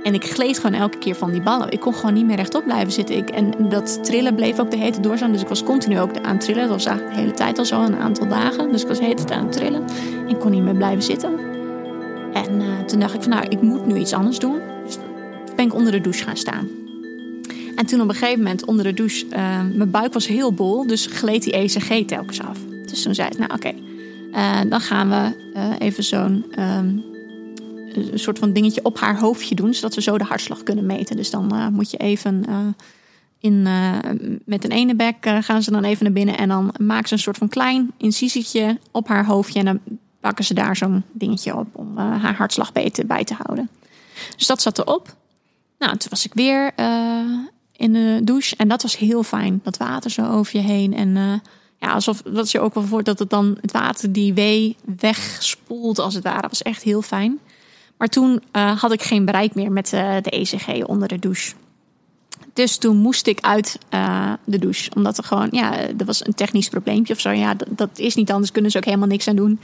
en 0.03 0.13
ik 0.13 0.25
gleed 0.25 0.59
gewoon 0.59 0.79
elke 0.79 0.97
keer 0.97 1.15
van 1.15 1.31
die 1.31 1.41
ballen. 1.41 1.71
Ik 1.71 1.79
kon 1.79 1.93
gewoon 1.93 2.13
niet 2.13 2.25
meer 2.25 2.35
rechtop 2.35 2.63
blijven 2.63 2.91
zitten. 2.91 3.17
Ik, 3.17 3.29
en 3.29 3.69
dat 3.69 4.03
trillen 4.03 4.35
bleef 4.35 4.59
ook 4.59 4.71
de 4.71 4.77
hele 4.77 4.91
tijd 4.91 5.03
doorstaan. 5.03 5.31
Dus 5.31 5.41
ik 5.41 5.47
was 5.47 5.63
continu 5.63 5.99
ook 5.99 6.17
aan 6.21 6.35
het 6.35 6.41
trillen. 6.41 6.61
Dat 6.61 6.71
was 6.71 6.85
eigenlijk 6.85 7.15
de 7.15 7.21
hele 7.21 7.35
tijd 7.35 7.57
al 7.57 7.65
zo, 7.65 7.81
een 7.81 7.95
aantal 7.95 8.27
dagen. 8.27 8.71
Dus 8.71 8.81
ik 8.81 8.87
was 8.87 8.97
de 8.97 9.03
hele 9.03 9.15
tijd 9.15 9.31
aan 9.31 9.43
het 9.43 9.51
trillen. 9.51 9.83
Ik 10.27 10.39
kon 10.39 10.51
niet 10.51 10.63
meer 10.63 10.75
blijven 10.75 11.03
zitten. 11.03 11.39
En 12.33 12.61
uh, 12.61 12.79
toen 12.85 12.99
dacht 12.99 13.13
ik 13.13 13.21
van 13.21 13.31
nou, 13.31 13.45
ik 13.47 13.61
moet 13.61 13.85
nu 13.85 13.95
iets 13.95 14.13
anders 14.13 14.39
doen. 14.39 14.59
Dus 14.85 14.97
ben 15.55 15.65
ik 15.65 15.73
onder 15.73 15.91
de 15.91 16.01
douche 16.01 16.23
gaan 16.23 16.37
staan. 16.37 16.67
En 17.75 17.85
toen 17.85 18.01
op 18.01 18.09
een 18.09 18.15
gegeven 18.15 18.39
moment 18.43 18.65
onder 18.65 18.83
de 18.83 18.93
douche, 18.93 19.25
uh, 19.25 19.61
mijn 19.73 19.91
buik 19.91 20.13
was 20.13 20.27
heel 20.27 20.53
bol, 20.53 20.87
dus 20.87 21.05
gleed 21.05 21.43
die 21.43 21.53
ECG 21.53 22.05
telkens 22.05 22.41
af. 22.41 22.57
Dus 22.85 23.01
toen 23.01 23.15
zei 23.15 23.27
ik, 23.27 23.37
nou 23.37 23.53
oké, 23.53 23.73
uh, 24.33 24.59
dan 24.69 24.81
gaan 24.81 25.09
we 25.09 25.31
even 25.79 26.03
zo'n 26.03 26.45
um, 26.59 27.10
een 27.93 28.19
soort 28.19 28.39
van 28.39 28.53
dingetje 28.53 28.83
op 28.83 28.99
haar 28.99 29.19
hoofdje 29.19 29.55
doen, 29.55 29.73
zodat 29.73 29.95
we 29.95 30.01
zo 30.01 30.17
de 30.17 30.23
hartslag 30.23 30.63
kunnen 30.63 30.85
meten. 30.85 31.15
Dus 31.15 31.29
dan 31.29 31.73
moet 31.73 31.91
je 31.91 31.97
even 31.97 32.45
in, 33.39 33.61
met 34.45 34.63
een 34.63 34.71
ene 34.71 34.95
bek 34.95 35.15
gaan 35.39 35.63
ze 35.63 35.71
dan 35.71 35.83
even 35.83 36.03
naar 36.03 36.13
binnen 36.13 36.37
en 36.37 36.49
dan 36.49 36.73
maken 36.79 37.07
ze 37.07 37.13
een 37.13 37.19
soort 37.19 37.37
van 37.37 37.49
klein 37.49 37.91
incisietje 37.97 38.77
op 38.91 39.07
haar 39.07 39.25
hoofdje 39.25 39.59
en 39.59 39.65
dan 39.65 39.79
pakken 40.19 40.45
ze 40.45 40.53
daar 40.53 40.75
zo'n 40.75 41.03
dingetje 41.11 41.55
op 41.55 41.67
om 41.71 41.97
haar 41.97 42.35
hartslag 42.35 42.71
te, 42.71 43.05
bij 43.05 43.23
te 43.23 43.35
houden. 43.43 43.69
Dus 44.37 44.47
dat 44.47 44.61
zat 44.61 44.79
erop. 44.79 45.15
Nou, 45.79 45.97
toen 45.97 46.09
was 46.09 46.25
ik 46.25 46.33
weer 46.33 46.73
in 47.71 47.93
de 47.93 48.21
douche. 48.23 48.55
En 48.55 48.67
dat 48.67 48.81
was 48.81 48.97
heel 48.97 49.23
fijn. 49.23 49.59
Dat 49.63 49.77
water 49.77 50.11
zo 50.11 50.25
over 50.31 50.59
je 50.59 50.65
heen. 50.65 50.93
En 50.93 51.41
ja, 51.79 51.91
alsof 51.93 52.21
dat 52.21 52.51
je 52.51 52.59
ook 52.59 52.73
wel 52.73 52.83
voor 52.83 53.03
dat 53.03 53.19
het 53.19 53.29
dan 53.29 53.57
het 53.61 53.71
water 53.71 54.11
die 54.11 54.33
wee 54.33 54.75
wegspoelt 54.97 55.99
als 55.99 56.13
het 56.13 56.23
ware. 56.23 56.41
Dat 56.41 56.49
was 56.49 56.61
echt 56.61 56.83
heel 56.83 57.01
fijn. 57.01 57.39
Maar 58.01 58.09
toen 58.09 58.41
uh, 58.53 58.81
had 58.81 58.91
ik 58.91 59.01
geen 59.01 59.25
bereik 59.25 59.55
meer 59.55 59.71
met 59.71 59.93
uh, 59.93 60.15
de 60.21 60.29
ECG 60.29 60.85
onder 60.85 61.07
de 61.07 61.19
douche. 61.19 61.53
Dus 62.53 62.77
toen 62.77 62.97
moest 62.97 63.27
ik 63.27 63.39
uit 63.39 63.77
de 64.43 64.59
douche. 64.59 64.91
Omdat 64.95 65.17
er 65.17 65.23
gewoon, 65.23 65.47
ja, 65.51 65.77
er 65.77 66.05
was 66.05 66.25
een 66.25 66.33
technisch 66.33 66.69
probleempje 66.69 67.13
of 67.13 67.19
zo. 67.19 67.29
Ja, 67.29 67.55
dat, 67.69 67.89
is 67.95 68.15
niet 68.15 68.31
anders. 68.31 68.51
Kunnen 68.51 68.71
ze 68.71 68.77
ook 68.77 68.85
helemaal 68.85 69.07
niks 69.07 69.27
aan 69.27 69.35
doen. 69.35 69.59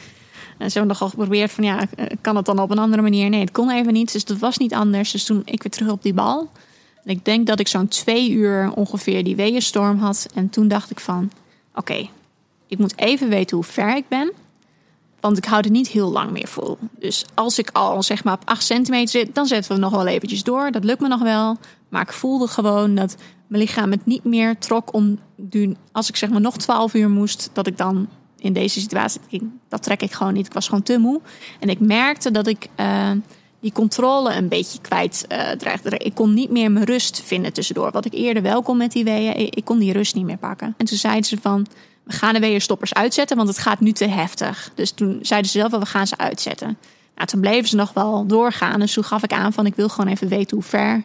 En 0.57 0.71
ze 0.71 0.77
hebben 0.77 0.87
nogal 0.87 1.09
geprobeerd 1.09 1.51
van, 1.51 1.63
ja, 1.63 1.87
kan 2.21 2.35
het 2.35 2.45
dan 2.45 2.59
op 2.59 2.71
een 2.71 2.77
andere 2.77 3.01
manier? 3.01 3.29
Nee, 3.29 3.39
het 3.39 3.51
kon 3.51 3.71
even 3.71 3.93
niet. 3.93 4.11
Dus 4.11 4.25
dat 4.25 4.37
was 4.37 4.57
niet 4.57 4.73
anders. 4.73 5.11
Dus 5.11 5.23
toen 5.23 5.41
ik 5.45 5.63
weer 5.63 5.71
terug 5.71 5.91
op 5.91 6.03
die 6.03 6.13
bal 6.13 6.49
ik 7.03 7.25
denk 7.25 7.47
dat 7.47 7.59
ik 7.59 7.67
zo'n 7.67 7.87
twee 7.87 8.31
uur 8.31 8.71
ongeveer 8.75 9.23
die 9.23 9.35
weeënstorm 9.35 9.97
had. 9.97 10.27
En 10.33 10.49
toen 10.49 10.67
dacht 10.67 10.91
ik 10.91 10.99
van, 10.99 11.31
oké, 11.75 12.09
ik 12.67 12.77
moet 12.77 12.97
even 12.97 13.29
weten 13.29 13.57
hoe 13.57 13.65
ver 13.65 13.95
ik 13.95 14.07
ben. 14.07 14.31
Want 15.19 15.37
ik 15.37 15.45
hou 15.45 15.61
er 15.61 15.69
niet 15.69 15.87
heel 15.87 16.11
lang 16.11 16.31
meer 16.31 16.47
vol. 16.47 16.77
Dus 16.99 17.25
als 17.33 17.59
ik 17.59 17.69
al 17.73 18.03
zeg 18.03 18.23
maar 18.23 18.33
op 18.33 18.41
8 18.45 18.63
centimeter 18.63 19.09
zit, 19.09 19.35
dan 19.35 19.45
zetten 19.45 19.75
we 19.75 19.79
nog 19.79 19.91
wel 19.91 20.07
eventjes 20.07 20.43
door. 20.43 20.71
Dat 20.71 20.83
lukt 20.83 21.01
me 21.01 21.07
nog 21.07 21.21
wel. 21.21 21.57
Maar 21.89 22.01
ik 22.01 22.13
voelde 22.13 22.47
gewoon 22.47 22.95
dat 22.95 23.15
mijn 23.47 23.61
lichaam 23.61 23.91
het 23.91 24.05
niet 24.05 24.23
meer 24.23 24.57
trok 24.57 24.93
om, 24.93 25.19
als 25.91 26.09
ik 26.09 26.15
zeg 26.15 26.29
maar 26.29 26.41
nog 26.41 26.57
12 26.57 26.93
uur 26.93 27.09
moest, 27.09 27.49
dat 27.53 27.67
ik 27.67 27.77
dan 27.77 28.07
in 28.37 28.53
deze 28.53 28.79
situatie, 28.79 29.51
dat 29.69 29.83
trek 29.83 30.01
ik 30.01 30.11
gewoon 30.11 30.33
niet. 30.33 30.45
Ik 30.45 30.53
was 30.53 30.65
gewoon 30.67 30.83
te 30.83 30.97
moe. 30.97 31.21
En 31.59 31.69
ik 31.69 31.79
merkte 31.79 32.31
dat 32.31 32.47
ik 32.47 32.67
uh, 32.79 33.11
die 33.59 33.71
controle 33.71 34.33
een 34.33 34.47
beetje 34.47 34.81
kwijt 34.81 35.25
uh, 35.31 35.49
dreigde. 35.49 35.97
Ik 35.97 36.13
kon 36.13 36.33
niet 36.33 36.49
meer 36.49 36.71
mijn 36.71 36.85
rust 36.85 37.21
vinden 37.21 37.53
tussendoor. 37.53 37.91
Wat 37.91 38.05
ik 38.05 38.13
eerder 38.13 38.43
wel 38.43 38.61
kon 38.61 38.77
met 38.77 38.91
die 38.91 39.03
weeën, 39.03 39.35
ik, 39.35 39.65
kon 39.65 39.79
die 39.79 39.93
rust 39.93 40.15
niet 40.15 40.25
meer 40.25 40.37
pakken. 40.37 40.73
En 40.77 40.85
toen 40.85 40.97
zeiden 40.97 41.25
ze 41.25 41.37
van, 41.41 41.67
we 42.07 42.13
gaan 42.13 42.33
de 42.33 42.39
weeënstoppers 42.39 42.93
uitzetten, 42.93 43.37
want 43.37 43.49
het 43.49 43.57
gaat 43.57 43.79
nu 43.79 43.91
te 43.91 44.07
heftig. 44.07 44.71
Dus 44.75 44.91
toen 44.91 45.19
zeiden 45.21 45.51
ze 45.51 45.59
zelf, 45.59 45.71
we 45.71 45.85
gaan 45.85 46.07
ze 46.07 46.17
uitzetten. 46.17 46.77
Nou, 47.15 47.27
toen 47.27 47.41
bleven 47.41 47.69
ze 47.69 47.75
nog 47.75 47.93
wel 47.93 48.25
doorgaan. 48.25 48.79
Dus 48.79 48.93
toen 48.93 49.03
gaf 49.03 49.23
ik 49.23 49.33
aan 49.33 49.53
van, 49.53 49.65
ik 49.65 49.75
wil 49.75 49.89
gewoon 49.89 50.11
even 50.11 50.27
weten 50.27 50.57
hoe 50.57 50.65
ver 50.65 51.03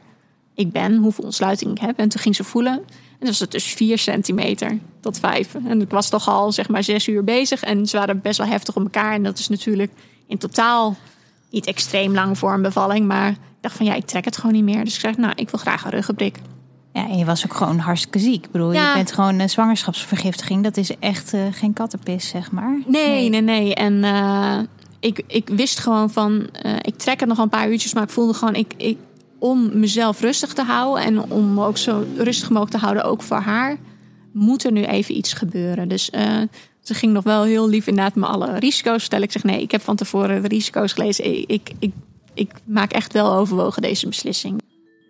ik 0.55 0.73
ben, 0.73 0.97
hoeveel 0.97 1.25
ontsluiting 1.25 1.71
ik 1.71 1.81
heb. 1.81 1.99
En 1.99 2.09
toen 2.09 2.21
ging 2.21 2.37
ze 2.37 2.45
voelen. 2.45 2.85
En 3.19 3.27
was 3.27 3.39
het 3.39 3.51
dus 3.51 3.65
4 3.65 3.99
centimeter 3.99 4.79
tot 5.01 5.19
5. 5.19 5.55
En 5.67 5.81
ik 5.81 5.91
was 5.91 6.09
toch 6.09 6.29
al 6.29 6.53
zeg 6.53 6.69
maar 6.69 6.85
6 6.85 7.07
uur 7.07 7.25
bezig. 7.25 7.63
En 7.63 7.87
ze 7.87 7.97
waren 7.97 8.21
best 8.21 8.39
wel 8.39 8.47
heftig 8.47 8.77
op 8.77 8.83
elkaar. 8.83 9.15
En 9.15 9.23
dat 9.23 9.39
is 9.39 9.49
natuurlijk 9.49 9.93
in 10.27 10.39
totaal 10.39 10.97
niet 11.51 11.67
extreem 11.67 12.15
lang 12.15 12.39
voor 12.39 12.53
een 12.53 12.63
bevalling. 12.63 13.07
Maar 13.07 13.31
ik 13.31 13.37
dacht 13.61 13.77
van 13.77 13.87
ja, 13.87 13.95
ik 13.95 14.07
trek 14.07 14.25
het 14.25 14.37
gewoon 14.37 14.53
niet 14.53 14.65
meer. 14.65 14.85
Dus 14.85 14.95
ik 14.95 15.01
zeg, 15.01 15.17
nou, 15.17 15.33
ik 15.37 15.51
wil 15.51 15.61
graag 15.61 15.85
een 15.85 15.91
ruggenprik. 15.91 16.39
Ja, 16.93 17.09
en 17.09 17.19
je 17.19 17.25
was 17.25 17.45
ook 17.45 17.55
gewoon 17.55 17.79
hartstikke 17.79 18.19
ziek. 18.19 18.45
Ik 18.45 18.51
bedoel, 18.51 18.73
je 18.73 18.93
bent 18.95 19.13
gewoon 19.13 19.39
een 19.39 19.51
zwangerschapsvergiftiging. 19.51 20.63
Dat 20.63 20.77
is 20.77 20.99
echt 20.99 21.35
uh, 21.35 21.41
geen 21.51 21.73
kattenpis, 21.73 22.29
zeg 22.29 22.51
maar. 22.51 22.83
Nee, 22.87 23.29
nee, 23.29 23.41
nee. 23.41 23.75
En 23.75 23.93
uh, 23.93 24.59
ik, 25.01 25.23
ik 25.27 25.49
wist 25.49 25.79
gewoon 25.79 26.11
van, 26.11 26.33
uh, 26.67 26.77
ik 26.81 26.97
trek 26.97 27.21
het 27.21 27.29
nog 27.29 27.39
een 27.39 27.49
paar 27.49 27.71
uurtjes, 27.71 27.95
maar 27.95 28.03
ik 28.03 28.11
voelde 28.11 28.35
gewoon, 28.35 28.55
ik, 28.55 28.75
ik, 28.77 28.99
om 29.39 29.79
mezelf 29.79 30.21
rustig 30.21 30.53
te 30.53 30.63
houden 30.63 31.05
en 31.05 31.31
om 31.31 31.61
ook 31.61 31.77
zo 31.77 32.05
rustig 32.17 32.49
mogelijk 32.49 32.77
te 32.77 32.83
houden, 32.83 33.05
ook 33.05 33.23
voor 33.23 33.41
haar, 33.41 33.77
moet 34.33 34.65
er 34.65 34.73
nu 34.73 34.85
even 34.85 35.17
iets 35.17 35.33
gebeuren. 35.33 35.89
Dus 35.89 36.11
ze 36.83 36.95
ging 36.95 37.13
nog 37.13 37.25
wel 37.25 37.43
heel 37.43 37.69
lief 37.69 37.87
inderdaad 37.87 38.15
me 38.15 38.27
alle 38.27 38.59
risico's 38.59 39.01
vertellen. 39.01 39.25
Ik 39.25 39.33
zeg 39.33 39.45
nee, 39.45 39.63
ik 39.63 39.71
heb 39.71 39.83
van 39.83 39.97
tevoren 39.97 40.43
de 40.43 40.49
risico's 40.49 40.93
gelezen. 40.93 41.25
Ik, 41.25 41.45
ik, 41.49 41.73
ik, 41.79 41.93
ik 42.35 42.53
maak 42.65 42.93
echt 42.93 43.13
wel 43.13 43.35
overwogen 43.35 43.83
deze 43.83 44.09
beslissing. 44.09 44.61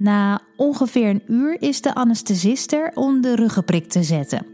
Na 0.03 0.41
ongeveer 0.57 1.09
een 1.09 1.23
uur 1.27 1.57
is 1.61 1.81
de 1.81 1.95
anesthesist 1.95 2.73
er 2.73 2.91
om 2.95 3.21
de 3.21 3.35
ruggenprik 3.35 3.89
te 3.89 4.03
zetten. 4.03 4.47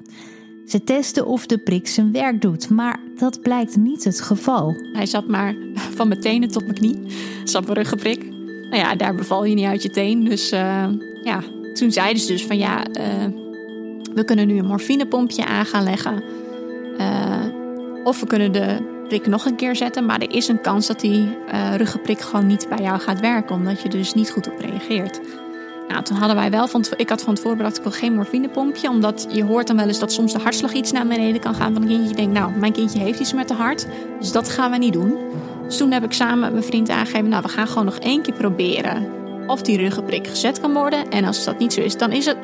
Ze 0.66 0.84
testen 0.84 1.26
of 1.26 1.46
de 1.46 1.59
prik 1.59 1.88
zijn 1.88 2.12
werk 2.12 2.40
doet, 2.40 2.70
maar 2.70 3.01
dat 3.16 3.40
blijkt 3.40 3.76
niet 3.76 4.05
het 4.05 4.20
geval. 4.20 4.74
Hij 4.92 5.07
zat 5.07 5.28
maar 5.28 5.55
van 5.74 6.09
mijn 6.09 6.20
tenen 6.20 6.49
tot 6.49 6.62
mijn 6.62 6.74
knie. 6.74 6.99
Zat 7.44 7.62
mijn 7.62 7.76
ruggenprik. 7.76 8.24
Nou 8.70 8.76
ja, 8.76 8.94
daar 8.94 9.14
beval 9.14 9.44
je 9.44 9.55
niet 9.55 9.66
uit 9.66 9.82
je 9.82 9.90
teen. 9.90 10.24
Dus 10.24 10.53
uh, 10.53 10.86
ja, 11.22 11.42
toen 11.72 11.92
zeiden 11.92 12.22
ze 12.22 12.32
dus 12.32 12.46
van 12.46 12.59
ja, 12.59 12.88
uh, 12.88 13.05
we 14.14 14.24
kunnen 14.24 14.46
nu 14.46 14.59
een 14.59 14.66
morfinepompje 14.66 15.46
aan 15.46 15.66
gaan 15.66 15.84
leggen. 15.84 16.22
Uh, 16.99 17.44
of 18.05 18.20
we 18.20 18.26
kunnen 18.26 18.53
de 18.53 18.96
prik 19.09 19.26
nog 19.26 19.44
een 19.44 19.56
keer 19.56 19.76
zetten, 19.76 20.06
maar 20.06 20.20
er 20.20 20.34
is 20.34 20.48
een 20.48 20.61
kans 20.61 20.86
dat 20.86 21.00
die 21.00 21.36
uh, 21.52 21.74
ruggenprik 21.74 22.20
gewoon 22.20 22.46
niet 22.46 22.68
bij 22.68 22.78
jou 22.78 23.00
gaat 23.00 23.20
werken, 23.20 23.54
omdat 23.54 23.82
je 23.82 23.88
er 23.88 23.96
dus 23.96 24.14
niet 24.14 24.30
goed 24.30 24.48
op 24.48 24.61
reageert. 24.61 25.20
Nou, 25.88 26.02
toen 26.02 26.16
hadden 26.16 26.36
wij 26.36 26.50
wel 26.50 26.68
van, 26.68 26.84
ik 26.96 27.09
had 27.09 27.22
van 27.22 27.34
tevoren 27.34 27.56
bedacht, 27.56 27.76
ik 27.76 27.82
wil 27.82 27.92
geen 27.92 28.14
morfinepompje, 28.14 28.90
omdat 28.90 29.26
je 29.30 29.44
hoort 29.44 29.66
dan 29.66 29.76
wel 29.76 29.86
eens 29.86 29.98
dat 29.98 30.12
soms 30.12 30.32
de 30.32 30.38
hartslag 30.38 30.72
iets 30.72 30.92
naar 30.92 31.06
beneden 31.06 31.40
kan 31.40 31.54
gaan 31.54 31.72
van 31.72 31.82
een 31.82 31.88
kindje. 31.88 32.09
Je 32.09 32.14
denkt, 32.14 32.32
nou, 32.32 32.52
mijn 32.52 32.72
kindje 32.72 32.98
heeft 32.98 33.20
iets 33.20 33.32
met 33.32 33.48
de 33.48 33.54
hart, 33.54 33.86
dus 34.18 34.32
dat 34.32 34.48
gaan 34.48 34.70
we 34.70 34.76
niet 34.76 34.92
doen. 34.92 35.18
Dus 35.66 35.76
toen 35.76 35.90
heb 35.90 36.04
ik 36.04 36.12
samen 36.12 36.38
met 36.38 36.52
mijn 36.52 36.64
vriend 36.64 36.90
aangegeven, 36.90 37.28
nou, 37.28 37.42
we 37.42 37.48
gaan 37.48 37.68
gewoon 37.68 37.84
nog 37.84 37.98
één 37.98 38.22
keer 38.22 38.34
proberen 38.34 39.18
of 39.46 39.62
die 39.62 39.76
ruggenprik 39.76 40.26
gezet 40.26 40.61
kan 40.61 40.72
worden. 40.72 41.11
En 41.11 41.24
als 41.24 41.44
dat 41.44 41.59
niet 41.59 41.72
zo 41.72 41.80
is, 41.80 41.96
dan 41.96 42.12
is 42.12 42.26
het, 42.26 42.36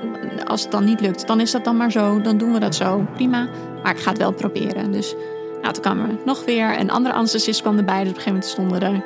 als 0.45 0.63
het 0.63 0.71
dan 0.71 0.85
niet 0.85 1.01
lukt, 1.01 1.27
dan 1.27 1.41
is 1.41 1.51
dat 1.51 1.65
dan 1.65 1.77
maar 1.77 1.93
zo. 1.93 2.21
Dan 2.21 2.39
doen 2.39 2.53
we 2.53 2.59
dat 2.59 2.75
zo, 2.75 3.07
prima. 3.15 3.49
Maar 3.83 3.93
ik 3.93 4.01
ga 4.01 4.11
het 4.11 4.19
wel 4.19 4.33
proberen. 4.33 4.93
Dus 4.93 5.15
nou, 5.65 5.77
toen 5.77 5.83
kwam 5.83 6.01
er 6.01 6.17
nog 6.25 6.45
weer 6.45 6.81
een 6.81 6.91
andere 6.91 7.15
anesthesist 7.15 7.61
kwam 7.61 7.79
erbij. 7.79 8.03
Dus 8.03 8.11
op 8.11 8.17
een 8.17 8.23
gegeven 8.23 8.33
moment 8.33 8.51
stonden 8.51 8.81
er 8.83 9.05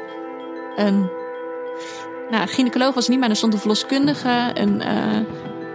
een 0.87 1.11
nou, 2.31 2.49
gynaecoloog 2.49 2.95
was 2.95 3.09
niet, 3.09 3.19
maar 3.19 3.29
er 3.29 3.37
stond 3.37 3.53
een 3.53 3.59
verloskundige, 3.59 4.51
een, 4.55 4.81
uh, 4.81 5.17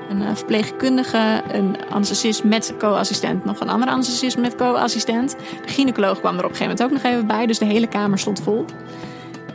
een 0.09 0.21
eh, 0.21 0.35
verpleegkundige, 0.35 1.41
een 1.51 1.75
anesthesist 1.89 2.43
met 2.43 2.73
co-assistent, 2.77 3.45
nog 3.45 3.59
een 3.59 3.69
andere 3.69 3.91
anesthesist 3.91 4.37
met 4.37 4.55
co-assistent. 4.55 5.35
De 5.65 5.71
gynaecoloog 5.71 6.19
kwam 6.19 6.37
er 6.37 6.43
op 6.43 6.49
een 6.49 6.55
gegeven 6.55 6.77
moment 6.77 6.83
ook 6.83 7.03
nog 7.03 7.11
even 7.11 7.27
bij, 7.27 7.45
dus 7.45 7.57
de 7.57 7.65
hele 7.65 7.87
kamer 7.87 8.19
stond 8.19 8.41
vol. 8.41 8.65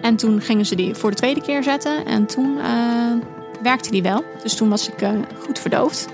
En 0.00 0.16
toen 0.16 0.40
gingen 0.40 0.66
ze 0.66 0.74
die 0.74 0.94
voor 0.94 1.10
de 1.10 1.16
tweede 1.16 1.40
keer 1.40 1.62
zetten 1.62 2.06
en 2.06 2.26
toen 2.26 2.56
uh, 2.56 2.64
werkte 3.62 3.90
die 3.90 4.02
wel. 4.02 4.24
Dus 4.42 4.54
toen 4.54 4.68
was 4.68 4.88
ik 4.88 5.08
goed 5.44 5.58
verdoofd. 5.58 6.08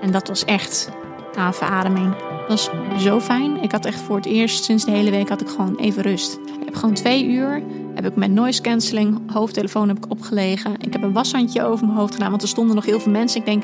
En 0.00 0.10
dat 0.10 0.28
was 0.28 0.44
echt 0.44 0.88
verademing. 1.34 2.16
Dat 2.16 2.48
was 2.48 2.70
zo 3.02 3.20
fijn. 3.20 3.62
Ik 3.62 3.72
had 3.72 3.84
echt 3.84 4.00
voor 4.00 4.16
het 4.16 4.26
eerst 4.26 4.64
sinds 4.64 4.84
de 4.84 4.90
hele 4.90 5.10
week 5.10 5.28
had 5.28 5.40
ik 5.40 5.48
gewoon 5.48 5.76
even 5.76 6.02
rust. 6.02 6.38
Ik 6.60 6.64
heb 6.64 6.74
gewoon 6.74 6.94
twee 6.94 7.26
uur 7.26 7.62
heb 7.94 8.06
ik 8.06 8.16
met 8.16 8.30
noise 8.30 8.60
cancelling 8.60 9.32
hoofdtelefoon 9.32 9.88
heb 9.88 9.96
ik 9.96 10.10
opgelegen. 10.10 10.74
Ik 10.80 10.92
heb 10.92 11.02
een 11.02 11.12
washandje 11.12 11.64
over 11.64 11.86
mijn 11.86 11.98
hoofd 11.98 12.12
gedaan, 12.12 12.30
want 12.30 12.42
er 12.42 12.48
stonden 12.48 12.74
nog 12.74 12.84
heel 12.84 13.00
veel 13.00 13.12
mensen. 13.12 13.40
Ik 13.40 13.46
denk, 13.46 13.62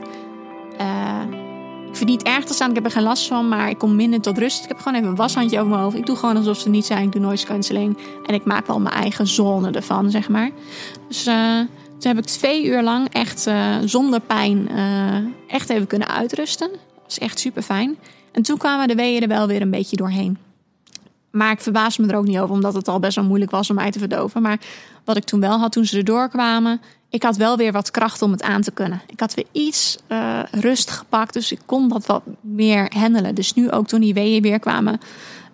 uh, 0.81 1.21
ik 1.89 1.97
vind 1.97 2.11
niet 2.11 2.23
erg 2.23 2.45
te 2.45 2.55
staan, 2.55 2.68
ik 2.68 2.75
heb 2.75 2.85
er 2.85 2.91
geen 2.91 3.03
last 3.03 3.27
van, 3.27 3.49
maar 3.49 3.68
ik 3.68 3.79
kom 3.79 3.97
minder 3.97 4.21
tot 4.21 4.39
rust. 4.39 4.62
Ik 4.62 4.68
heb 4.68 4.79
gewoon 4.79 4.95
even 4.95 5.09
een 5.09 5.16
washandje 5.16 5.59
over 5.59 5.71
mijn 5.71 5.83
hoofd. 5.83 5.97
Ik 5.97 6.07
doe 6.07 6.16
gewoon 6.16 6.37
alsof 6.37 6.59
ze 6.59 6.68
niet 6.68 6.87
zijn. 6.87 7.05
Ik 7.05 7.12
doe 7.12 7.21
noise 7.21 7.47
cancelling 7.47 7.99
en 8.27 8.35
ik 8.35 8.45
maak 8.45 8.66
wel 8.66 8.81
mijn 8.81 8.95
eigen 8.95 9.27
zone 9.27 9.71
ervan, 9.71 10.11
zeg 10.11 10.29
maar. 10.29 10.51
Dus 11.09 11.27
uh, 11.27 11.59
toen 11.99 12.14
heb 12.14 12.18
ik 12.18 12.25
twee 12.25 12.64
uur 12.64 12.83
lang 12.83 13.09
echt 13.09 13.47
uh, 13.47 13.77
zonder 13.85 14.21
pijn 14.21 14.68
echt 15.47 15.71
even 15.71 15.87
kunnen 15.87 16.09
uitrusten. 16.09 16.71
Was 17.11 17.19
echt 17.19 17.39
super 17.39 17.63
fijn. 17.63 17.97
En 18.33 18.43
toen 18.43 18.59
kwamen 18.59 18.89
de 18.89 18.95
weeën 18.95 19.23
er 19.23 19.29
wel 19.29 19.47
weer 19.47 19.63
een 19.63 19.71
beetje 19.71 19.97
doorheen. 19.97 20.39
Maar 21.31 21.51
ik 21.51 21.61
verbaas 21.61 21.97
me 21.97 22.07
er 22.07 22.17
ook 22.17 22.27
niet 22.27 22.39
over, 22.39 22.55
omdat 22.55 22.75
het 22.75 22.89
al 22.89 23.01
best 23.01 23.17
wel 23.17 23.25
moeilijk 23.25 23.51
was 23.51 23.71
om 23.71 23.77
mij 23.77 23.91
te 23.91 23.99
verdoven. 23.99 24.43
Maar 24.43 24.61
wat 25.05 25.17
ik 25.17 25.25
toen 25.25 25.41
wel 25.41 25.59
had, 25.59 25.73
toen 25.73 25.85
ze 25.85 25.99
erdoor 25.99 26.29
kwamen, 26.29 26.81
ik 27.09 27.23
had 27.23 27.37
wel 27.37 27.57
weer 27.57 27.73
wat 27.73 27.91
kracht 27.91 28.23
om 28.23 28.31
het 28.31 28.43
aan 28.43 28.63
te 28.63 28.71
kunnen. 28.71 29.01
Ik 29.07 29.21
had 29.21 29.35
weer 29.35 29.47
iets 29.53 29.99
uh, 30.09 30.41
rust 30.51 30.91
gepakt, 30.91 31.33
dus 31.33 31.53
ik 31.53 31.61
kon 31.67 31.89
dat 31.89 32.07
wat 32.07 32.23
meer 32.41 32.93
handelen. 32.95 33.35
Dus 33.35 33.55
nu 33.55 33.71
ook 33.71 33.87
toen 33.87 34.01
die 34.01 34.15
weeën 34.15 34.43
weer 34.43 34.59
kwamen, 34.59 35.01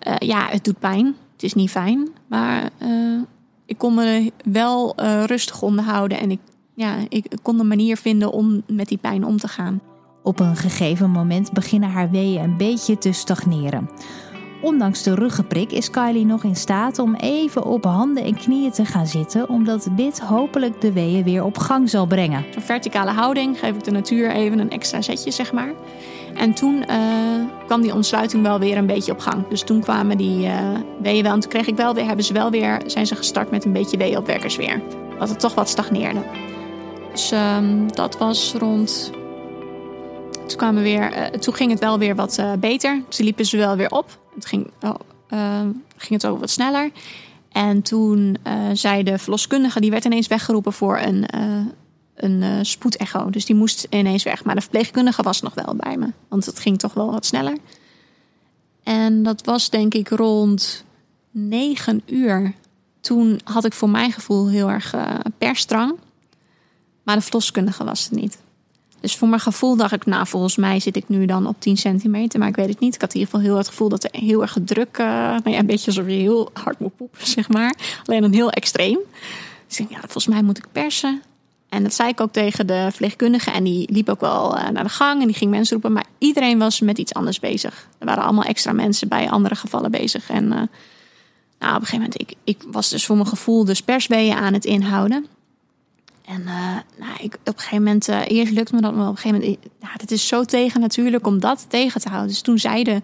uh, 0.07 0.15
ja, 0.17 0.47
het 0.49 0.63
doet 0.63 0.79
pijn. 0.79 1.05
Het 1.33 1.43
is 1.43 1.53
niet 1.53 1.69
fijn, 1.69 2.07
maar 2.27 2.69
uh, 2.81 3.21
ik 3.65 3.77
kon 3.77 3.93
me 3.93 4.31
wel 4.43 5.01
rustig 5.25 5.61
onderhouden 5.61 6.19
en 6.19 6.31
ik, 6.31 6.39
ja, 6.73 6.95
ik 7.09 7.25
kon 7.41 7.59
een 7.59 7.67
manier 7.67 7.97
vinden 7.97 8.31
om 8.31 8.63
met 8.67 8.87
die 8.87 8.97
pijn 8.97 9.25
om 9.25 9.37
te 9.37 9.47
gaan. 9.47 9.81
Op 10.27 10.39
een 10.39 10.55
gegeven 10.55 11.11
moment 11.11 11.51
beginnen 11.51 11.89
haar 11.89 12.09
weeën 12.09 12.43
een 12.43 12.57
beetje 12.57 12.97
te 12.97 13.11
stagneren. 13.11 13.89
Ondanks 14.61 15.03
de 15.03 15.15
ruggenprik 15.15 15.71
is 15.71 15.89
Kylie 15.89 16.25
nog 16.25 16.43
in 16.43 16.55
staat 16.55 16.99
om 16.99 17.15
even 17.15 17.63
op 17.63 17.83
handen 17.83 18.23
en 18.23 18.35
knieën 18.35 18.71
te 18.71 18.85
gaan 18.85 19.07
zitten, 19.07 19.49
omdat 19.49 19.87
dit 19.91 20.19
hopelijk 20.19 20.81
de 20.81 20.91
weeën 20.91 21.23
weer 21.23 21.43
op 21.43 21.57
gang 21.57 21.89
zal 21.89 22.05
brengen. 22.05 22.45
Zo'n 22.51 22.61
verticale 22.61 23.11
houding 23.11 23.59
geef 23.59 23.75
ik 23.75 23.83
de 23.83 23.91
natuur 23.91 24.31
even 24.31 24.59
een 24.59 24.69
extra 24.69 25.01
zetje, 25.01 25.31
zeg 25.31 25.51
maar. 25.51 25.73
En 26.35 26.53
toen 26.53 26.75
uh, 26.89 26.95
kwam 27.65 27.81
die 27.81 27.93
ontsluiting 27.93 28.43
wel 28.43 28.59
weer 28.59 28.77
een 28.77 28.87
beetje 28.87 29.11
op 29.11 29.19
gang. 29.19 29.47
Dus 29.47 29.63
toen 29.63 29.81
kwamen 29.81 30.17
die 30.17 30.45
uh, 30.45 30.53
weeën 31.01 31.23
wel. 31.23 31.33
En 31.33 31.39
toen 31.39 31.51
kreeg 31.51 31.67
ik 31.67 31.75
wel 31.75 31.93
weer, 31.93 32.05
hebben 32.05 32.25
ze 32.25 32.33
wel 32.33 32.51
weer, 32.51 32.81
zijn 32.85 33.07
ze 33.07 33.15
gestart 33.15 33.51
met 33.51 33.65
een 33.65 33.73
beetje 33.73 33.97
weeënopwekkers 33.97 34.55
weer. 34.55 34.81
Dat 35.19 35.29
het 35.29 35.39
toch 35.39 35.53
wat 35.53 35.69
stagneerde. 35.69 36.19
Dus 37.11 37.31
um, 37.31 37.93
dat 37.93 38.17
was 38.17 38.53
rond 38.57 39.11
toen, 40.47 40.57
kwamen 40.57 40.83
weer, 40.83 41.17
uh, 41.17 41.25
toen 41.25 41.53
ging 41.53 41.71
het 41.71 41.79
wel 41.79 41.99
weer 41.99 42.15
wat 42.15 42.37
uh, 42.39 42.53
beter. 42.53 43.03
Toen 43.09 43.25
liepen 43.25 43.45
ze 43.45 43.57
wel 43.57 43.75
weer 43.75 43.89
op. 43.89 44.19
Het 44.35 44.45
ging, 44.45 44.71
oh, 44.81 44.95
uh, 45.29 45.61
ging 45.97 46.21
het 46.21 46.25
ook 46.25 46.39
wat 46.39 46.49
sneller. 46.49 46.91
En 47.51 47.81
toen 47.81 48.37
zei 48.73 49.03
de 49.03 49.17
verloskundige, 49.17 49.79
die 49.79 49.91
werd 49.91 50.05
ineens 50.05 50.27
weggeroepen 50.27 50.73
voor 50.73 50.99
een, 50.99 51.25
een 52.15 52.65
spoedecho. 52.65 53.29
Dus 53.29 53.45
die 53.45 53.55
moest 53.55 53.87
ineens 53.89 54.23
weg. 54.23 54.43
Maar 54.43 54.55
de 54.55 54.61
verpleegkundige 54.61 55.23
was 55.23 55.41
nog 55.41 55.53
wel 55.53 55.75
bij 55.75 55.97
me. 55.97 56.07
Want 56.27 56.45
het 56.45 56.59
ging 56.59 56.79
toch 56.79 56.93
wel 56.93 57.11
wat 57.11 57.25
sneller. 57.25 57.57
En 58.83 59.23
dat 59.23 59.45
was 59.45 59.69
denk 59.69 59.93
ik 59.93 60.09
rond 60.09 60.83
negen 61.31 62.01
uur. 62.05 62.53
Toen 63.01 63.39
had 63.43 63.65
ik 63.65 63.73
voor 63.73 63.89
mijn 63.89 64.11
gevoel 64.11 64.49
heel 64.49 64.69
erg 64.69 64.95
persdrang. 65.37 65.95
Maar 67.03 67.15
de 67.15 67.21
verloskundige 67.21 67.83
was 67.83 68.03
het 68.03 68.11
niet. 68.11 68.37
Dus 68.99 69.15
voor 69.15 69.27
mijn 69.27 69.41
gevoel 69.41 69.75
dacht 69.75 69.93
ik, 69.93 70.05
nou, 70.05 70.27
volgens 70.27 70.55
mij 70.55 70.79
zit 70.79 70.95
ik 70.95 71.09
nu 71.09 71.25
dan 71.25 71.47
op 71.47 71.55
10 71.59 71.77
centimeter. 71.77 72.39
Maar 72.39 72.47
ik 72.47 72.55
weet 72.55 72.69
het 72.69 72.79
niet. 72.79 72.95
Ik 72.95 73.01
had 73.01 73.13
in 73.13 73.19
ieder 73.19 73.33
geval 73.33 73.49
heel 73.49 73.57
het 73.57 73.67
gevoel 73.67 73.89
dat 73.89 74.03
er 74.03 74.09
heel 74.11 74.41
erg 74.41 74.57
druk, 74.65 74.97
uh, 74.97 75.07
nou 75.07 75.49
ja, 75.49 75.57
een 75.57 75.65
beetje 75.65 75.87
alsof 75.87 76.05
je 76.05 76.11
heel 76.11 76.49
hard 76.53 76.79
moet 76.79 76.95
poepen, 76.95 77.27
zeg 77.37 77.49
maar. 77.49 77.75
Alleen 78.05 78.21
dan 78.21 78.33
heel 78.33 78.49
extreem. 78.49 78.99
Dus 79.67 79.79
ik 79.79 79.87
denk, 79.87 79.89
ja, 79.89 79.99
volgens 79.99 80.27
mij 80.27 80.41
moet 80.41 80.57
ik 80.57 80.67
persen. 80.71 81.21
En 81.69 81.83
dat 81.83 81.93
zei 81.93 82.09
ik 82.09 82.21
ook 82.21 82.31
tegen 82.31 82.67
de 82.67 82.87
verpleegkundige. 82.89 83.51
En 83.51 83.63
die 83.63 83.91
liep 83.91 84.09
ook 84.09 84.19
wel 84.19 84.57
uh, 84.57 84.69
naar 84.69 84.83
de 84.83 84.89
gang 84.89 85.21
en 85.21 85.27
die 85.27 85.35
ging 85.35 85.51
mensen 85.51 85.73
roepen. 85.73 85.93
Maar 85.93 86.05
iedereen 86.17 86.59
was 86.59 86.79
met 86.79 86.97
iets 86.97 87.13
anders 87.13 87.39
bezig. 87.39 87.87
Er 87.97 88.05
waren 88.05 88.23
allemaal 88.23 88.43
extra 88.43 88.71
mensen 88.71 89.07
bij 89.07 89.29
andere 89.29 89.55
gevallen 89.55 89.91
bezig. 89.91 90.29
En 90.29 90.43
uh, 90.43 90.61
nou, 91.59 91.75
op 91.75 91.81
een 91.81 91.87
gegeven 91.87 91.97
moment, 91.97 92.21
ik, 92.21 92.33
ik 92.43 92.63
was 92.71 92.89
dus 92.89 93.05
voor 93.05 93.15
mijn 93.15 93.27
gevoel 93.27 93.65
dus 93.65 93.81
persweeën 93.81 94.35
aan 94.35 94.53
het 94.53 94.65
inhouden. 94.65 95.25
En 96.27 96.41
uh, 96.41 96.75
nou, 96.97 97.17
ik, 97.21 97.33
op 97.33 97.53
een 97.53 97.59
gegeven 97.59 97.83
moment, 97.83 98.09
uh, 98.09 98.21
eerst 98.27 98.51
lukt 98.51 98.71
me 98.71 98.81
dat, 98.81 98.95
maar 98.95 99.07
op 99.07 99.15
een 99.15 99.21
gegeven 99.21 99.39
moment, 99.39 99.59
ja, 99.79 99.87
het 99.91 100.11
is 100.11 100.27
zo 100.27 100.43
tegen 100.43 100.81
natuurlijk 100.81 101.27
om 101.27 101.39
dat 101.39 101.65
tegen 101.69 102.01
te 102.01 102.09
houden. 102.09 102.29
Dus 102.29 102.41
toen 102.41 102.59
zei 102.59 102.83
de 102.83 102.91
uh, 102.91 103.01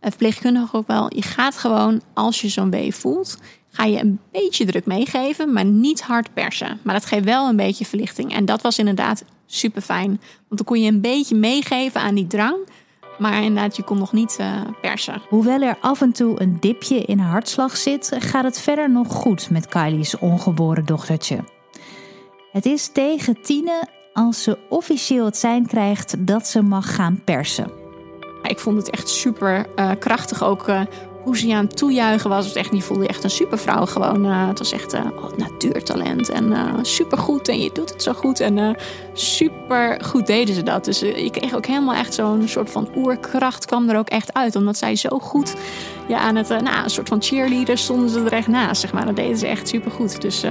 verpleegkundige 0.00 0.76
ook 0.76 0.86
wel, 0.86 1.14
je 1.14 1.22
gaat 1.22 1.56
gewoon, 1.56 2.00
als 2.14 2.40
je 2.40 2.48
zo'n 2.48 2.70
wee 2.70 2.94
voelt, 2.94 3.38
ga 3.70 3.84
je 3.84 4.00
een 4.00 4.18
beetje 4.32 4.64
druk 4.64 4.86
meegeven, 4.86 5.52
maar 5.52 5.64
niet 5.64 6.02
hard 6.02 6.34
persen. 6.34 6.80
Maar 6.82 6.94
dat 6.94 7.06
geeft 7.06 7.24
wel 7.24 7.48
een 7.48 7.56
beetje 7.56 7.84
verlichting. 7.84 8.34
En 8.34 8.44
dat 8.44 8.62
was 8.62 8.78
inderdaad 8.78 9.24
super 9.46 9.82
fijn. 9.82 10.08
Want 10.08 10.20
dan 10.48 10.64
kon 10.64 10.80
je 10.80 10.90
een 10.90 11.00
beetje 11.00 11.34
meegeven 11.34 12.00
aan 12.00 12.14
die 12.14 12.26
drang, 12.26 12.56
maar 13.18 13.42
inderdaad, 13.42 13.76
je 13.76 13.82
kon 13.82 13.98
nog 13.98 14.12
niet 14.12 14.38
persen. 14.80 15.22
Hoewel 15.28 15.60
er 15.60 15.76
af 15.80 16.00
en 16.00 16.12
toe 16.12 16.40
een 16.40 16.56
dipje 16.60 16.96
in 16.96 17.18
haar 17.18 17.30
hartslag 17.30 17.76
zit, 17.76 18.16
gaat 18.18 18.44
het 18.44 18.60
verder 18.60 18.90
nog 18.90 19.12
goed 19.12 19.50
met 19.50 19.68
Kylie's 19.68 20.18
ongeboren 20.18 20.84
dochtertje. 20.84 21.53
Het 22.54 22.66
is 22.66 22.88
tegen 22.92 23.40
Tine 23.42 23.88
als 24.12 24.42
ze 24.42 24.58
officieel 24.68 25.24
het 25.24 25.36
zijn 25.36 25.66
krijgt 25.66 26.26
dat 26.26 26.46
ze 26.46 26.62
mag 26.62 26.94
gaan 26.94 27.20
persen. 27.24 27.70
Ik 28.42 28.58
vond 28.58 28.76
het 28.76 28.90
echt 28.90 29.08
super 29.08 29.66
uh, 29.76 29.90
krachtig 29.98 30.44
ook 30.44 30.68
uh, 30.68 30.80
hoe 31.22 31.38
ze 31.38 31.54
aan 31.54 31.64
het 31.64 31.76
toejuichen 31.76 32.30
was. 32.30 32.46
Het 32.46 32.56
echt, 32.56 32.72
je 32.72 32.80
voelde 32.80 33.06
echt 33.06 33.24
een 33.24 33.30
supervrouw 33.30 33.86
gewoon. 33.86 34.26
Uh, 34.26 34.48
het 34.48 34.58
was 34.58 34.72
echt 34.72 34.94
oh, 34.94 35.36
natuurtalent 35.36 36.28
en 36.28 36.78
supergoed 36.82 37.48
en 37.48 37.60
je 37.60 37.70
doet 37.72 37.90
het 37.90 38.02
zo 38.02 38.12
goed. 38.12 38.40
En 38.40 38.76
super 39.12 40.00
goed 40.04 40.26
deden 40.26 40.54
ze 40.54 40.62
dat. 40.62 40.84
Dus 40.84 41.02
ik 41.02 41.32
kreeg 41.32 41.54
ook 41.54 41.66
helemaal 41.66 41.94
echt 41.94 42.14
zo'n 42.14 42.48
soort 42.48 42.70
van 42.70 42.88
oerkracht 42.96 43.64
kwam 43.64 43.88
er 43.88 43.98
ook 43.98 44.08
echt 44.08 44.34
uit. 44.34 44.56
Omdat 44.56 44.76
zij 44.76 44.96
zo 44.96 45.18
goed 45.18 45.54
ja, 46.08 46.18
aan 46.18 46.36
het, 46.36 46.48
nou, 46.48 46.84
een 46.84 46.90
soort 46.90 47.08
van 47.08 47.22
cheerleader 47.22 47.78
stonden 47.78 48.08
ze 48.08 48.20
er 48.20 48.32
echt 48.32 48.48
naast, 48.48 48.80
zeg 48.80 48.92
maar. 48.92 49.06
Dat 49.06 49.16
deden 49.16 49.38
ze 49.38 49.46
echt 49.46 49.68
super 49.68 49.90
goed. 49.90 50.20
Dus 50.20 50.44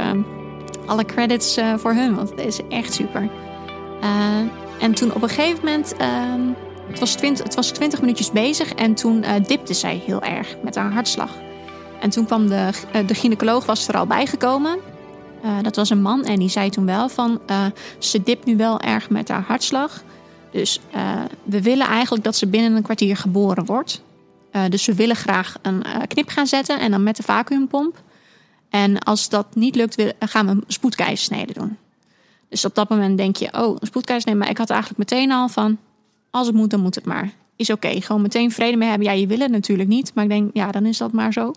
alle 0.86 1.06
credits 1.06 1.58
uh, 1.58 1.74
voor 1.78 1.94
hun, 1.94 2.16
want 2.16 2.30
het 2.30 2.40
is 2.40 2.60
echt 2.70 2.94
super. 2.94 3.30
Uh, 4.04 4.38
en 4.80 4.94
toen 4.94 5.14
op 5.14 5.22
een 5.22 5.30
gegeven 5.30 5.66
moment, 5.66 5.94
uh, 6.02 6.08
het, 6.88 7.00
was 7.00 7.16
20, 7.16 7.44
het 7.44 7.56
was 7.56 7.72
20 7.72 8.00
minuutjes 8.00 8.32
bezig 8.32 8.74
en 8.74 8.94
toen 8.94 9.24
uh, 9.24 9.32
dipte 9.48 9.74
zij 9.74 10.02
heel 10.06 10.22
erg 10.22 10.56
met 10.64 10.76
haar 10.76 10.92
hartslag. 10.92 11.32
En 12.00 12.10
toen 12.10 12.26
kwam 12.26 12.48
de, 12.48 12.70
de 13.06 13.14
gynaecoloog 13.14 13.66
was 13.66 13.88
er 13.88 13.98
al 13.98 14.08
bijgekomen. 14.08 14.80
dat 15.62 15.76
was 15.76 15.90
een 15.90 16.02
man 16.02 16.24
en 16.24 16.40
die 16.40 16.50
zei 16.50 16.70
toen 16.70 16.86
wel 16.86 17.10
van, 17.10 17.42
ze 17.98 18.24
dipt 18.24 18.46
nu 18.46 18.58
wel 18.58 18.80
erg 18.80 19.10
met 19.10 19.28
haar 19.28 19.44
hartslag. 19.48 20.04
Dus 20.52 20.80
we 21.44 21.62
willen 21.62 21.88
eigenlijk 21.88 22.24
dat 22.24 22.36
ze 22.36 22.48
binnen 22.48 22.76
een 22.76 22.82
kwartier 22.82 23.18
geboren 23.18 23.66
wordt. 23.66 24.02
dus 24.70 24.86
we 24.86 24.96
willen 24.96 25.16
graag 25.16 25.56
een 25.62 25.84
knip 26.08 26.30
gaan 26.30 26.48
zetten 26.48 26.80
en 26.80 26.92
dan 26.92 27.04
met 27.04 27.16
de 27.16 27.24
vacuümpomp. 27.24 28.13
En 28.74 29.00
als 29.00 29.30
dat 29.30 29.56
niet 29.56 29.76
lukt, 29.76 30.14
gaan 30.20 30.46
we 30.46 30.52
een 30.52 30.64
spoedkeizersnede 30.68 31.54
doen. 31.54 31.78
Dus 32.50 32.66
op 32.66 32.76
dat 32.76 32.90
moment 32.90 33.18
denk 33.18 33.36
je, 33.36 33.54
oh, 33.54 33.78
een 33.80 33.88
spoedkeizersnede. 33.88 34.40
Maar 34.40 34.50
ik 34.50 34.58
had 34.58 34.70
eigenlijk 34.70 35.00
meteen 35.00 35.32
al 35.32 35.48
van, 35.48 35.78
als 36.32 36.48
het 36.48 36.56
moet, 36.56 36.70
dan 36.70 36.80
moet 36.80 36.96
het 36.96 37.06
maar. 37.06 37.32
Is 37.56 37.70
oké, 37.70 38.02
gewoon 38.02 38.22
meteen 38.22 38.52
vrede 38.52 38.78
mee 38.78 38.90
hebben. 38.90 39.08
Ja, 39.08 39.14
je 39.14 39.28
wil 39.28 39.40
het 39.40 39.52
natuurlijk 39.52 39.90
niet, 39.90 40.12
maar 40.14 40.24
ik 40.24 40.30
denk, 40.30 40.50
ja, 40.54 40.72
dan 40.72 40.86
is 40.86 40.98
dat 40.98 41.12
maar 41.12 41.34
zo. 41.34 41.54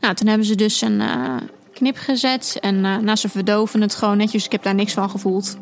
Nou, 0.00 0.14
toen 0.14 0.26
hebben 0.26 0.46
ze 0.46 0.54
dus 0.54 0.80
een 0.80 1.00
uh, 1.00 1.36
knip 1.72 1.96
gezet. 1.96 2.58
En 2.60 3.04
uh, 3.04 3.14
ze 3.14 3.28
verdoven 3.28 3.80
het 3.80 3.94
gewoon 3.94 4.16
netjes. 4.16 4.44
Ik 4.44 4.52
heb 4.52 4.62
daar 4.62 4.74
niks 4.74 4.92
van 4.92 5.10
gevoeld. 5.10 5.56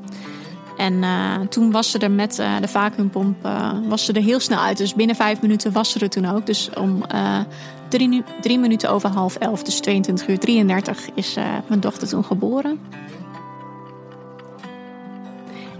En 0.76 0.94
uh, 0.94 1.40
toen 1.40 1.70
was 1.70 1.90
ze 1.90 1.98
er 1.98 2.10
met 2.10 2.34
de 2.36 2.68
vacuümpomp 2.68 3.42
was 3.88 4.04
ze 4.04 4.12
er 4.12 4.22
heel 4.22 4.40
snel 4.40 4.58
uit. 4.58 4.76
Dus 4.76 4.94
binnen 4.94 5.16
vijf 5.16 5.40
minuten 5.40 5.72
was 5.72 5.90
ze 5.90 5.98
er 5.98 6.10
toen 6.10 6.26
ook. 6.26 6.46
Dus 6.46 6.70
om 6.74 7.04
Drie, 7.90 8.24
drie, 8.40 8.58
minuten 8.58 8.90
over 8.90 9.08
half 9.08 9.36
elf, 9.36 9.62
dus 9.62 9.80
22 9.80 10.28
uur 10.28 10.38
33, 10.38 11.08
is 11.14 11.36
uh, 11.36 11.44
mijn 11.66 11.80
dochter 11.80 12.08
toen 12.08 12.24
geboren. 12.24 12.80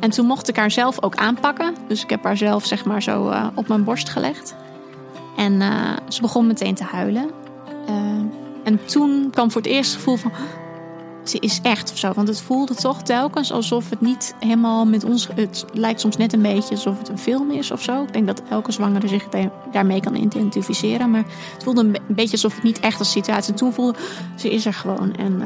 En 0.00 0.10
toen 0.10 0.26
mocht 0.26 0.48
ik 0.48 0.56
haar 0.56 0.70
zelf 0.70 1.02
ook 1.02 1.14
aanpakken. 1.14 1.74
Dus 1.88 2.02
ik 2.02 2.10
heb 2.10 2.24
haar 2.24 2.36
zelf 2.36 2.66
zeg 2.66 2.84
maar 2.84 3.02
zo 3.02 3.30
uh, 3.30 3.46
op 3.54 3.68
mijn 3.68 3.84
borst 3.84 4.08
gelegd. 4.08 4.54
En 5.36 5.52
uh, 5.52 5.96
ze 6.08 6.20
begon 6.20 6.46
meteen 6.46 6.74
te 6.74 6.84
huilen. 6.84 7.30
En 8.64 8.84
toen 8.84 9.28
kwam 9.30 9.50
voor 9.50 9.60
het 9.60 9.70
eerst 9.70 9.90
het 9.90 9.98
gevoel 9.98 10.16
van... 10.16 10.32
Ze 11.24 11.38
is 11.38 11.60
echt 11.62 11.90
of 11.92 11.98
zo. 11.98 12.12
Want 12.12 12.28
het 12.28 12.40
voelde 12.40 12.74
toch 12.74 13.02
telkens 13.02 13.52
alsof 13.52 13.90
het 13.90 14.00
niet 14.00 14.34
helemaal 14.40 14.84
met 14.84 15.04
ons... 15.04 15.28
Het 15.34 15.64
lijkt 15.72 16.00
soms 16.00 16.16
net 16.16 16.32
een 16.32 16.42
beetje 16.42 16.74
alsof 16.74 16.98
het 16.98 17.08
een 17.08 17.18
film 17.18 17.50
is 17.50 17.70
of 17.70 17.82
zo. 17.82 18.02
Ik 18.02 18.12
denk 18.12 18.26
dat 18.26 18.42
elke 18.48 18.72
zwangere 18.72 19.08
zich 19.08 19.28
daarmee 19.72 20.00
kan 20.00 20.14
identificeren. 20.14 21.10
Maar 21.10 21.24
het 21.54 21.62
voelde 21.62 21.80
een 21.80 21.96
beetje 22.08 22.32
alsof 22.32 22.54
het 22.54 22.62
niet 22.62 22.80
echt 22.80 22.98
als 22.98 23.10
situatie... 23.10 23.52
En 23.52 23.58
toen 23.58 23.72
voelde 23.72 23.98
ze 24.36 24.50
is 24.50 24.66
er 24.66 24.74
gewoon. 24.74 25.14
En 25.14 25.42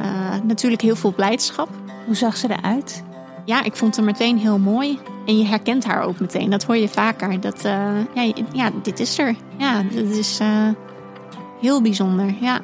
natuurlijk 0.46 0.82
heel 0.82 0.96
veel 0.96 1.12
blijdschap. 1.12 1.68
Hoe 2.06 2.16
zag 2.16 2.36
ze 2.36 2.50
eruit? 2.50 3.04
Ja, 3.44 3.62
ik 3.62 3.76
vond 3.76 3.96
haar 3.96 4.04
meteen 4.04 4.38
heel 4.38 4.58
mooi. 4.58 4.98
En 5.26 5.38
je 5.38 5.44
herkent 5.44 5.84
haar 5.84 6.02
ook 6.02 6.20
meteen. 6.20 6.50
Dat 6.50 6.64
hoor 6.64 6.76
je 6.76 6.88
vaker. 6.88 7.40
Dat, 7.40 7.64
uh, 7.64 7.72
ja, 8.14 8.32
ja, 8.52 8.70
dit 8.82 9.00
is 9.00 9.18
er. 9.18 9.34
Ja, 9.56 9.82
dat 9.82 10.16
is 10.16 10.40
uh, 10.40 10.68
heel 11.60 11.82
bijzonder. 11.82 12.34
Ja. 12.40 12.60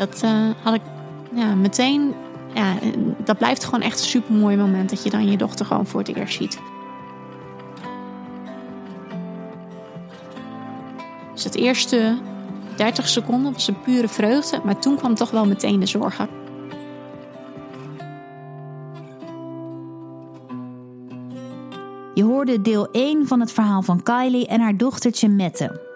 Dat 0.00 0.20
uh, 0.24 0.48
had 0.62 0.74
ik 0.74 0.80
ja, 1.34 1.54
meteen. 1.54 2.14
Ja, 2.54 2.74
dat 3.24 3.38
blijft 3.38 3.64
gewoon 3.64 3.80
echt 3.80 3.98
een 4.00 4.06
super 4.06 4.34
mooi 4.34 4.56
moment 4.56 4.90
dat 4.90 5.02
je 5.02 5.10
dan 5.10 5.30
je 5.30 5.36
dochter 5.36 5.66
gewoon 5.66 5.86
voor 5.86 6.00
het 6.00 6.16
eerst 6.16 6.36
ziet. 6.36 6.58
Dus 11.34 11.44
het 11.44 11.54
eerste 11.54 12.18
30 12.76 13.08
seconden 13.08 13.52
was 13.52 13.68
een 13.68 13.80
pure 13.80 14.08
vreugde, 14.08 14.60
maar 14.64 14.78
toen 14.78 14.96
kwam 14.96 15.14
toch 15.14 15.30
wel 15.30 15.46
meteen 15.46 15.80
de 15.80 15.86
zorgen. 15.86 16.28
Je 22.14 22.24
hoorde 22.24 22.62
deel 22.62 22.88
1 22.90 23.26
van 23.26 23.40
het 23.40 23.52
verhaal 23.52 23.82
van 23.82 24.02
Kylie 24.02 24.46
en 24.46 24.60
haar 24.60 24.76
dochtertje 24.76 25.28
Mette. 25.28 25.89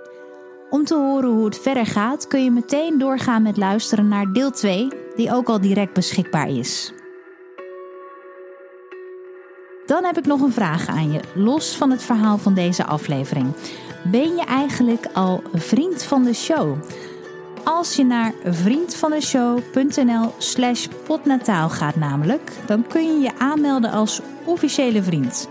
Om 0.74 0.84
te 0.84 0.94
horen 0.94 1.30
hoe 1.30 1.44
het 1.44 1.58
verder 1.58 1.86
gaat, 1.86 2.26
kun 2.26 2.44
je 2.44 2.50
meteen 2.50 2.98
doorgaan 2.98 3.42
met 3.42 3.56
luisteren 3.56 4.08
naar 4.08 4.32
deel 4.32 4.50
2, 4.50 4.88
die 5.16 5.32
ook 5.32 5.48
al 5.48 5.60
direct 5.60 5.92
beschikbaar 5.92 6.48
is. 6.48 6.92
Dan 9.86 10.04
heb 10.04 10.18
ik 10.18 10.26
nog 10.26 10.40
een 10.40 10.52
vraag 10.52 10.86
aan 10.86 11.12
je, 11.12 11.20
los 11.34 11.76
van 11.76 11.90
het 11.90 12.02
verhaal 12.02 12.38
van 12.38 12.54
deze 12.54 12.84
aflevering. 12.84 13.52
Ben 14.04 14.36
je 14.36 14.44
eigenlijk 14.44 15.06
al 15.12 15.42
vriend 15.52 16.02
van 16.02 16.24
de 16.24 16.34
show? 16.34 16.76
Als 17.64 17.96
je 17.96 18.04
naar 18.04 18.32
vriendvandeshow.nl 18.44 20.32
slash 20.38 20.86
potnataal 21.06 21.68
gaat 21.68 21.96
namelijk, 21.96 22.52
dan 22.66 22.86
kun 22.86 23.02
je 23.02 23.20
je 23.20 23.38
aanmelden 23.38 23.90
als 23.90 24.20
officiële 24.44 25.02
vriend. 25.02 25.48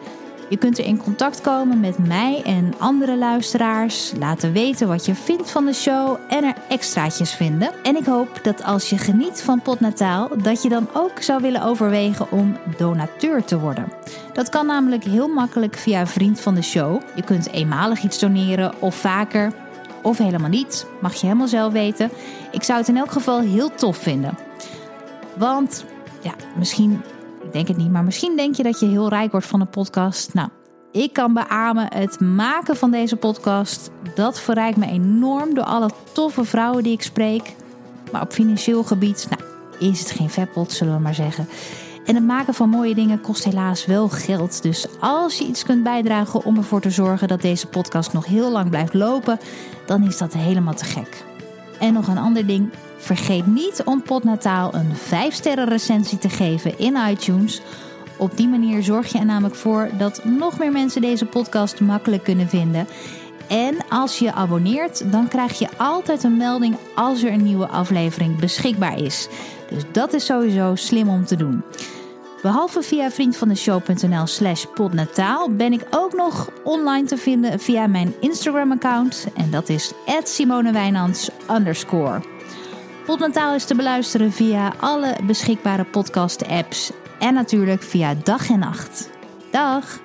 Je 0.49 0.57
kunt 0.57 0.77
er 0.77 0.85
in 0.85 0.97
contact 0.97 1.41
komen 1.41 1.79
met 1.79 2.07
mij 2.07 2.41
en 2.45 2.73
andere 2.77 3.17
luisteraars, 3.17 4.13
laten 4.19 4.51
weten 4.51 4.87
wat 4.87 5.05
je 5.05 5.15
vindt 5.15 5.51
van 5.51 5.65
de 5.65 5.73
show 5.73 6.17
en 6.27 6.43
er 6.43 6.55
extraatjes 6.69 7.33
vinden. 7.33 7.71
En 7.83 7.95
ik 7.95 8.05
hoop 8.05 8.39
dat 8.43 8.63
als 8.63 8.89
je 8.89 8.97
geniet 8.97 9.41
van 9.41 9.61
Potnataal, 9.61 10.29
dat 10.41 10.63
je 10.63 10.69
dan 10.69 10.87
ook 10.93 11.21
zou 11.21 11.41
willen 11.41 11.63
overwegen 11.63 12.31
om 12.31 12.57
donateur 12.77 13.43
te 13.43 13.59
worden. 13.59 13.91
Dat 14.33 14.49
kan 14.49 14.65
namelijk 14.65 15.03
heel 15.03 15.27
makkelijk 15.27 15.75
via 15.75 16.07
Vriend 16.07 16.39
van 16.39 16.55
de 16.55 16.61
Show. 16.61 17.01
Je 17.15 17.23
kunt 17.23 17.49
eenmalig 17.49 18.03
iets 18.03 18.19
doneren 18.19 18.73
of 18.79 18.95
vaker, 18.95 19.53
of 20.01 20.17
helemaal 20.17 20.49
niet. 20.49 20.85
Mag 21.01 21.13
je 21.13 21.25
helemaal 21.25 21.47
zelf 21.47 21.73
weten. 21.73 22.11
Ik 22.51 22.63
zou 22.63 22.79
het 22.79 22.87
in 22.87 22.97
elk 22.97 23.11
geval 23.11 23.39
heel 23.39 23.75
tof 23.75 23.97
vinden. 23.97 24.37
Want 25.33 25.85
ja, 26.21 26.33
misschien 26.55 27.01
denk 27.53 27.67
het 27.67 27.77
niet, 27.77 27.91
maar 27.91 28.03
misschien 28.03 28.35
denk 28.35 28.55
je 28.55 28.63
dat 28.63 28.79
je 28.79 28.85
heel 28.85 29.09
rijk 29.09 29.31
wordt 29.31 29.47
van 29.47 29.61
een 29.61 29.69
podcast. 29.69 30.33
Nou, 30.33 30.49
ik 30.91 31.13
kan 31.13 31.33
beamen, 31.33 31.93
het 31.93 32.19
maken 32.19 32.75
van 32.75 32.91
deze 32.91 33.15
podcast, 33.15 33.89
dat 34.15 34.39
verrijkt 34.39 34.77
me 34.77 34.85
enorm 34.85 35.53
door 35.53 35.63
alle 35.63 35.89
toffe 36.11 36.43
vrouwen 36.43 36.83
die 36.83 36.93
ik 36.93 37.01
spreek. 37.01 37.55
Maar 38.11 38.21
op 38.21 38.31
financieel 38.31 38.83
gebied, 38.83 39.27
nou, 39.29 39.41
is 39.91 39.99
het 39.99 40.11
geen 40.11 40.29
vetpot, 40.29 40.71
zullen 40.71 40.95
we 40.95 41.01
maar 41.01 41.15
zeggen. 41.15 41.47
En 42.05 42.15
het 42.15 42.23
maken 42.23 42.53
van 42.53 42.69
mooie 42.69 42.95
dingen 42.95 43.21
kost 43.21 43.43
helaas 43.43 43.85
wel 43.85 44.09
geld. 44.09 44.61
Dus 44.61 44.87
als 44.99 45.37
je 45.37 45.45
iets 45.45 45.63
kunt 45.63 45.83
bijdragen 45.83 46.45
om 46.45 46.57
ervoor 46.57 46.81
te 46.81 46.89
zorgen 46.89 47.27
dat 47.27 47.41
deze 47.41 47.67
podcast 47.67 48.13
nog 48.13 48.25
heel 48.25 48.51
lang 48.51 48.69
blijft 48.69 48.93
lopen, 48.93 49.39
dan 49.85 50.03
is 50.03 50.17
dat 50.17 50.33
helemaal 50.33 50.73
te 50.73 50.85
gek. 50.85 51.25
En 51.79 51.93
nog 51.93 52.07
een 52.07 52.17
ander 52.17 52.47
ding. 52.47 52.69
Vergeet 53.03 53.47
niet 53.47 53.81
om 53.85 54.01
Potnataal 54.01 54.73
een 54.73 54.95
5-sterren 54.95 55.67
recensie 55.67 56.17
te 56.17 56.29
geven 56.29 56.79
in 56.79 56.97
iTunes. 57.09 57.61
Op 58.17 58.37
die 58.37 58.47
manier 58.47 58.83
zorg 58.83 59.11
je 59.11 59.19
er 59.19 59.25
namelijk 59.25 59.55
voor 59.55 59.89
dat 59.97 60.25
nog 60.25 60.59
meer 60.59 60.71
mensen 60.71 61.01
deze 61.01 61.25
podcast 61.25 61.79
makkelijk 61.79 62.23
kunnen 62.23 62.49
vinden. 62.49 62.87
En 63.47 63.75
als 63.89 64.19
je 64.19 64.33
abonneert, 64.33 65.11
dan 65.11 65.27
krijg 65.27 65.59
je 65.59 65.67
altijd 65.77 66.23
een 66.23 66.37
melding 66.37 66.75
als 66.95 67.23
er 67.23 67.31
een 67.31 67.43
nieuwe 67.43 67.67
aflevering 67.67 68.39
beschikbaar 68.39 68.99
is. 68.99 69.27
Dus 69.69 69.83
dat 69.91 70.13
is 70.13 70.25
sowieso 70.25 70.75
slim 70.75 71.09
om 71.09 71.25
te 71.25 71.35
doen. 71.35 71.63
Behalve 72.41 72.81
via 72.81 73.11
vriendvandeshow.nl 73.11 74.27
slash 74.27 74.65
podnataal 74.73 75.49
ben 75.49 75.73
ik 75.73 75.85
ook 75.89 76.13
nog 76.13 76.49
online 76.63 77.07
te 77.07 77.17
vinden 77.17 77.59
via 77.59 77.87
mijn 77.87 78.13
Instagram 78.19 78.71
account. 78.71 79.27
En 79.35 79.51
dat 79.51 79.69
is 79.69 79.93
underscore. 81.49 82.32
Podnataal 83.05 83.55
is 83.55 83.65
te 83.65 83.75
beluisteren 83.75 84.31
via 84.31 84.73
alle 84.79 85.17
beschikbare 85.23 85.83
podcast 85.83 86.47
apps. 86.47 86.91
En 87.19 87.33
natuurlijk 87.33 87.81
via 87.83 88.15
dag 88.23 88.49
en 88.49 88.59
nacht. 88.59 89.09
Dag! 89.51 89.99